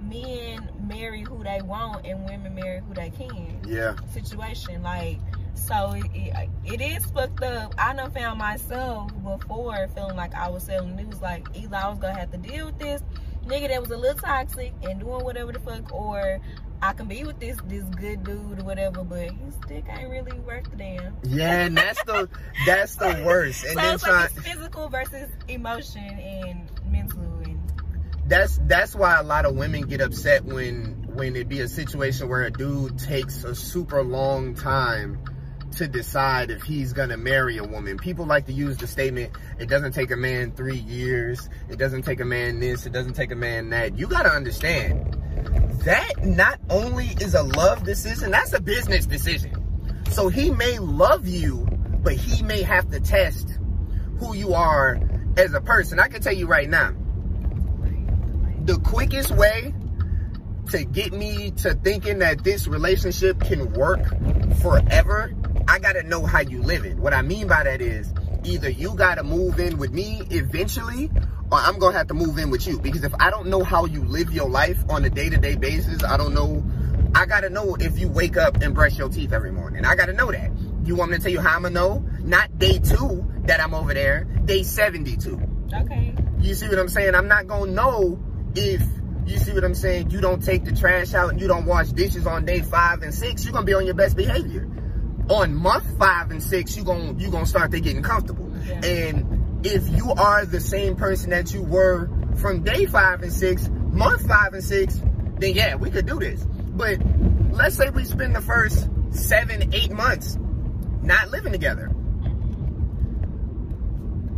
men 0.00 0.68
marry 0.86 1.22
who 1.22 1.42
they 1.42 1.60
want 1.62 2.04
and 2.06 2.24
women 2.24 2.54
marry 2.54 2.80
who 2.86 2.94
they 2.94 3.10
can 3.10 3.58
yeah. 3.66 3.94
situation 4.12 4.82
like 4.82 5.18
so 5.54 5.92
it, 5.92 6.04
it, 6.14 6.50
it 6.64 6.80
is 6.80 7.06
fucked 7.06 7.42
up. 7.42 7.74
I 7.78 7.92
know 7.94 8.10
found 8.10 8.38
myself 8.38 9.12
before 9.22 9.88
feeling 9.94 10.16
like 10.16 10.34
i 10.34 10.48
was 10.48 10.64
selling 10.64 10.96
news 10.96 11.20
like 11.22 11.46
either 11.54 11.76
i 11.76 11.88
was 11.88 11.98
gonna 11.98 12.18
have 12.18 12.30
to 12.32 12.38
deal 12.38 12.66
with 12.66 12.78
this 12.78 13.02
nigga 13.46 13.68
that 13.68 13.80
was 13.80 13.90
a 13.90 13.96
little 13.96 14.18
toxic 14.18 14.72
and 14.82 15.00
doing 15.00 15.24
whatever 15.24 15.52
the 15.52 15.60
fuck 15.60 15.92
or 15.92 16.40
I 16.84 16.92
can 16.92 17.06
be 17.06 17.24
with 17.24 17.40
this 17.40 17.56
this 17.64 17.84
good 17.96 18.24
dude 18.24 18.60
or 18.60 18.64
whatever, 18.64 19.02
but 19.04 19.30
his 19.30 19.54
dick 19.66 19.86
ain't 19.88 20.10
really 20.10 20.38
worth 20.40 20.70
the 20.70 20.76
damn. 20.76 21.16
Yeah, 21.22 21.64
and 21.64 21.74
that's 21.74 22.02
the 22.04 22.28
that's 22.66 22.96
the 22.96 23.22
worst. 23.26 23.64
And 23.64 23.72
so 23.72 23.80
then 23.80 23.94
it's 23.94 24.06
like 24.06 24.30
it's 24.36 24.46
physical 24.46 24.88
versus 24.90 25.30
emotion 25.48 26.02
and 26.02 26.68
mental 26.92 27.22
and 27.44 27.72
that's 28.26 28.60
that's 28.66 28.94
why 28.94 29.18
a 29.18 29.22
lot 29.22 29.46
of 29.46 29.56
women 29.56 29.86
get 29.86 30.02
upset 30.02 30.44
when 30.44 31.08
when 31.14 31.36
it 31.36 31.48
be 31.48 31.60
a 31.60 31.68
situation 31.68 32.28
where 32.28 32.42
a 32.42 32.50
dude 32.50 32.98
takes 32.98 33.44
a 33.44 33.54
super 33.54 34.02
long 34.02 34.54
time 34.54 35.18
to 35.76 35.88
decide 35.88 36.50
if 36.50 36.62
he's 36.62 36.92
gonna 36.92 37.16
marry 37.16 37.56
a 37.56 37.64
woman. 37.64 37.96
People 37.96 38.26
like 38.26 38.44
to 38.46 38.52
use 38.52 38.76
the 38.76 38.86
statement, 38.86 39.32
it 39.58 39.70
doesn't 39.70 39.92
take 39.92 40.10
a 40.10 40.16
man 40.16 40.52
three 40.52 40.78
years, 40.78 41.48
it 41.70 41.78
doesn't 41.78 42.02
take 42.02 42.20
a 42.20 42.24
man 42.26 42.60
this, 42.60 42.84
it 42.84 42.92
doesn't 42.92 43.14
take 43.14 43.32
a 43.32 43.36
man 43.36 43.70
that. 43.70 43.98
You 43.98 44.06
gotta 44.06 44.30
understand, 44.30 45.16
that 45.84 46.24
not 46.24 46.58
only 46.70 47.06
is 47.20 47.34
a 47.34 47.42
love 47.42 47.84
decision, 47.84 48.30
that's 48.30 48.52
a 48.52 48.60
business 48.60 49.06
decision. 49.06 49.52
So 50.10 50.28
he 50.28 50.50
may 50.50 50.78
love 50.78 51.26
you, 51.26 51.66
but 52.02 52.14
he 52.14 52.42
may 52.42 52.62
have 52.62 52.90
to 52.90 53.00
test 53.00 53.58
who 54.18 54.34
you 54.34 54.54
are 54.54 54.98
as 55.36 55.52
a 55.52 55.60
person. 55.60 55.98
I 55.98 56.08
can 56.08 56.22
tell 56.22 56.32
you 56.32 56.46
right 56.46 56.68
now, 56.68 56.94
the 58.64 58.78
quickest 58.78 59.30
way 59.30 59.74
to 60.70 60.84
get 60.84 61.12
me 61.12 61.50
to 61.50 61.74
thinking 61.74 62.20
that 62.20 62.42
this 62.42 62.66
relationship 62.66 63.40
can 63.40 63.72
work 63.74 64.00
forever, 64.62 65.34
I 65.68 65.78
gotta 65.78 66.02
know 66.02 66.24
how 66.24 66.40
you 66.40 66.62
live 66.62 66.84
it. 66.84 66.96
What 66.96 67.12
I 67.12 67.22
mean 67.22 67.46
by 67.46 67.64
that 67.64 67.80
is 67.80 68.12
either 68.44 68.70
you 68.70 68.94
gotta 68.94 69.22
move 69.22 69.60
in 69.60 69.76
with 69.78 69.92
me 69.92 70.22
eventually 70.30 71.10
or 71.54 71.60
I'm 71.60 71.78
gonna 71.78 71.96
have 71.96 72.08
to 72.08 72.14
move 72.14 72.36
in 72.38 72.50
with 72.50 72.66
you. 72.66 72.80
Because 72.80 73.04
if 73.04 73.14
I 73.20 73.30
don't 73.30 73.46
know 73.46 73.62
how 73.62 73.84
you 73.84 74.04
live 74.04 74.32
your 74.32 74.50
life 74.50 74.78
on 74.88 75.04
a 75.04 75.10
day-to-day 75.10 75.54
basis, 75.54 76.02
I 76.02 76.16
don't 76.16 76.34
know, 76.34 76.64
I 77.14 77.26
gotta 77.26 77.48
know 77.48 77.76
if 77.78 77.98
you 77.98 78.08
wake 78.08 78.36
up 78.36 78.60
and 78.60 78.74
brush 78.74 78.98
your 78.98 79.08
teeth 79.08 79.32
every 79.32 79.52
morning. 79.52 79.84
I 79.84 79.94
gotta 79.94 80.12
know 80.12 80.32
that. 80.32 80.50
You 80.84 80.96
want 80.96 81.12
me 81.12 81.16
to 81.16 81.22
tell 81.22 81.32
you 81.32 81.40
how 81.40 81.56
I'm 81.56 81.62
gonna 81.62 81.74
know? 81.74 82.04
Not 82.20 82.58
day 82.58 82.78
two 82.78 83.24
that 83.44 83.60
I'm 83.60 83.72
over 83.72 83.94
there, 83.94 84.24
day 84.24 84.64
72. 84.64 85.40
Okay. 85.72 86.14
You 86.40 86.54
see 86.54 86.68
what 86.68 86.78
I'm 86.78 86.88
saying? 86.88 87.14
I'm 87.14 87.28
not 87.28 87.46
gonna 87.46 87.70
know 87.70 88.20
if 88.56 88.82
you 89.24 89.38
see 89.38 89.52
what 89.52 89.64
I'm 89.64 89.76
saying? 89.76 90.10
You 90.10 90.20
don't 90.20 90.42
take 90.42 90.64
the 90.64 90.74
trash 90.74 91.14
out 91.14 91.30
and 91.30 91.40
you 91.40 91.46
don't 91.46 91.66
wash 91.66 91.88
dishes 91.88 92.26
on 92.26 92.44
day 92.44 92.62
five 92.62 93.02
and 93.02 93.14
six, 93.14 93.44
you're 93.44 93.52
gonna 93.52 93.64
be 93.64 93.74
on 93.74 93.86
your 93.86 93.94
best 93.94 94.16
behavior. 94.16 94.68
On 95.30 95.54
month 95.54 95.98
five 95.98 96.32
and 96.32 96.42
six, 96.42 96.76
you're 96.76 96.84
gonna 96.84 97.14
you 97.14 97.30
gonna 97.30 97.46
start 97.46 97.70
to 97.70 97.80
getting 97.80 98.02
comfortable. 98.02 98.52
Yeah. 98.66 98.84
And 98.84 99.43
if 99.64 99.88
you 99.88 100.12
are 100.12 100.44
the 100.44 100.60
same 100.60 100.94
person 100.94 101.30
that 101.30 101.52
you 101.54 101.62
were 101.62 102.10
from 102.36 102.62
day 102.62 102.84
five 102.84 103.22
and 103.22 103.32
six, 103.32 103.68
month 103.68 104.28
five 104.28 104.52
and 104.52 104.62
six, 104.62 105.00
then 105.38 105.54
yeah, 105.54 105.74
we 105.74 105.90
could 105.90 106.06
do 106.06 106.20
this. 106.20 106.44
But 106.44 106.98
let's 107.50 107.74
say 107.74 107.88
we 107.88 108.04
spend 108.04 108.36
the 108.36 108.42
first 108.42 108.88
seven, 109.10 109.72
eight 109.74 109.90
months 109.90 110.36
not 111.02 111.30
living 111.30 111.52
together. 111.52 111.90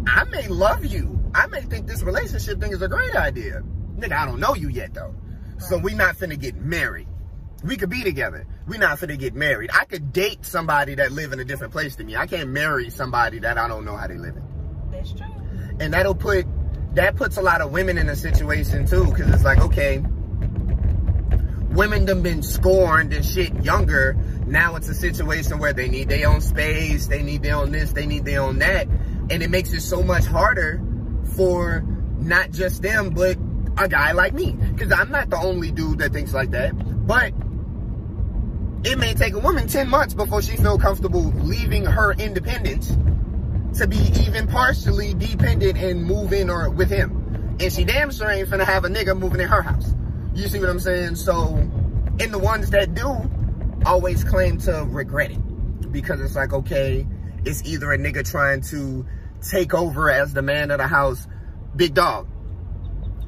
I 0.07 0.25
may 0.25 0.47
love 0.47 0.85
you. 0.85 1.19
I 1.35 1.49
may 1.49 1.63
think 1.63 1.87
this 1.87 2.03
relationship 2.03 2.61
thing 2.61 2.73
is 2.73 2.81
a 2.81 2.89
great 2.89 3.17
idea. 3.17 3.63
Nigga, 3.99 4.13
I 4.13 4.27
don't 4.27 4.39
know 4.39 4.55
you 4.55 4.69
yet 4.69 4.95
though. 4.95 5.15
So 5.59 5.77
we 5.77 5.95
not 5.95 6.17
finna 6.17 6.39
get 6.39 6.55
married. 6.57 7.09
We 7.65 7.77
could 7.77 7.91
be 7.91 8.05
together. 8.05 8.47
We 8.69 8.79
not 8.79 8.99
finna 8.99 9.19
get 9.19 9.35
married. 9.35 9.71
I 9.73 9.87
could 9.87 10.13
date 10.13 10.45
somebody 10.45 10.95
that 10.95 11.11
live 11.11 11.33
in 11.33 11.41
a 11.41 11.45
different 11.45 11.73
place 11.73 11.97
than 11.97 12.07
me. 12.07 12.15
I 12.15 12.27
can't 12.27 12.51
marry 12.51 12.91
somebody 12.91 13.41
that 13.41 13.59
I 13.59 13.67
don't 13.67 13.85
know 13.85 13.97
how 13.97 14.07
they 14.07 14.19
live 14.19 14.37
in. 14.37 14.56
That's 15.07 15.21
true. 15.21 15.77
And 15.81 15.93
that'll 15.93 16.15
put 16.15 16.47
that 16.95 17.15
puts 17.17 17.37
a 17.37 17.43
lot 17.43 17.61
of 17.61 17.73
women 17.73 17.99
in 17.99 18.09
a 18.09 18.17
situation 18.17 18.87
too, 18.87 19.05
because 19.05 19.29
it's 19.29 19.45
like, 19.45 19.59
okay, 19.59 20.03
women 21.71 22.07
done 22.07 22.23
been 22.23 22.43
scorned 22.43 23.13
and 23.13 23.25
shit 23.25 23.63
younger. 23.63 24.15
Now 24.47 24.77
it's 24.77 24.89
a 24.89 24.95
situation 24.95 25.59
where 25.59 25.75
they 25.75 25.89
need 25.89 26.09
their 26.09 26.29
own 26.29 26.41
space, 26.41 27.07
they 27.07 27.23
need 27.23 27.43
their 27.43 27.57
own 27.57 27.71
this, 27.71 27.93
they 27.93 28.07
need 28.07 28.25
their 28.25 28.41
own 28.41 28.61
that. 28.61 28.89
And 29.31 29.43
it 29.43 29.51
makes 29.51 29.73
it 29.75 29.83
so 29.83 30.03
much 30.03 30.25
harder 30.25 30.81
for 31.35 31.85
not 32.19 32.51
just 32.51 32.81
them, 32.81 33.11
but 33.11 33.37
a 33.77 33.89
guy 33.89 34.13
like 34.13 34.33
me. 34.33 34.53
Because 34.53 34.91
I'm 34.91 35.11
not 35.11 35.29
the 35.29 35.37
only 35.37 35.71
dude 35.71 35.99
that 35.99 36.15
thinks 36.15 36.33
like 36.33 36.53
that. 36.53 36.73
But 37.07 37.35
it 38.91 38.99
may 38.99 39.13
take 39.13 39.35
a 39.35 39.39
woman 39.39 39.69
10 39.69 39.91
months 39.91 40.15
before 40.15 40.41
she 40.41 40.57
feel 40.57 40.79
comfortable 40.79 41.25
leaving 41.43 41.85
her 41.85 42.13
independence 42.13 42.97
to 43.75 43.87
be 43.87 43.99
even 44.27 44.47
partially 44.47 45.15
dependent 45.15 45.79
and 45.79 46.05
moving 46.05 46.51
or 46.51 46.71
with 46.71 46.91
him. 46.91 47.57
And 47.61 47.73
she 47.73 47.85
damn 47.85 48.11
sure 48.11 48.31
ain't 48.31 48.49
finna 48.49 48.65
have 48.65 48.85
a 48.85 48.89
nigga 48.89 49.19
moving 49.19 49.41
in 49.41 49.49
her 49.49 49.63
house. 49.63 49.95
You 50.35 50.49
see 50.49 50.59
what 50.61 50.69
I'm 50.69 50.81
saying? 50.81 51.17
So, 51.17 51.55
and 51.55 52.33
the 52.33 52.39
ones 52.39 52.71
that 52.71 52.95
do 52.95 53.31
always 53.85 54.25
claim 54.25 54.59
to 54.59 54.87
regret 54.89 55.31
it. 55.31 55.93
Because 55.93 56.21
it's 56.21 56.37
like, 56.37 56.53
okay, 56.53 57.07
it's 57.45 57.65
either 57.65 57.93
a 57.93 57.99
nigga 57.99 58.29
trying 58.29 58.61
to 58.63 59.07
take 59.41 59.73
over 59.73 60.11
as 60.11 60.33
the 60.33 60.43
man 60.43 60.71
of 60.71 60.79
the 60.79 60.87
house. 60.87 61.27
Big 61.75 61.95
dog, 61.95 62.29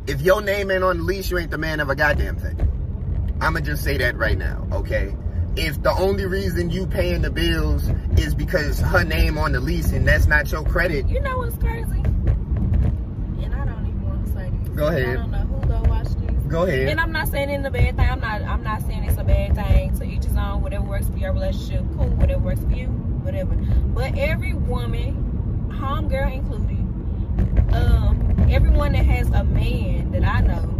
if 0.06 0.20
your 0.22 0.40
name 0.42 0.70
ain't 0.70 0.84
on 0.84 0.98
the 0.98 1.02
lease, 1.04 1.30
you 1.30 1.38
ain't 1.38 1.50
the 1.50 1.58
man 1.58 1.80
of 1.80 1.90
a 1.90 1.94
goddamn 1.94 2.36
thing. 2.36 3.36
I'ma 3.40 3.60
just 3.60 3.84
say 3.84 3.98
that 3.98 4.16
right 4.16 4.36
now, 4.36 4.66
okay? 4.72 5.14
If 5.58 5.82
the 5.82 5.90
only 5.90 6.24
reason 6.24 6.70
you 6.70 6.86
paying 6.86 7.22
the 7.22 7.32
bills 7.32 7.88
is 8.16 8.32
because 8.32 8.78
her 8.78 9.02
name 9.02 9.36
on 9.36 9.50
the 9.50 9.58
lease 9.58 9.90
and 9.90 10.06
that's 10.06 10.28
not 10.28 10.52
your 10.52 10.62
credit. 10.62 11.08
You 11.08 11.18
know 11.18 11.38
what's 11.38 11.58
crazy? 11.58 11.98
And 11.98 13.52
I 13.52 13.64
don't 13.64 13.84
even 13.88 14.08
want 14.08 14.24
to 14.24 14.32
say 14.32 14.50
this. 14.50 14.68
Go 14.76 14.86
ahead. 14.86 15.08
I 15.08 15.14
don't 15.14 15.30
know 15.32 15.38
who 15.38 15.66
go 15.66 15.82
watch 15.90 16.06
this. 16.06 16.46
Go 16.46 16.62
ahead. 16.62 16.88
And 16.90 17.00
I'm 17.00 17.10
not 17.10 17.26
saying 17.26 17.50
it's 17.50 17.66
a 17.66 17.72
bad 17.72 17.96
thing. 17.96 18.08
I'm 18.08 18.20
not 18.20 18.42
I'm 18.42 18.62
not 18.62 18.82
saying 18.82 19.02
it's 19.02 19.18
a 19.18 19.24
bad 19.24 19.56
thing. 19.56 19.96
So 19.96 20.04
each 20.04 20.22
his 20.22 20.36
own, 20.36 20.62
whatever 20.62 20.84
works 20.84 21.08
for 21.08 21.18
your 21.18 21.32
relationship, 21.32 21.84
cool, 21.96 22.06
whatever 22.10 22.40
works 22.40 22.60
for 22.60 22.70
you, 22.70 22.86
whatever. 22.86 23.56
But 23.56 24.16
every 24.16 24.54
woman, 24.54 25.72
homegirl 25.72 26.34
included, 26.34 27.74
um, 27.74 28.46
everyone 28.48 28.92
that 28.92 29.06
has 29.06 29.28
a 29.30 29.42
man 29.42 30.12
that 30.12 30.24
I 30.24 30.40
know 30.40 30.78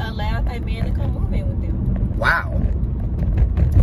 allows 0.00 0.44
that 0.46 0.64
man 0.64 0.84
to 0.86 0.90
come 0.90 1.12
move 1.12 1.32
in 1.32 1.48
with 1.48 1.60
them. 1.62 2.18
Wow. 2.18 2.60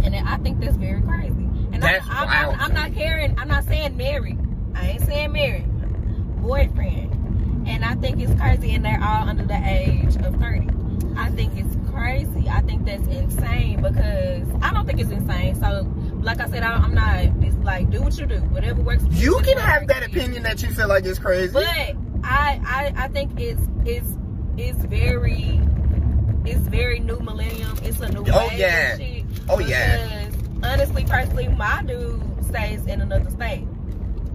And 0.03 0.15
I 0.15 0.37
think 0.37 0.59
that's 0.59 0.77
very 0.77 1.01
crazy. 1.01 1.47
And 1.71 1.81
that's 1.81 2.07
I, 2.07 2.25
I, 2.25 2.53
am 2.53 2.59
I'm 2.59 2.73
not 2.73 2.93
caring. 2.93 3.37
I'm 3.39 3.47
not 3.47 3.63
saying 3.63 3.97
married. 3.97 4.37
I 4.75 4.91
ain't 4.91 5.01
saying 5.03 5.31
married. 5.31 5.65
Boyfriend. 6.41 7.67
And 7.67 7.85
I 7.85 7.95
think 7.95 8.19
it's 8.19 8.33
crazy, 8.39 8.75
and 8.75 8.83
they're 8.83 9.01
all 9.01 9.29
under 9.29 9.45
the 9.45 9.61
age 9.65 10.17
of 10.17 10.35
30. 10.35 10.67
I 11.15 11.29
think 11.29 11.53
it's 11.55 11.75
crazy. 11.89 12.49
I 12.49 12.61
think 12.61 12.85
that's 12.85 13.07
insane 13.07 13.81
because 13.81 14.47
I 14.61 14.73
don't 14.73 14.85
think 14.85 14.99
it's 14.99 15.11
insane. 15.11 15.55
So, 15.55 15.89
like 16.21 16.41
I 16.41 16.49
said, 16.49 16.63
I, 16.63 16.83
am 16.83 16.93
not. 16.93 17.43
It's 17.43 17.55
like 17.57 17.89
do 17.89 18.01
what 18.01 18.17
you 18.17 18.25
do, 18.25 18.39
whatever 18.39 18.81
works. 18.81 19.03
you, 19.11 19.37
you 19.37 19.41
can 19.43 19.57
have 19.57 19.87
that 19.87 20.03
opinion 20.03 20.43
that 20.43 20.61
you 20.61 20.69
feel 20.71 20.87
like 20.87 21.05
it's 21.05 21.19
crazy, 21.19 21.53
but 21.53 21.65
I, 21.65 21.95
I, 22.23 22.93
I 22.95 23.07
think 23.07 23.39
it's 23.39 23.61
it's 23.85 24.17
it's 24.57 24.79
very 24.85 25.61
it's 26.45 26.67
very 26.67 26.99
new 26.99 27.19
millennium. 27.19 27.77
It's 27.83 27.99
a 28.01 28.09
new. 28.09 28.25
Oh 28.27 28.49
yeah. 28.55 28.97
Oh 29.49 29.59
yeah. 29.59 30.29
Honestly, 30.63 31.05
personally, 31.05 31.47
my 31.49 31.83
dude 31.83 32.21
stays 32.45 32.85
in 32.85 33.01
another 33.01 33.29
state. 33.29 33.67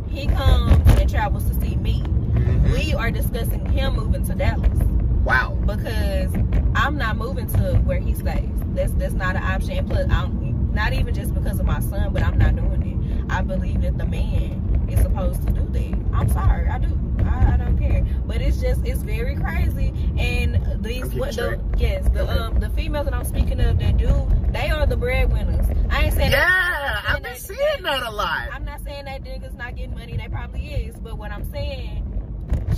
He 0.08 0.26
comes 0.26 0.86
and 0.98 1.08
travels 1.08 1.48
to 1.48 1.54
see 1.60 1.76
me. 1.76 2.02
Mm-hmm. 2.02 2.72
We 2.72 2.94
are 2.94 3.10
discussing 3.10 3.64
him 3.66 3.96
moving 3.96 4.24
to 4.26 4.34
Dallas. 4.34 4.78
Wow. 5.24 5.56
Because 5.64 6.34
I'm 6.74 6.96
not 6.96 7.16
moving 7.16 7.46
to 7.54 7.74
where 7.84 7.98
he 7.98 8.14
stays. 8.14 8.48
That's 8.74 8.92
that's 8.92 9.14
not 9.14 9.36
an 9.36 9.42
option. 9.42 9.72
And 9.72 9.88
plus, 9.88 10.10
I'm 10.10 10.72
not 10.74 10.92
even 10.92 11.14
just 11.14 11.34
because 11.34 11.58
of 11.58 11.66
my 11.66 11.80
son, 11.80 12.12
but 12.12 12.22
I'm 12.22 12.38
not 12.38 12.56
doing 12.56 12.82
it. 12.82 13.32
I 13.32 13.42
believe 13.42 13.82
that 13.82 13.98
the 13.98 14.06
man 14.06 14.86
is 14.90 15.00
supposed 15.00 15.46
to 15.46 15.52
do 15.52 15.66
that. 15.70 15.98
I'm 16.12 16.28
sorry, 16.28 16.68
I 16.68 16.78
do. 16.78 17.07
I, 17.26 17.54
I 17.54 17.56
don't 17.56 17.78
care. 17.78 18.06
But 18.26 18.40
it's 18.40 18.60
just 18.60 18.84
it's 18.86 19.02
very 19.02 19.36
crazy. 19.36 19.92
And 20.18 20.82
these 20.82 21.06
what 21.14 21.34
the 21.34 21.60
yes 21.76 22.08
the 22.10 22.22
okay. 22.22 22.38
um 22.38 22.60
the 22.60 22.70
females 22.70 23.06
that 23.06 23.14
I'm 23.14 23.24
speaking 23.24 23.60
of 23.60 23.78
that 23.78 23.96
do 23.96 24.28
they 24.50 24.70
are 24.70 24.86
the 24.86 24.96
breadwinners. 24.96 25.66
I 25.90 26.04
ain't 26.04 26.14
saying 26.14 26.30
that. 26.30 26.38
yeah. 26.38 27.00
That, 27.02 27.16
I've 27.16 27.22
been 27.22 27.36
seeing 27.36 27.82
that 27.82 28.02
a 28.02 28.10
lot. 28.10 28.48
I'm 28.52 28.64
not 28.64 28.80
saying 28.82 29.04
that 29.06 29.24
niggas 29.24 29.56
not 29.56 29.76
getting 29.76 29.94
money. 29.94 30.16
They 30.16 30.28
probably 30.28 30.66
is. 30.66 30.96
But 30.96 31.18
what 31.18 31.30
I'm 31.30 31.44
saying 31.50 32.04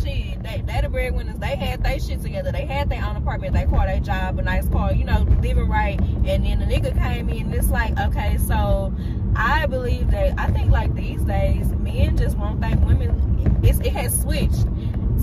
shit, 0.02 0.42
they 0.42 0.62
they 0.66 0.80
the 0.80 0.88
breadwinners. 0.88 1.38
They 1.38 1.56
had 1.56 1.82
their 1.82 1.98
shit 1.98 2.22
together. 2.22 2.52
They 2.52 2.64
had 2.64 2.88
their 2.88 3.04
own 3.04 3.16
apartment, 3.16 3.54
they 3.54 3.64
car, 3.64 3.86
their 3.86 4.00
job, 4.00 4.38
a 4.38 4.42
nice 4.42 4.68
car, 4.68 4.92
you 4.92 5.04
know, 5.04 5.26
living 5.40 5.68
right. 5.68 6.00
And 6.00 6.44
then 6.44 6.60
the 6.60 6.66
nigga 6.66 6.96
came 6.96 7.28
in, 7.28 7.46
and 7.46 7.54
it's 7.54 7.70
like, 7.70 7.98
okay, 7.98 8.38
so 8.38 8.94
I 9.36 9.66
believe 9.66 10.10
that 10.10 10.38
I 10.38 10.46
think 10.48 10.70
like 10.70 10.94
these 10.94 11.22
days, 11.22 11.66
men 11.72 12.16
just 12.16 12.36
want 12.36 12.60
their 12.60 12.76
women. 12.76 13.60
It's, 13.62 13.78
it 13.80 13.92
has 13.92 14.20
switched 14.20 14.64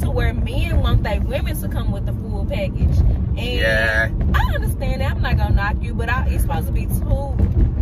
to 0.01 0.11
where 0.11 0.33
men 0.33 0.79
want 0.81 1.03
their 1.03 1.21
women 1.21 1.59
to 1.61 1.67
come 1.67 1.91
with 1.91 2.05
the 2.05 2.13
full 2.13 2.45
package. 2.45 2.97
And 2.99 3.39
yeah. 3.39 4.09
I 4.33 4.55
understand 4.55 5.01
that. 5.01 5.11
I'm 5.11 5.21
not 5.21 5.37
gonna 5.37 5.55
knock 5.55 5.75
you, 5.81 5.93
but 5.93 6.09
I, 6.09 6.27
it's 6.27 6.43
supposed 6.43 6.67
to 6.67 6.73
be 6.73 6.85
two. 6.85 7.35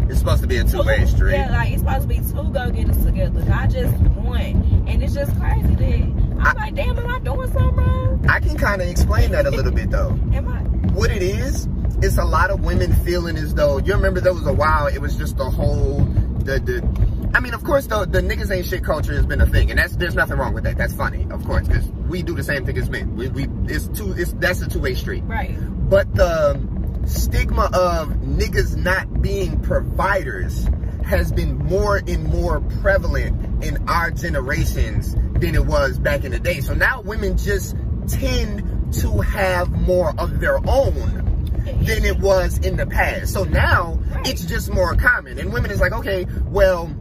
It's 0.10 0.20
supposed 0.20 0.42
to 0.42 0.48
be 0.48 0.58
a 0.58 0.64
two-way 0.64 1.06
street. 1.06 1.34
Yeah, 1.34 1.52
like 1.52 1.72
it's 1.72 1.82
supposed 1.82 2.04
to 2.04 2.08
be 2.08 2.18
two 2.18 2.52
go 2.52 2.70
get 2.70 2.88
getters 2.88 3.04
together, 3.06 3.44
not 3.46 3.70
just 3.70 3.94
one. 4.16 4.86
And 4.88 5.04
it's 5.04 5.14
just 5.14 5.38
crazy 5.40 5.76
that 5.76 5.86
I'm 5.86 6.40
I, 6.40 6.54
like, 6.54 6.76
damn, 6.76 6.98
am 6.98 7.08
I 7.08 7.20
doing 7.20 7.52
something 7.52 7.76
wrong? 7.76 8.26
I 8.30 8.40
can 8.40 8.58
kind 8.58 8.82
of 8.82 8.88
explain 8.88 9.32
that 9.32 9.46
a 9.46 9.52
little 9.52 9.72
bit 9.72 9.90
though. 9.90 10.10
Am 10.34 10.48
I? 10.48 10.60
What 10.92 11.12
it 11.12 11.24
is, 11.24 11.68
it's 12.02 12.18
a 12.18 12.26
lot 12.26 12.52
of 12.52 12.64
women 12.64 12.93
feeling 12.93 13.38
as 13.38 13.54
though 13.54 13.78
you 13.78 13.93
remember 13.93 14.22
there 14.22 14.34
was 14.34 14.48
a 14.48 14.54
while 14.54 14.88
it 14.88 15.00
was 15.00 15.16
just 15.18 15.38
the 15.38 15.50
whole 15.50 16.06
the 16.46 16.60
the. 16.60 17.32
I 17.34 17.41
mean, 17.41 17.54
of 17.54 17.64
course, 17.64 17.88
the 17.88 18.06
the 18.06 18.22
niggas 18.22 18.50
ain't 18.56 18.66
shit 18.66 18.84
culture 18.84 19.14
has 19.14 19.26
been 19.26 19.41
a 19.41 19.46
thing, 19.46 19.70
and 19.70 19.80
that's 19.80 19.96
there's 19.98 20.16
nothing 20.16 20.38
wrong 20.38 20.54
with 20.54 20.64
that. 20.64 20.78
That's 20.78 20.93
funny, 20.93 21.28
of 21.32 21.43
course, 21.46 21.68
because 21.68 21.86
we 22.08 22.24
do 22.24 22.36
the 22.36 22.43
same 22.43 22.66
thing 22.66 22.78
as 22.78 22.89
men. 22.89 23.16
We, 23.16 23.28
we 23.28 23.48
it's 23.66 23.88
two 23.89 24.14
it's 24.14 24.32
that's 24.34 24.62
a 24.62 24.70
two 24.70 24.80
way 24.80 24.93
street. 24.93 25.24
Right. 25.26 25.58
But 25.89 26.14
the 26.16 26.62
stigma 27.06 27.70
of 27.74 28.10
niggas 28.10 28.78
not 28.78 29.22
being 29.22 29.60
providers 29.62 30.68
has 31.04 31.32
been 31.32 31.58
more 31.58 31.98
and 31.98 32.24
more 32.26 32.62
prevalent 32.82 33.64
in 33.64 33.88
our 33.88 34.12
generations 34.12 35.14
than 35.14 35.56
it 35.56 35.66
was 35.66 36.00
back 36.00 36.24
in 36.24 36.32
the 36.32 36.39
day. 36.39 36.62
So 36.62 36.74
now 36.74 37.02
women 37.02 37.38
just 37.38 37.76
tend 38.08 38.93
to 38.93 39.22
have 39.22 39.70
more 39.72 40.14
of 40.18 40.39
their 40.39 40.58
own 40.68 41.35
than 41.66 42.05
it 42.05 42.20
was 42.20 42.57
in 42.59 42.78
the 42.78 42.86
past. 42.86 43.34
So 43.34 43.43
now 43.43 43.99
it's 44.26 44.45
just 44.45 44.72
more 44.72 44.95
common. 44.95 45.39
And 45.39 45.51
women 45.51 45.72
is 45.72 45.80
like, 45.80 45.91
okay, 45.93 46.26
well, 46.45 46.93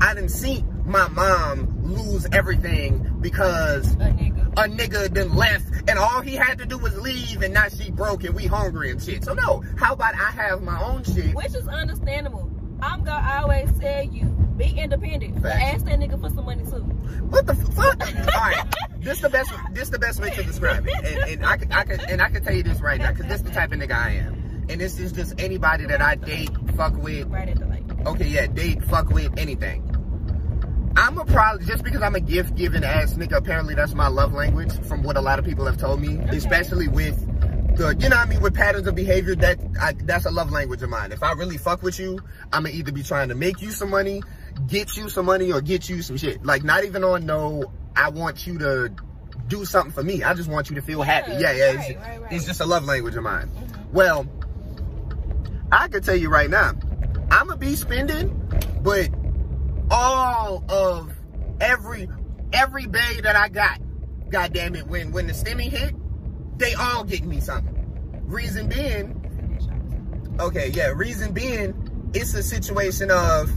I 0.00 0.14
didn't 0.14 0.30
see 0.30 0.64
my 0.84 1.08
mom 1.08 1.82
lose 1.82 2.26
everything 2.32 3.18
because 3.20 3.92
A 3.94 3.96
nigga. 3.96 4.46
a 4.56 4.68
nigga 4.68 5.12
then 5.12 5.34
left 5.34 5.66
and 5.88 5.98
all 5.98 6.20
he 6.20 6.34
had 6.36 6.58
to 6.58 6.66
do 6.66 6.78
was 6.78 6.96
leave 7.00 7.42
and 7.42 7.52
now 7.54 7.68
she 7.68 7.90
broke 7.90 8.22
and 8.24 8.34
we 8.34 8.46
hungry 8.46 8.90
and 8.90 9.02
shit. 9.02 9.24
So 9.24 9.34
no, 9.34 9.64
how 9.76 9.94
about 9.94 10.14
I 10.14 10.30
have 10.30 10.62
my 10.62 10.80
own 10.82 11.02
shit? 11.04 11.34
Which 11.34 11.54
is 11.54 11.66
understandable. 11.68 12.50
I'm 12.80 13.04
gonna 13.04 13.40
always 13.40 13.70
tell 13.80 14.04
you, 14.04 14.26
be 14.56 14.66
independent. 14.78 15.42
But 15.42 15.52
ask 15.52 15.84
that 15.86 15.98
nigga 15.98 16.20
for 16.20 16.28
some 16.30 16.44
money 16.44 16.64
too. 16.64 16.82
What 17.30 17.46
the 17.46 17.54
fuck? 17.54 18.00
All 18.06 18.40
right, 18.42 18.74
this 19.06 19.20
the 19.20 19.30
best. 19.30 19.52
This 19.72 19.88
the 19.88 19.98
best 19.98 20.20
way 20.20 20.30
to 20.30 20.42
describe 20.42 20.86
it, 20.86 20.94
and, 20.94 21.30
and 21.30 21.46
I 21.46 21.56
could, 21.56 21.72
I 21.72 21.84
could, 21.84 22.00
and 22.00 22.20
I 22.20 22.28
can 22.28 22.44
tell 22.44 22.54
you 22.54 22.62
this 22.62 22.80
right 22.80 23.00
now, 23.00 23.12
because 23.12 23.26
this 23.26 23.40
the 23.40 23.50
type 23.50 23.72
of 23.72 23.78
nigga 23.78 23.94
I 23.94 24.10
am, 24.10 24.66
and 24.68 24.80
this 24.80 24.98
is 24.98 25.12
just 25.12 25.40
anybody 25.40 25.86
that 25.86 26.02
I 26.02 26.16
date, 26.16 26.50
fuck 26.76 26.96
with. 26.96 27.28
Right 27.28 27.48
at 27.48 27.58
the 27.58 27.66
light. 27.66 27.84
Okay, 28.06 28.26
yeah, 28.26 28.46
date, 28.46 28.84
fuck 28.84 29.08
with, 29.10 29.38
anything. 29.38 29.82
I'm 30.96 31.18
a 31.18 31.24
probably 31.24 31.66
just 31.66 31.84
because 31.84 32.02
I'm 32.02 32.14
a 32.14 32.20
gift 32.20 32.56
giving 32.56 32.82
ass 32.82 33.14
nigga. 33.14 33.36
Apparently, 33.36 33.74
that's 33.74 33.94
my 33.94 34.08
love 34.08 34.32
language, 34.32 34.72
from 34.86 35.02
what 35.02 35.16
a 35.16 35.20
lot 35.20 35.38
of 35.38 35.44
people 35.44 35.66
have 35.66 35.76
told 35.76 36.00
me, 36.00 36.18
especially 36.30 36.88
with 36.88 37.16
the, 37.76 37.94
you 38.00 38.08
know 38.08 38.16
what 38.16 38.26
I 38.26 38.30
mean, 38.30 38.40
with 38.40 38.54
patterns 38.54 38.86
of 38.86 38.94
behavior. 38.94 39.36
That 39.36 39.58
I, 39.80 39.92
that's 39.92 40.24
a 40.24 40.30
love 40.30 40.50
language 40.50 40.82
of 40.82 40.88
mine. 40.88 41.12
If 41.12 41.22
I 41.22 41.32
really 41.32 41.58
fuck 41.58 41.82
with 41.82 42.00
you, 42.00 42.18
I'm 42.52 42.64
gonna 42.64 42.74
either 42.74 42.92
be 42.92 43.02
trying 43.02 43.28
to 43.28 43.34
make 43.34 43.60
you 43.60 43.70
some 43.70 43.90
money, 43.90 44.22
get 44.66 44.96
you 44.96 45.10
some 45.10 45.26
money, 45.26 45.52
or 45.52 45.60
get 45.60 45.88
you 45.88 46.00
some 46.02 46.16
shit. 46.16 46.44
Like 46.44 46.64
not 46.64 46.84
even 46.84 47.04
on 47.04 47.26
no, 47.26 47.70
I 47.96 48.10
want 48.10 48.46
you 48.46 48.58
to 48.58 48.92
do 49.48 49.64
something 49.64 49.92
for 49.92 50.02
me. 50.02 50.22
I 50.22 50.34
just 50.34 50.48
want 50.48 50.70
you 50.70 50.76
to 50.76 50.82
feel 50.82 51.02
happy. 51.02 51.32
Yeah, 51.32 51.52
yeah. 51.52 51.72
It's, 51.72 51.76
right, 51.76 51.98
right, 51.98 52.20
right. 52.22 52.32
it's 52.32 52.44
just 52.44 52.60
a 52.60 52.66
love 52.66 52.84
language 52.84 53.16
of 53.16 53.22
mine. 53.22 53.48
Mm-hmm. 53.48 53.92
Well, 53.92 54.26
I 55.72 55.88
could 55.88 56.04
tell 56.04 56.16
you 56.16 56.28
right 56.28 56.50
now, 56.50 56.74
I'm 57.30 57.48
gonna 57.48 57.56
be 57.56 57.74
spending, 57.74 58.28
but 58.82 59.08
all 59.90 60.64
of 60.68 61.12
every 61.60 62.08
every 62.52 62.86
bag 62.86 63.22
that 63.22 63.36
I 63.36 63.48
got, 63.48 63.80
god 64.28 64.52
damn 64.52 64.74
it, 64.74 64.86
when 64.86 65.12
when 65.12 65.26
the 65.26 65.32
stimmy 65.32 65.68
hit, 65.68 65.94
they 66.58 66.74
all 66.74 67.04
get 67.04 67.24
me 67.24 67.40
something. 67.40 67.74
Reason 68.26 68.68
being, 68.68 70.36
okay, 70.40 70.68
yeah, 70.68 70.92
reason 70.94 71.32
being, 71.32 72.10
it's 72.14 72.34
a 72.34 72.42
situation 72.42 73.10
of 73.10 73.50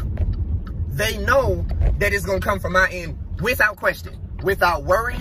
they 0.95 1.17
know 1.17 1.65
that 1.99 2.13
it's 2.13 2.25
gonna 2.25 2.39
come 2.39 2.59
from 2.59 2.73
my 2.73 2.89
end 2.89 3.17
without 3.41 3.77
question, 3.77 4.18
without 4.43 4.83
worry, 4.83 5.19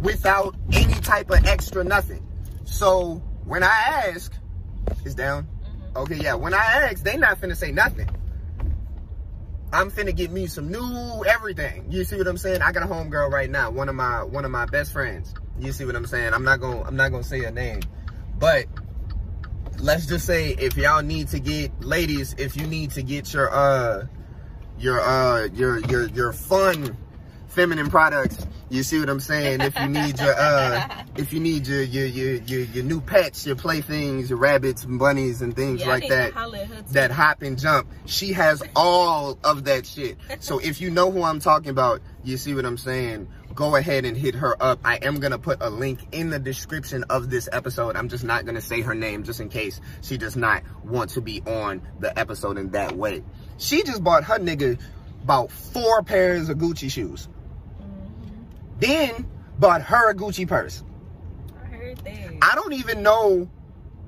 without 0.00 0.54
any 0.72 0.94
type 0.94 1.30
of 1.30 1.44
extra 1.46 1.84
nothing. 1.84 2.26
So 2.64 3.22
when 3.44 3.62
I 3.62 3.66
ask, 4.06 4.32
it's 5.04 5.14
down. 5.14 5.48
Okay, 5.94 6.16
yeah. 6.16 6.34
When 6.34 6.52
I 6.52 6.58
ask, 6.58 7.02
they 7.02 7.16
not 7.16 7.40
finna 7.40 7.56
say 7.56 7.72
nothing. 7.72 8.08
I'm 9.72 9.90
finna 9.90 10.14
get 10.14 10.30
me 10.30 10.46
some 10.46 10.70
new 10.70 11.24
everything. 11.24 11.86
You 11.90 12.04
see 12.04 12.16
what 12.16 12.28
I'm 12.28 12.36
saying? 12.36 12.62
I 12.62 12.72
got 12.72 12.82
a 12.82 12.86
homegirl 12.86 13.30
right 13.30 13.50
now, 13.50 13.70
one 13.70 13.88
of 13.88 13.94
my 13.94 14.22
one 14.22 14.44
of 14.44 14.50
my 14.50 14.66
best 14.66 14.92
friends. 14.92 15.34
You 15.58 15.72
see 15.72 15.84
what 15.84 15.96
I'm 15.96 16.06
saying? 16.06 16.34
I'm 16.34 16.44
not 16.44 16.60
gonna 16.60 16.82
I'm 16.82 16.96
not 16.96 17.10
gonna 17.10 17.24
say 17.24 17.40
her 17.40 17.50
name, 17.50 17.80
but 18.38 18.66
let's 19.78 20.06
just 20.06 20.26
say 20.26 20.50
if 20.50 20.76
y'all 20.76 21.02
need 21.02 21.28
to 21.28 21.40
get 21.40 21.80
ladies, 21.80 22.34
if 22.38 22.56
you 22.56 22.66
need 22.66 22.92
to 22.92 23.02
get 23.02 23.32
your 23.32 23.52
uh 23.52 24.06
your 24.78 25.00
uh 25.00 25.46
your 25.54 25.78
your 25.86 26.06
your 26.08 26.32
fun 26.32 26.96
feminine 27.48 27.90
products. 27.90 28.45
You 28.68 28.82
see 28.82 28.98
what 28.98 29.08
I'm 29.08 29.20
saying? 29.20 29.60
If 29.60 29.78
you 29.78 29.86
need 29.88 30.18
your 30.18 30.34
uh 30.36 31.04
if 31.16 31.32
you 31.32 31.38
need 31.38 31.66
your 31.68 31.82
your 31.82 32.06
your 32.06 32.34
your, 32.42 32.60
your 32.62 32.82
new 32.84 33.00
pets, 33.00 33.46
your 33.46 33.54
playthings, 33.54 34.28
your 34.28 34.38
rabbits 34.40 34.82
and 34.84 34.98
bunnies 34.98 35.40
and 35.40 35.54
things 35.54 35.82
Yeah, 35.82 35.88
like 35.88 36.08
that 36.08 36.32
holler 36.32 36.58
at 36.58 36.66
her 36.66 36.74
too. 36.82 36.92
that 36.94 37.10
hop 37.12 37.42
and 37.42 37.56
jump. 37.58 37.88
She 38.06 38.32
has 38.32 38.64
all 38.74 39.38
of 39.44 39.64
that 39.64 39.86
shit. 39.86 40.18
So 40.40 40.58
if 40.58 40.80
you 40.80 40.90
know 40.90 41.12
who 41.12 41.22
I'm 41.22 41.38
talking 41.38 41.70
about, 41.70 42.00
you 42.24 42.36
see 42.36 42.54
what 42.54 42.66
I'm 42.66 42.76
saying? 42.76 43.28
Go 43.54 43.76
ahead 43.76 44.04
and 44.04 44.16
hit 44.16 44.34
her 44.34 44.60
up. 44.60 44.80
I 44.84 44.96
am 44.96 45.20
gonna 45.20 45.38
put 45.38 45.58
a 45.62 45.70
link 45.70 46.00
in 46.10 46.30
the 46.30 46.40
description 46.40 47.04
of 47.08 47.30
this 47.30 47.48
episode. 47.52 47.94
I'm 47.96 48.08
just 48.08 48.24
not 48.24 48.46
gonna 48.46 48.60
say 48.60 48.80
her 48.80 48.96
name 48.96 49.22
just 49.22 49.40
in 49.40 49.48
case 49.48 49.80
she 50.02 50.18
does 50.18 50.36
not 50.36 50.62
want 50.84 51.10
to 51.10 51.20
be 51.20 51.40
on 51.46 51.82
the 52.00 52.18
episode 52.18 52.58
in 52.58 52.70
that 52.72 52.96
way. 52.96 53.22
She 53.58 53.84
just 53.84 54.02
bought 54.02 54.24
her 54.24 54.38
nigga 54.40 54.78
about 55.22 55.52
four 55.52 56.02
pairs 56.02 56.48
of 56.48 56.58
Gucci 56.58 56.90
shoes. 56.90 57.28
Then 58.78 59.26
bought 59.58 59.82
her 59.82 60.10
a 60.10 60.14
Gucci 60.14 60.46
purse. 60.46 60.82
I 61.62 61.66
heard 61.68 61.98
that. 61.98 62.32
I 62.42 62.54
don't 62.54 62.72
even 62.72 63.02
know 63.02 63.48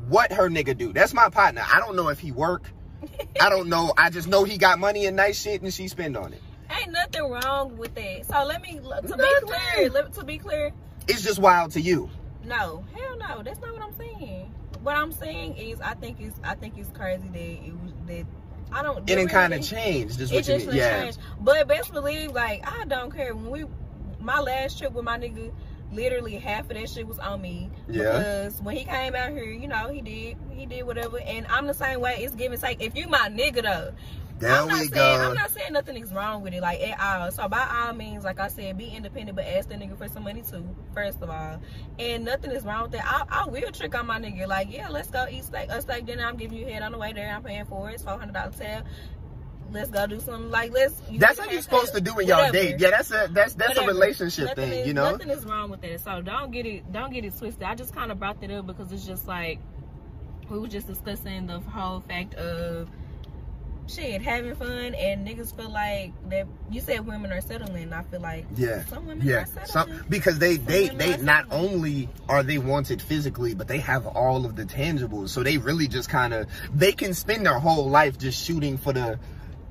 what 0.09 0.33
her 0.33 0.49
nigga 0.49 0.77
do. 0.77 0.93
That's 0.93 1.15
my 1.15 1.29
partner. 1.29 1.63
I 1.73 1.81
don't 1.81 1.97
know 1.97 2.09
if 2.09 2.19
he 2.19 2.33
work. 2.33 2.71
I 3.41 3.49
don't 3.49 3.69
know. 3.69 3.93
I 3.97 4.11
just 4.11 4.29
know 4.29 4.45
he 4.45 4.59
got 4.59 4.79
money 4.79 5.07
and 5.07 5.17
nice 5.17 5.41
shit 5.41 5.63
and 5.63 5.73
she 5.73 5.89
spend 5.89 6.17
on 6.17 6.33
it. 6.33 6.43
Ain't 6.71 6.93
nothing 6.93 7.23
wrong 7.31 7.77
with 7.79 7.95
that. 7.95 8.27
So 8.27 8.45
let 8.45 8.61
me 8.63 8.75
to 8.79 8.83
Nothing. 8.89 9.17
be 9.17 9.47
clear. 9.47 9.91
Let, 9.91 10.13
to 10.15 10.25
be 10.25 10.39
clear, 10.39 10.73
It's 11.07 11.23
just 11.23 11.39
wild 11.39 11.71
to 11.73 11.81
you. 11.81 12.11
no, 12.45 12.85
hell 12.95 13.17
no. 13.17 13.43
That's 13.43 13.61
not 13.61 13.73
what 13.73 13.83
I'm 13.83 13.97
saying. 13.97 14.53
What 14.83 14.97
I'm 14.97 15.13
saying 15.13 15.57
is, 15.57 15.81
I 15.81 15.95
think 15.95 16.21
it's 16.21 16.39
I 16.45 16.55
think 16.55 16.75
it's 16.77 16.91
crazy 16.91 17.29
that 17.29 17.39
it 17.39 17.73
was 17.83 17.93
that 18.07 18.27
I 18.71 18.83
don't. 18.83 18.99
It 18.99 19.07
that 19.07 19.07
didn't 19.07 19.29
kind 19.31 19.55
of 19.55 19.59
really- 19.59 19.69
change. 19.83 20.17
Just 20.19 20.33
It 20.33 20.37
what 20.37 20.47
you 20.49 20.55
just 20.55 20.67
mean. 20.67 20.77
Yeah. 20.77 21.03
changed. 21.05 21.19
But 21.41 21.67
best 21.69 21.93
believe, 21.93 22.33
like 22.33 22.63
I 22.71 22.85
don't 22.85 23.11
care 23.15 23.35
when 23.35 23.51
we 23.51 23.65
my 24.21 24.41
last 24.41 24.79
trip 24.79 24.93
with 24.93 25.05
my 25.05 25.19
nigga. 25.19 25.53
Literally 25.91 26.35
half 26.37 26.69
of 26.71 26.77
that 26.77 26.91
shit 26.91 27.07
was 27.07 27.19
on 27.19 27.41
me. 27.41 27.71
Yeah. 27.89 28.19
Because 28.19 28.61
when 28.61 28.77
he 28.77 28.85
came 28.85 29.15
out 29.15 29.31
here, 29.31 29.45
you 29.45 29.67
know, 29.69 29.89
he 29.89 30.03
did 30.03 30.37
he 30.51 30.67
did 30.67 30.83
whatever. 30.85 31.19
And 31.19 31.47
I'm 31.47 31.67
the 31.67 31.73
same 31.73 32.01
way. 32.01 32.19
It's 32.21 32.35
give 32.35 32.53
and 32.53 32.61
take. 32.61 32.83
If 32.83 32.95
you 32.95 33.09
my 33.09 33.31
nigga 33.31 33.63
though, 33.63 33.93
There 34.39 34.53
I'm 34.53 34.69
not 34.69 34.81
we 34.81 34.89
saying, 34.89 35.19
go. 35.19 35.29
I'm 35.31 35.35
not 35.35 35.51
saying 35.51 35.73
nothing 35.73 35.97
is 35.97 36.13
wrong 36.13 36.43
with 36.43 36.53
it, 36.53 36.61
like 36.61 36.81
at 36.81 37.01
all. 37.01 37.31
So 37.31 37.49
by 37.49 37.67
all 37.73 37.95
means, 37.95 38.23
like 38.23 38.39
I 38.39 38.49
said, 38.49 38.77
be 38.77 38.89
independent, 38.89 39.35
but 39.35 39.47
ask 39.47 39.71
the 39.71 39.77
nigga 39.77 39.97
for 39.97 40.09
some 40.09 40.25
money 40.25 40.43
too. 40.43 40.63
First 40.93 41.23
of 41.23 41.31
all, 41.31 41.59
and 41.99 42.25
nothing 42.27 42.51
is 42.51 42.65
wrong 42.65 42.83
with 42.83 42.93
that. 42.93 43.07
I, 43.07 43.45
I 43.45 43.47
will 43.47 43.73
trick 43.73 43.95
on 43.95 44.07
my 44.07 44.21
nigga, 44.21 44.47
like 44.47 44.71
yeah, 44.71 44.91
let's 44.91 45.11
go 45.11 45.27
eat 45.31 45.45
steak, 45.45 45.71
a 45.71 45.81
steak 45.81 46.05
dinner. 46.05 46.25
I'm 46.25 46.37
giving 46.37 46.59
you 46.59 46.67
head 46.67 46.83
on 46.83 46.93
the 46.93 46.99
way 46.99 47.15
there. 47.15 47.35
I'm 47.35 47.43
paying 47.43 47.65
for 47.65 47.89
it. 47.89 47.95
It's 47.95 48.03
four 48.05 48.19
hundred 48.19 48.35
dollars 48.35 48.57
tab. 48.57 48.85
Let's 49.71 49.91
go 49.91 50.07
do 50.07 50.19
something 50.21 50.51
like 50.51 50.73
let's. 50.73 50.95
That's 51.13 51.39
how 51.39 51.51
you're 51.51 51.61
supposed 51.63 51.95
to 51.95 52.01
do 52.01 52.15
when 52.15 52.27
y'all 52.27 52.51
date. 52.51 52.77
Yeah, 52.79 52.91
that's 52.91 53.11
a 53.11 53.29
that's 53.31 53.55
that's 53.55 53.71
Whatever. 53.77 53.91
a 53.91 53.95
relationship 53.95 54.47
Nothing 54.47 54.71
thing, 54.71 54.81
is- 54.81 54.87
you 54.87 54.95
know. 54.95 55.11
Nothing 55.13 55.31
is 55.31 55.45
wrong 55.45 55.71
with 55.71 55.81
that. 55.83 56.01
So 56.01 56.23
don't 56.23 56.51
get 56.51 56.65
it 56.67 56.91
don't 56.93 57.13
get 57.13 57.25
it 57.25 57.37
twisted. 57.39 57.63
I 57.65 57.75
just 57.75 57.95
kind 57.95 58.11
of 58.11 58.19
brought 58.19 58.41
that 58.41 58.51
up 58.51 58.67
because 58.67 58.91
it's 58.93 59.05
just 59.07 59.27
like 59.29 59.59
we 60.49 60.59
were 60.59 60.69
just 60.69 60.87
discussing 60.87 61.47
the 61.47 61.61
whole 61.61 62.01
fact 62.01 62.35
of 62.35 62.89
shit 63.87 64.21
having 64.21 64.55
fun 64.55 64.95
and 64.95 65.27
niggas 65.27 65.55
feel 65.57 65.71
like 65.71 66.13
that. 66.29 66.47
You 66.71 66.81
said 66.81 67.07
women 67.07 67.33
are 67.33 67.41
settling. 67.41 67.91
I 67.93 68.03
feel 68.03 68.21
like 68.21 68.47
Yeah. 68.57 68.85
some 68.87 69.07
women 69.07 69.27
Yeah, 69.27 69.43
are 69.43 69.47
settling. 69.47 69.67
some 69.67 70.05
because 70.11 70.39
they 70.39 70.57
they 70.57 70.89
they 70.89 71.17
not 71.19 71.47
only 71.51 72.09
are 72.29 72.43
they 72.43 72.59
wanted 72.59 73.01
physically, 73.01 73.55
but 73.55 73.67
they 73.69 73.79
have 73.79 74.07
all 74.07 74.45
of 74.45 74.57
the 74.57 74.65
tangibles. 74.65 75.31
So 75.31 75.43
they 75.43 75.57
really 75.59 75.89
just 75.89 76.09
kind 76.11 76.35
of 76.35 76.47
they 76.75 76.93
can 76.93 77.15
spend 77.15 77.47
their 77.47 77.59
whole 77.59 77.89
life 77.89 78.19
just 78.19 78.43
shooting 78.45 78.77
for 78.77 78.93
the 78.93 79.19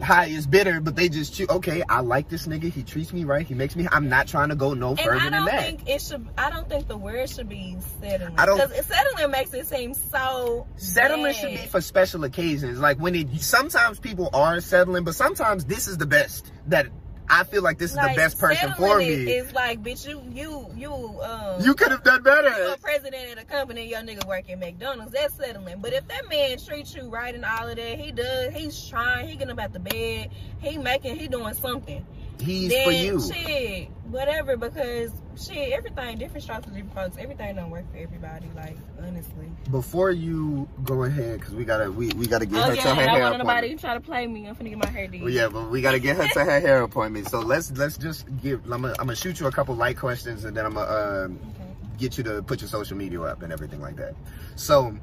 highest 0.02 0.50
bidder, 0.52 0.80
but 0.80 0.96
they 0.96 1.10
just 1.10 1.34
shoot. 1.34 1.50
Okay, 1.50 1.84
I 1.90 2.02
like 2.02 2.30
this 2.30 2.48
nigga. 2.48 2.72
He 2.72 2.84
treats 2.84 3.14
me 3.14 3.24
right. 3.24 3.46
He 3.46 3.54
makes 3.54 3.76
me. 3.76 3.88
I'm 3.92 4.10
not 4.10 4.28
trying 4.28 4.50
to 4.50 4.56
go 4.56 4.74
no 4.74 4.90
and 4.90 5.00
further 5.00 5.20
than 5.20 5.32
that. 5.32 5.42
I 5.42 5.46
don't 5.48 5.62
think 5.62 5.90
it 5.90 6.02
should. 6.02 6.28
I 6.38 6.50
don't 6.50 6.70
think 6.70 6.88
the 6.88 6.98
word 6.98 7.30
should 7.30 7.50
be 7.50 7.78
settling. 8.00 8.36
I 8.38 8.46
don't- 8.46 8.58
because 8.70 8.86
settling 8.86 9.32
makes 9.32 9.54
it 9.54 9.68
seem 9.68 9.94
so. 9.94 10.68
Settling 10.76 11.34
should 11.34 11.50
be 11.52 11.58
for 11.68 11.82
special 11.82 12.24
occasions. 12.24 12.80
Like 12.80 13.00
when 13.00 13.16
it 13.16 13.42
sometimes 13.42 14.00
people 14.00 14.30
are 14.34 14.60
settling, 14.62 15.04
but 15.04 15.16
sometimes 15.16 15.66
this 15.66 15.88
is 15.88 15.98
the 15.98 16.06
best 16.06 16.52
that 16.68 16.88
I 17.30 17.44
feel 17.44 17.62
like 17.62 17.78
this 17.78 17.92
is 17.92 17.98
Like, 17.98 18.16
the 18.16 18.22
best 18.22 18.40
person 18.40 18.74
for 18.74 18.98
me. 19.00 19.06
it's 19.32 19.54
like, 19.54 19.84
bitch, 19.84 20.08
you 20.08 20.22
you 20.32 20.68
you 20.76 20.94
um. 21.22 21.62
you 21.62 21.74
could 21.74 21.92
have 21.92 22.04
done 22.04 22.18
you 22.20 22.24
better. 22.24 22.74
a 22.74 22.78
president 22.78 23.32
at 23.32 23.38
a 23.38 23.44
company 23.46 23.88
your 23.90 24.00
nigga 24.02 24.26
work 24.28 24.50
at 24.50 24.60
McDonald's, 24.60 25.12
that's 25.12 25.34
settling. 25.36 25.80
But 25.82 25.94
if 25.94 26.08
that 26.08 26.30
man 26.30 26.58
treats 26.58 26.96
you 26.96 27.10
right 27.10 27.36
and 27.36 27.44
all 27.46 27.68
of 27.68 27.76
that, 27.76 28.00
he 28.00 28.12
does, 28.12 28.54
he's 28.54 28.88
trying, 28.88 29.28
he 29.28 29.36
getting 29.36 29.52
up 29.52 29.60
out 29.60 29.74
the 29.74 29.80
bed, 29.80 30.30
he 30.62 30.78
making, 30.78 31.18
he 31.18 31.28
doing 31.28 31.54
something. 31.54 32.06
He's 32.40 32.70
then 32.72 32.86
for 32.86 32.92
you. 32.92 33.20
shit, 33.34 33.90
whatever, 34.10 34.58
because 34.58 35.12
shit, 35.44 35.72
everything, 35.74 36.18
different 36.20 36.44
strokes 36.44 36.66
for 36.66 36.72
different 36.72 36.94
folks. 36.94 37.18
Everything 37.18 37.56
don't 37.56 37.70
work 37.72 37.90
for 37.92 37.98
everybody, 37.98 38.48
like, 38.56 38.78
honestly. 39.02 39.52
Before 39.72 40.12
you 40.12 40.68
go 40.84 41.04
ahead, 41.04 41.40
because 41.40 41.56
we 41.56 41.66
gotta 41.66 41.92
we, 41.92 42.10
we 42.10 42.28
gotta 42.28 42.46
get 42.46 42.60
Oh 42.60 42.70
her 42.70 42.76
yeah, 42.76 42.84
to 42.84 42.96
her 42.96 43.02
I 43.02 43.06
don't 43.06 43.10
hair 43.16 43.22
want 43.24 43.36
appointment. 43.42 43.48
nobody 43.48 43.76
try 43.76 43.94
to 43.96 44.00
play 44.00 44.28
me. 44.28 44.48
I'm 44.48 44.56
finna 44.56 44.70
get 44.70 44.78
my 44.84 44.90
hair 44.90 45.08
did. 45.08 45.22
Well, 45.22 45.32
yeah, 45.32 45.48
but 45.50 45.70
we 45.72 45.82
gotta 45.82 46.00
get 46.00 46.18
her 46.18 46.28
to 46.28 46.44
her 46.46 46.60
hair 46.60 46.82
appointment. 46.84 47.30
So 47.30 47.40
let's 47.40 47.72
let's 47.72 47.98
just 47.98 48.26
give. 48.42 48.64
I'm 48.66 48.82
gonna, 48.82 48.90
I'm 49.00 49.08
gonna 49.08 49.16
shoot 49.16 49.40
you 49.40 49.48
a 49.48 49.52
couple 49.52 49.76
light 49.76 49.98
questions, 49.98 50.46
and 50.46 50.56
then 50.56 50.66
I'm 50.66 50.74
gonna 50.76 51.26
um, 51.26 51.40
Okay. 51.56 51.70
get 51.98 52.18
you 52.18 52.24
to 52.26 52.44
put 52.44 52.62
your 52.62 52.70
social 52.70 52.96
media 52.98 53.22
up 53.22 53.42
and 53.42 53.52
everything 53.52 53.82
like 53.82 53.96
that. 53.98 54.14
So, 54.56 54.96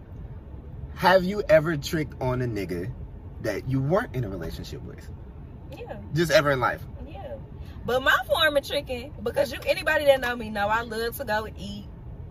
have 0.95 1.25
you 1.25 1.43
ever 1.49 1.77
tricked 1.77 2.15
on 2.23 2.43
a 2.43 2.47
nigga 2.47 2.93
that 3.43 3.69
you 3.69 3.81
weren't 3.83 4.15
in 4.15 4.25
a 4.25 4.29
relationship 4.29 4.83
with? 4.83 5.07
Yeah. 5.77 5.97
Just 6.15 6.31
ever 6.31 6.53
in 6.53 6.61
life. 6.61 6.83
Yeah. 7.87 7.87
But 7.87 8.03
my 8.03 8.17
form 8.27 8.57
of 8.57 8.67
tricking, 8.67 9.13
because 9.23 9.53
you 9.53 9.59
anybody 9.67 10.05
that 10.07 10.21
know 10.21 10.35
me 10.37 10.51
know 10.51 10.69
I 10.69 10.83
love 10.83 11.17
to 11.19 11.25
go 11.25 11.47
eat, 11.59 11.85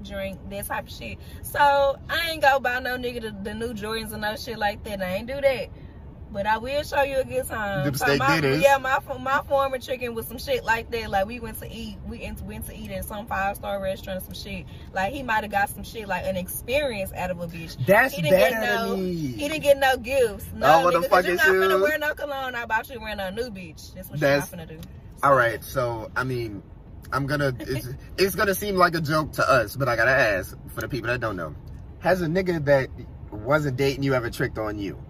drink, 0.03 0.39
that 0.49 0.65
type 0.67 0.87
of 0.87 0.93
shit. 0.93 1.17
So 1.43 1.97
I 2.09 2.31
ain't 2.31 2.41
go 2.41 2.59
buy 2.59 2.79
no 2.79 2.97
nigga 2.97 3.21
the, 3.21 3.35
the 3.43 3.53
new 3.53 3.73
Jordans 3.73 4.11
and 4.13 4.21
no 4.21 4.35
shit 4.35 4.57
like 4.57 4.83
that. 4.83 5.01
I 5.01 5.15
ain't 5.15 5.27
do 5.27 5.39
that. 5.39 5.69
But 6.31 6.47
I 6.47 6.57
will 6.57 6.81
show 6.81 7.03
you 7.03 7.19
a 7.19 7.23
good 7.23 7.45
time. 7.47 7.85
Them 7.85 7.93
So 7.93 8.05
steak 8.05 8.17
my, 8.17 8.41
dinners. 8.41 8.63
yeah, 8.63 8.79
my 8.79 8.97
my 9.19 9.41
former 9.47 9.77
chicken 9.77 10.15
was 10.15 10.25
some 10.25 10.39
shit 10.39 10.63
like 10.63 10.89
that. 10.89 11.11
Like 11.11 11.27
we 11.27 11.39
went 11.39 11.59
to 11.59 11.71
eat, 11.71 11.97
we 12.07 12.17
went 12.21 12.39
to, 12.39 12.43
went 12.45 12.65
to 12.65 12.75
eat 12.75 12.89
at 12.89 13.05
some 13.05 13.27
five 13.27 13.55
star 13.57 13.79
restaurant, 13.79 14.19
or 14.19 14.25
some 14.25 14.33
shit. 14.33 14.65
Like 14.93 15.13
he 15.13 15.21
might 15.21 15.43
have 15.43 15.51
got 15.51 15.69
some 15.69 15.83
shit 15.83 16.07
like 16.07 16.25
an 16.25 16.35
experience 16.35 17.13
out 17.13 17.29
of 17.29 17.39
a 17.39 17.45
bitch. 17.45 17.77
That's 17.85 18.15
he 18.15 18.23
didn't 18.23 18.39
get 18.39 18.61
no. 18.61 18.95
He 18.95 19.47
didn't 19.47 19.61
get 19.61 19.77
no 19.77 19.95
gifts. 19.97 20.47
Oh, 20.55 20.57
no, 20.57 20.67
Oh, 20.79 20.83
what 20.85 20.93
the 20.93 20.99
nigga, 21.01 21.01
'cause 21.01 21.09
fucking 21.09 21.29
you 21.29 21.35
not 21.37 21.45
finna 21.45 21.69
shoes? 21.69 21.81
wear 21.83 21.97
no 21.99 22.13
cologne. 22.15 22.55
I 22.55 22.65
bought 22.65 22.89
you 22.89 22.99
wearing 22.99 23.19
a 23.19 23.29
new 23.29 23.51
bitch. 23.51 23.93
That's 23.93 24.09
what 24.09 24.19
That's- 24.19 24.49
you're 24.51 24.57
not 24.59 24.67
finna 24.67 24.81
do. 24.81 24.87
All 25.23 25.35
right, 25.35 25.63
so 25.63 26.11
I 26.17 26.23
mean, 26.25 26.61
I'm 27.13 27.25
gonna 27.27 27.55
it's, 27.61 27.87
it's 28.17 28.35
gonna 28.35 28.53
seem 28.53 28.75
like 28.75 28.93
a 28.95 29.01
joke 29.01 29.31
to 29.33 29.49
us, 29.49 29.75
but 29.75 29.87
I 29.87 29.95
gotta 29.95 30.11
ask 30.11 30.57
for 30.75 30.81
the 30.81 30.89
people 30.89 31.07
that 31.07 31.21
don't 31.21 31.37
know: 31.37 31.55
Has 31.99 32.21
a 32.21 32.25
nigga 32.27 32.63
that 32.65 32.89
wasn't 33.31 33.77
dating 33.77 34.03
you 34.03 34.13
ever 34.15 34.29
tricked 34.29 34.57
on 34.57 34.77
you? 34.77 35.01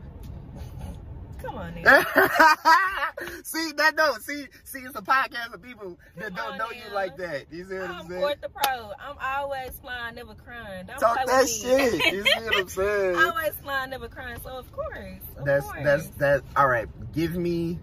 Come 1.41 1.55
on, 1.55 1.73
nigga. 1.75 2.05
see 3.43 3.71
that 3.77 3.95
no, 3.95 4.13
see, 4.19 4.45
see, 4.63 4.79
it's 4.79 4.95
a 4.95 5.01
podcast 5.01 5.51
of 5.53 5.61
people 5.63 5.97
that 6.17 6.27
Come 6.27 6.35
don't 6.35 6.51
on 6.53 6.57
know 6.59 6.69
you 6.69 6.93
like 6.93 7.17
that. 7.17 7.45
You 7.51 7.65
see 7.65 7.73
what 7.75 7.89
I'm 7.89 7.95
I'm 8.01 8.07
saying? 8.07 8.21
Kourt 8.21 8.41
the 8.41 8.49
Pro. 8.49 8.91
I'm 8.99 9.17
always 9.19 9.71
flying, 9.81 10.15
never 10.15 10.35
crying. 10.35 10.85
Don't 10.85 10.99
Talk 10.99 11.25
that 11.25 11.49
shit. 11.49 12.13
You 12.13 12.23
see 12.23 12.43
what 12.45 12.55
I'm 12.59 12.67
saying? 12.69 13.15
always 13.15 13.53
flying, 13.63 13.89
never 13.89 14.07
crying. 14.07 14.39
So 14.43 14.49
of 14.51 14.71
course, 14.71 15.19
of 15.37 15.45
That's 15.45 15.65
course. 15.65 15.83
that's 15.83 16.07
that. 16.19 16.43
All 16.55 16.67
right, 16.67 16.87
give 17.13 17.35
me 17.35 17.79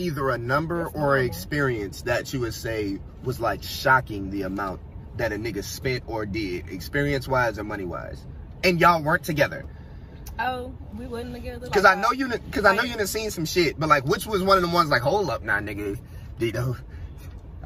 either 0.00 0.30
a 0.30 0.38
number 0.38 0.86
or 0.88 1.16
an 1.16 1.26
experience 1.26 2.02
that 2.02 2.32
you 2.32 2.40
would 2.40 2.54
say 2.54 2.98
was 3.22 3.38
like 3.38 3.62
shocking 3.62 4.30
the 4.30 4.42
amount 4.42 4.80
that 5.16 5.32
a 5.32 5.36
nigga 5.36 5.62
spent 5.62 6.04
or 6.06 6.24
did, 6.24 6.70
experience 6.70 7.28
wise 7.28 7.58
or 7.58 7.64
money 7.64 7.84
wise, 7.84 8.24
and 8.64 8.80
y'all 8.80 9.02
weren't 9.02 9.24
together. 9.24 9.66
Oh, 10.38 10.74
we 10.96 11.06
wasn't 11.06 11.34
together. 11.34 11.68
Cause 11.68 11.84
like, 11.84 11.98
I 11.98 12.00
know 12.00 12.12
you, 12.12 12.30
cause 12.50 12.64
I 12.64 12.74
know 12.74 12.82
you 12.82 12.96
done 12.96 13.06
seen 13.06 13.30
some 13.30 13.44
shit, 13.44 13.78
but 13.78 13.88
like, 13.88 14.06
which 14.06 14.26
was 14.26 14.42
one 14.42 14.56
of 14.56 14.62
the 14.62 14.70
ones 14.70 14.88
like, 14.88 15.02
hold 15.02 15.28
up, 15.28 15.42
now, 15.42 15.58
nigga, 15.58 15.98
know. 16.40 16.76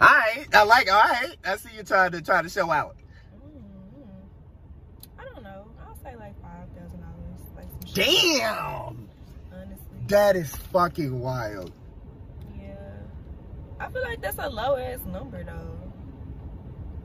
All 0.01 0.09
right, 0.09 0.47
I 0.53 0.65
like, 0.65 0.93
all 0.93 0.99
right, 0.99 1.37
I 1.47 1.57
see 1.57 1.69
you 1.77 1.85
trying 1.85 2.11
to 2.13 2.23
try 2.23 2.43
to 2.43 2.49
show 2.49 2.69
out. 2.69 2.97
Mm, 3.37 3.63
I 5.17 5.25
don't 5.25 5.45
know. 5.45 5.67
I'll 5.87 5.97
say 6.03 6.17
like 6.17 6.35
five 6.43 6.67
thousand 6.77 7.01
dollars, 7.01 7.41
like 7.55 7.67
some 7.71 7.95
shit. 7.95 8.41
Damn, 8.41 9.09
Honestly, 9.53 9.77
that 10.09 10.35
is 10.35 10.57
fucking 10.57 11.21
wild. 11.21 11.71
I 13.85 13.91
feel 13.91 14.03
like 14.03 14.21
that's 14.23 14.39
a 14.39 14.49
low 14.49 14.77
ass 14.77 15.01
number 15.07 15.45
though. 15.45 15.71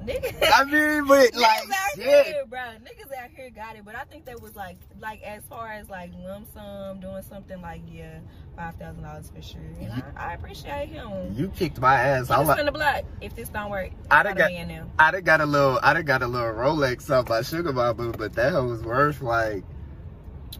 Niggas, 0.06 0.50
I 0.54 0.64
mean, 0.64 1.06
but 1.08 1.36
like, 1.36 1.62
niggas 1.64 1.72
out 1.72 2.26
here, 2.26 2.46
bro. 2.48 2.60
Niggas 2.60 3.12
out 3.22 3.30
here 3.36 3.50
got 3.50 3.76
it, 3.76 3.84
but 3.84 3.96
I 3.96 4.06
think 4.06 4.26
that 4.26 4.42
was 4.42 4.56
like, 4.56 4.78
like 5.02 5.22
as 5.24 5.44
far 5.50 5.68
as 5.74 5.90
like 5.90 6.12
lump 6.26 6.48
sum 6.54 7.02
doing 7.02 7.22
something 7.22 7.62
like 7.62 7.82
yeah, 7.92 8.20
five 8.56 8.76
thousand 8.76 9.04
dollars 9.04 9.30
for 9.36 9.42
sure. 9.42 9.60
And 9.60 9.82
You- 9.98 10.04
I, 10.16 10.30
I 10.32 10.34
appreciate 10.36 10.88
him. 10.88 11.34
You 11.36 11.50
kicked 11.50 11.82
my 11.82 11.96
ass. 11.96 12.30
I 12.30 12.40
was 12.40 12.48
like. 12.48 12.60
finna 12.60 12.74
block 12.74 13.04
if 13.20 13.36
this 13.36 13.50
don't 13.50 13.70
work. 13.70 13.92
I 14.10 14.24
done 14.24 14.38
got- 14.38 14.52
I 15.00 15.12
done 15.12 15.24
got 15.24 15.42
a 15.42 15.46
little, 15.46 15.80
I 15.84 15.94
done 15.94 16.06
got 16.06 16.22
a 16.24 16.28
little 16.28 16.54
Rolex 16.54 17.10
off 17.10 17.28
my 17.28 17.42
sugar 17.42 17.74
mama, 17.74 18.14
but 18.14 18.34
that 18.36 18.54
was 18.54 18.82
worth 18.84 19.22
like 19.22 19.66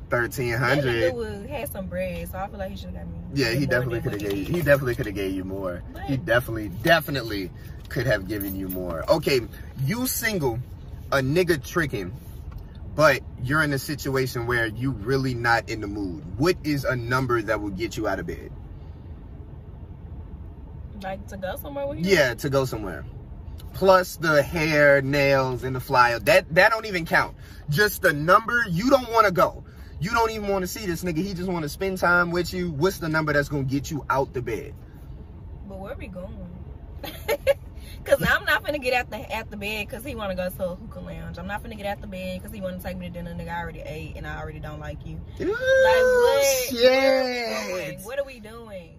thirteen 0.10 0.54
hundred. 0.54 1.48
had 1.50 1.70
some 1.72 1.88
bread, 1.88 2.30
so 2.30 2.38
I 2.38 2.48
feel 2.48 2.60
like 2.60 2.72
he 2.72 2.78
should 2.78 2.96
have 2.96 2.96
got 2.96 3.08
me. 3.08 3.20
Yeah, 3.34 3.52
he 3.52 3.66
definitely 3.66 4.02
could 4.02 4.14
have 4.14 4.22
gave 4.22 4.38
you. 4.38 4.56
He 4.56 4.62
definitely 4.62 4.96
could 4.96 5.06
have 5.06 5.16
gave 5.16 5.34
you 5.34 5.44
more. 5.44 5.84
He 6.08 6.18
definitely, 6.18 6.70
definitely 6.84 7.52
could 7.90 8.06
have 8.06 8.28
given 8.28 8.56
you 8.56 8.68
more. 8.70 9.10
Okay, 9.10 9.42
you 9.86 10.08
single, 10.08 10.60
a 11.12 11.20
nigga 11.20 11.64
tricking, 11.66 12.14
but 12.96 13.22
you're 13.44 13.64
in 13.64 13.74
a 13.74 13.80
situation 13.80 14.48
where 14.48 14.68
you 14.68 14.92
really 14.92 15.34
not 15.34 15.70
in 15.70 15.82
the 15.82 15.88
mood. 15.88 16.24
What 16.38 16.58
is 16.64 16.86
a 16.86 16.96
number 16.96 17.42
that 17.42 17.62
will 17.62 17.70
get 17.70 17.98
you 17.98 18.08
out 18.08 18.20
of 18.20 18.28
bed? 18.28 18.52
Like 21.02 21.28
to 21.28 21.38
go 21.38 21.56
somewhere 21.56 21.88
with 21.88 22.00
him? 22.00 22.06
Yeah, 22.06 22.34
to 22.36 22.50
go 22.50 22.66
somewhere. 22.66 23.06
Plus 23.74 24.18
the 24.18 24.42
hair, 24.42 25.02
nails, 25.02 25.64
and 25.64 25.76
the 25.76 25.80
flyer. 25.80 26.20
That 26.20 26.54
that 26.56 26.72
don't 26.72 26.86
even 26.86 27.06
count. 27.06 27.36
Just 27.70 28.02
the 28.02 28.12
number. 28.12 28.66
You 28.70 28.90
don't 28.90 29.10
want 29.12 29.26
to 29.26 29.32
go. 29.32 29.64
You 30.02 30.12
don't 30.12 30.32
even 30.32 30.48
want 30.48 30.64
to 30.64 30.68
see 30.68 30.86
this 30.86 31.04
nigga. 31.04 31.18
He 31.18 31.34
just 31.34 31.50
want 31.50 31.64
to 31.64 31.70
spend 31.70 31.98
time 31.98 32.32
with 32.32 32.54
you. 32.54 32.72
What's 32.72 33.00
the 33.00 33.10
number 33.10 33.34
that's 33.34 33.50
gonna 33.50 33.64
get 33.64 33.92
you 33.92 34.06
out 34.10 34.34
the 34.34 34.42
bed? 34.42 34.74
But 35.68 35.80
where 35.80 35.94
are 35.94 35.98
we 35.98 36.08
going? 36.08 36.50
Cause 38.06 38.24
I'm 38.26 38.46
not 38.46 38.66
gonna 38.66 38.80
get 38.80 38.94
out 38.94 39.10
the 39.10 39.32
at 39.32 39.52
the 39.52 39.58
bed 39.58 39.88
because 39.88 40.06
he 40.06 40.16
wanna 40.16 40.36
go 40.36 40.50
to 40.50 40.64
a 40.64 40.76
hookah 40.76 41.00
lounge. 41.02 41.38
I'm 41.38 41.48
not 41.48 41.62
gonna 41.62 41.76
get 41.76 41.86
out 41.86 42.00
the 42.02 42.08
bed 42.08 42.40
because 42.42 42.56
he 42.56 42.62
wanna 42.62 42.80
take 42.80 42.98
me 42.98 43.08
to 43.08 43.14
dinner. 43.14 43.34
Nigga, 43.34 43.50
I 43.50 43.62
already 43.62 43.82
ate 43.82 44.16
and 44.16 44.26
I 44.26 44.40
already 44.40 44.60
don't 44.60 44.80
like 44.80 45.06
you. 45.06 45.20
Like 45.38 45.50
what? 45.50 46.74
Where 46.74 47.22
are 47.54 47.74
we? 47.74 47.88
Shit. 47.92 48.02
What 48.02 48.20
are 48.20 48.26
we 48.26 48.40
doing? 48.40 48.98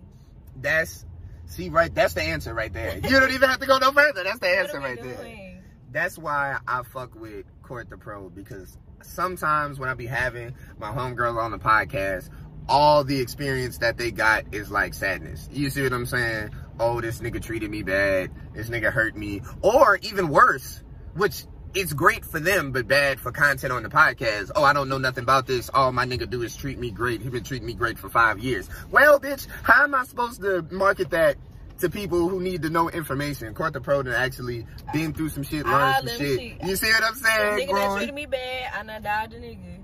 That's 0.61 1.07
see 1.47 1.71
right. 1.71 1.93
That's 1.95 2.15
the 2.15 2.23
answer 2.23 2.53
right 2.53 2.73
there. 2.73 2.97
You 2.97 3.21
don't 3.21 3.33
even 3.33 3.49
have 3.49 3.61
to 3.61 3.67
go 3.67 3.79
no 3.79 3.91
further. 3.91 4.23
That's 4.23 4.39
the 4.39 4.49
answer 4.59 4.79
right 4.81 5.03
there. 5.03 5.63
that's 5.91 6.19
why 6.19 6.59
I 6.69 6.83
fuck 6.83 7.15
with 7.15 7.47
Kourt 7.63 7.89
the 7.89 7.97
Pro 7.97 8.29
because 8.29 8.77
sometimes 9.03 9.79
when 9.79 9.89
I 9.89 9.95
be 9.95 10.07
having 10.07 10.55
my 10.79 10.91
homegirls 10.91 11.41
on 11.41 11.51
the 11.51 11.59
podcast, 11.59 12.31
all 12.69 13.05
the 13.05 13.21
experience 13.21 13.79
that 13.79 13.99
they 13.99 14.11
got 14.11 14.55
is 14.55 14.71
like 14.71 14.95
sadness. 14.95 15.49
You 15.53 15.71
see 15.71 15.83
what 15.83 15.93
I'm 15.93 16.07
saying? 16.07 16.51
Oh, 16.79 17.01
this 17.01 17.21
nigga 17.21 17.43
treated 17.43 17.71
me 17.71 17.83
bad. 17.83 18.31
This 18.55 18.69
nigga 18.69 18.93
hurt 18.93 19.17
me. 19.17 19.43
Or 19.63 19.99
even 20.03 20.29
worse, 20.29 20.83
which 21.15 21.45
it's 21.75 21.93
great 21.93 22.25
for 22.25 22.41
them, 22.41 22.73
but 22.73 22.89
bad 22.89 23.21
for 23.21 23.33
content 23.33 23.73
on 23.73 23.83
the 23.83 23.89
podcast. 23.89 24.51
Oh, 24.55 24.65
I 24.65 24.73
don't 24.73 24.89
know 24.89 24.99
nothing 24.99 25.23
about 25.23 25.47
this. 25.47 25.71
All 25.73 25.93
my 25.93 26.05
nigga 26.05 26.29
do 26.29 26.43
is 26.43 26.57
treat 26.57 26.79
me 26.79 26.91
great. 26.91 27.23
He 27.23 27.29
been 27.29 27.45
treating 27.45 27.67
me 27.67 27.75
great 27.75 27.99
for 27.99 28.09
five 28.09 28.39
years. 28.39 28.69
Well, 28.91 29.21
bitch, 29.21 29.47
how 29.63 29.85
am 29.85 29.95
I 29.95 30.05
supposed 30.05 30.43
to 30.43 30.63
market 30.71 31.11
that 31.11 31.37
to 31.81 31.91
people 31.91 32.29
who 32.29 32.41
need 32.41 32.63
to 32.63 32.71
know 32.71 32.89
information? 32.89 33.53
Kourt 33.55 33.73
the 33.73 33.81
Pro 33.81 34.03
done 34.03 34.15
actually 34.15 34.67
been 34.93 35.13
through 35.13 35.31
some 35.31 35.43
shit, 35.43 35.65
learned 35.67 35.83
All 35.95 35.95
some 35.99 36.09
shit. 36.19 36.41
shit. 36.41 36.63
You 36.65 36.77
see 36.77 36.91
what 36.91 37.05
I'm 37.05 37.15
The 37.15 37.21
saying? 37.29 37.69
nigga 37.69 37.75
that 37.75 37.97
treated 37.97 38.15
me 38.15 38.27
bad, 38.27 38.73
I 38.75 38.83
done 38.83 39.03
the 39.31 39.37
nigga. 39.37 39.77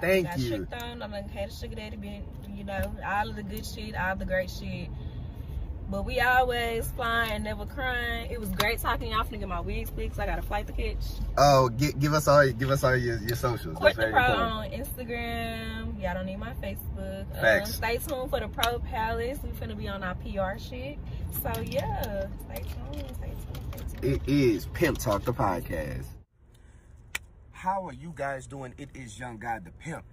Thank 0.00 0.28
I 0.28 0.34
you. 0.36 0.48
tricked 0.66 0.74
on. 0.82 1.02
I 1.02 1.08
done 1.08 1.28
had 1.30 1.48
a 1.48 1.52
sugar 1.52 1.74
daddy, 1.74 1.96
been, 1.96 2.22
you 2.54 2.64
know, 2.64 2.94
all 3.06 3.30
of 3.30 3.36
the 3.36 3.42
good 3.42 3.64
shit, 3.64 3.96
all 3.96 4.14
the 4.16 4.26
great 4.26 4.50
shit. 4.50 4.88
But 5.88 6.04
we 6.04 6.20
always 6.20 6.88
flying, 6.96 7.44
never 7.44 7.64
crying. 7.64 8.28
It 8.30 8.40
was 8.40 8.48
great 8.50 8.80
talking. 8.80 9.12
Y'all 9.12 9.22
finna 9.24 9.38
get 9.38 9.48
my 9.48 9.60
wigs 9.60 9.90
fixed. 9.90 10.18
I 10.18 10.26
got 10.26 10.38
a 10.38 10.42
flight 10.42 10.66
to 10.66 10.72
catch. 10.72 10.96
Oh, 11.38 11.70
gi- 11.70 11.92
give 11.92 12.12
us 12.12 12.26
all, 12.26 12.44
give 12.50 12.70
us 12.70 12.82
all 12.82 12.96
your, 12.96 13.18
your 13.18 13.36
socials. 13.36 13.76
Kourt 13.78 13.94
That's 13.94 13.96
the 13.96 14.06
Pro 14.10 14.24
important. 14.24 14.52
on 14.52 14.70
Instagram. 14.70 16.02
Y'all 16.02 16.14
don't 16.14 16.26
need 16.26 16.38
my 16.38 16.54
Facebook. 16.54 17.60
Um, 17.60 17.66
stay 17.66 17.98
tuned 17.98 18.30
for 18.30 18.40
the 18.40 18.48
Pro 18.48 18.80
Palace. 18.80 19.38
We 19.44 19.50
finna 19.50 19.76
be 19.76 19.86
on 19.88 20.02
our 20.02 20.16
PR 20.16 20.58
shit. 20.58 20.98
So 21.42 21.60
yeah, 21.60 22.26
stay 22.46 22.64
tuned. 22.64 23.14
Stay 23.16 23.32
tuned. 23.32 23.90
Stay 23.90 24.00
tuned. 24.00 24.22
It 24.26 24.28
is 24.28 24.66
Pimp 24.74 24.98
Talk 24.98 25.22
the 25.24 25.32
podcast. 25.32 26.06
How 27.52 27.86
are 27.86 27.92
you 27.92 28.12
guys 28.14 28.46
doing? 28.48 28.74
It 28.76 28.88
is 28.94 29.18
Young 29.18 29.38
God 29.38 29.64
the 29.64 29.70
Pimp. 29.70 30.04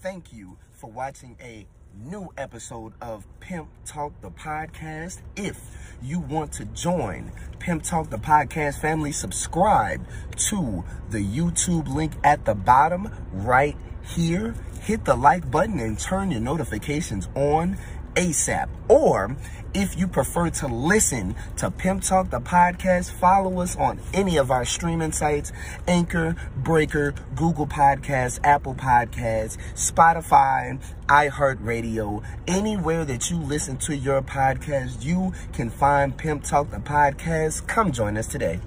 Thank 0.00 0.32
you 0.32 0.56
for 0.72 0.90
watching 0.90 1.36
a 1.42 1.66
new 1.98 2.32
episode 2.36 2.92
of 3.00 3.26
Pimp 3.40 3.68
Talk 3.84 4.12
the 4.20 4.30
podcast. 4.30 5.20
If 5.36 5.60
you 6.02 6.20
want 6.20 6.52
to 6.52 6.64
join 6.66 7.32
Pimp 7.58 7.82
Talk 7.82 8.10
the 8.10 8.18
podcast 8.18 8.80
family, 8.80 9.12
subscribe 9.12 10.06
to 10.48 10.84
the 11.10 11.18
YouTube 11.18 11.92
link 11.92 12.12
at 12.24 12.44
the 12.44 12.54
bottom 12.54 13.10
right 13.32 13.76
here. 14.02 14.54
Hit 14.82 15.04
the 15.04 15.14
like 15.14 15.50
button 15.50 15.78
and 15.78 15.98
turn 15.98 16.30
your 16.30 16.40
notifications 16.40 17.28
on 17.34 17.76
ASAP. 18.14 18.68
Or 18.88 19.36
if 19.72 19.96
you 19.98 20.08
prefer 20.08 20.50
to 20.50 20.66
listen 20.66 21.36
to 21.58 21.70
Pimp 21.70 22.02
Talk 22.02 22.30
the 22.30 22.40
podcast, 22.40 23.12
follow 23.12 23.60
us 23.60 23.76
on 23.76 24.00
any 24.12 24.36
of 24.36 24.50
our 24.50 24.64
streaming 24.64 25.12
sites 25.12 25.52
Anchor, 25.86 26.34
Breaker, 26.56 27.14
Google 27.36 27.66
Podcasts, 27.66 28.40
Apple 28.42 28.74
Podcasts, 28.74 29.58
Spotify, 29.74 30.80
iHeartRadio. 31.06 32.24
Anywhere 32.48 33.04
that 33.04 33.30
you 33.30 33.36
listen 33.36 33.76
to 33.78 33.96
your 33.96 34.22
podcast, 34.22 35.04
you 35.04 35.32
can 35.52 35.70
find 35.70 36.16
Pimp 36.16 36.42
Talk 36.42 36.70
the 36.70 36.78
podcast. 36.78 37.66
Come 37.68 37.92
join 37.92 38.16
us 38.16 38.26
today. 38.26 38.60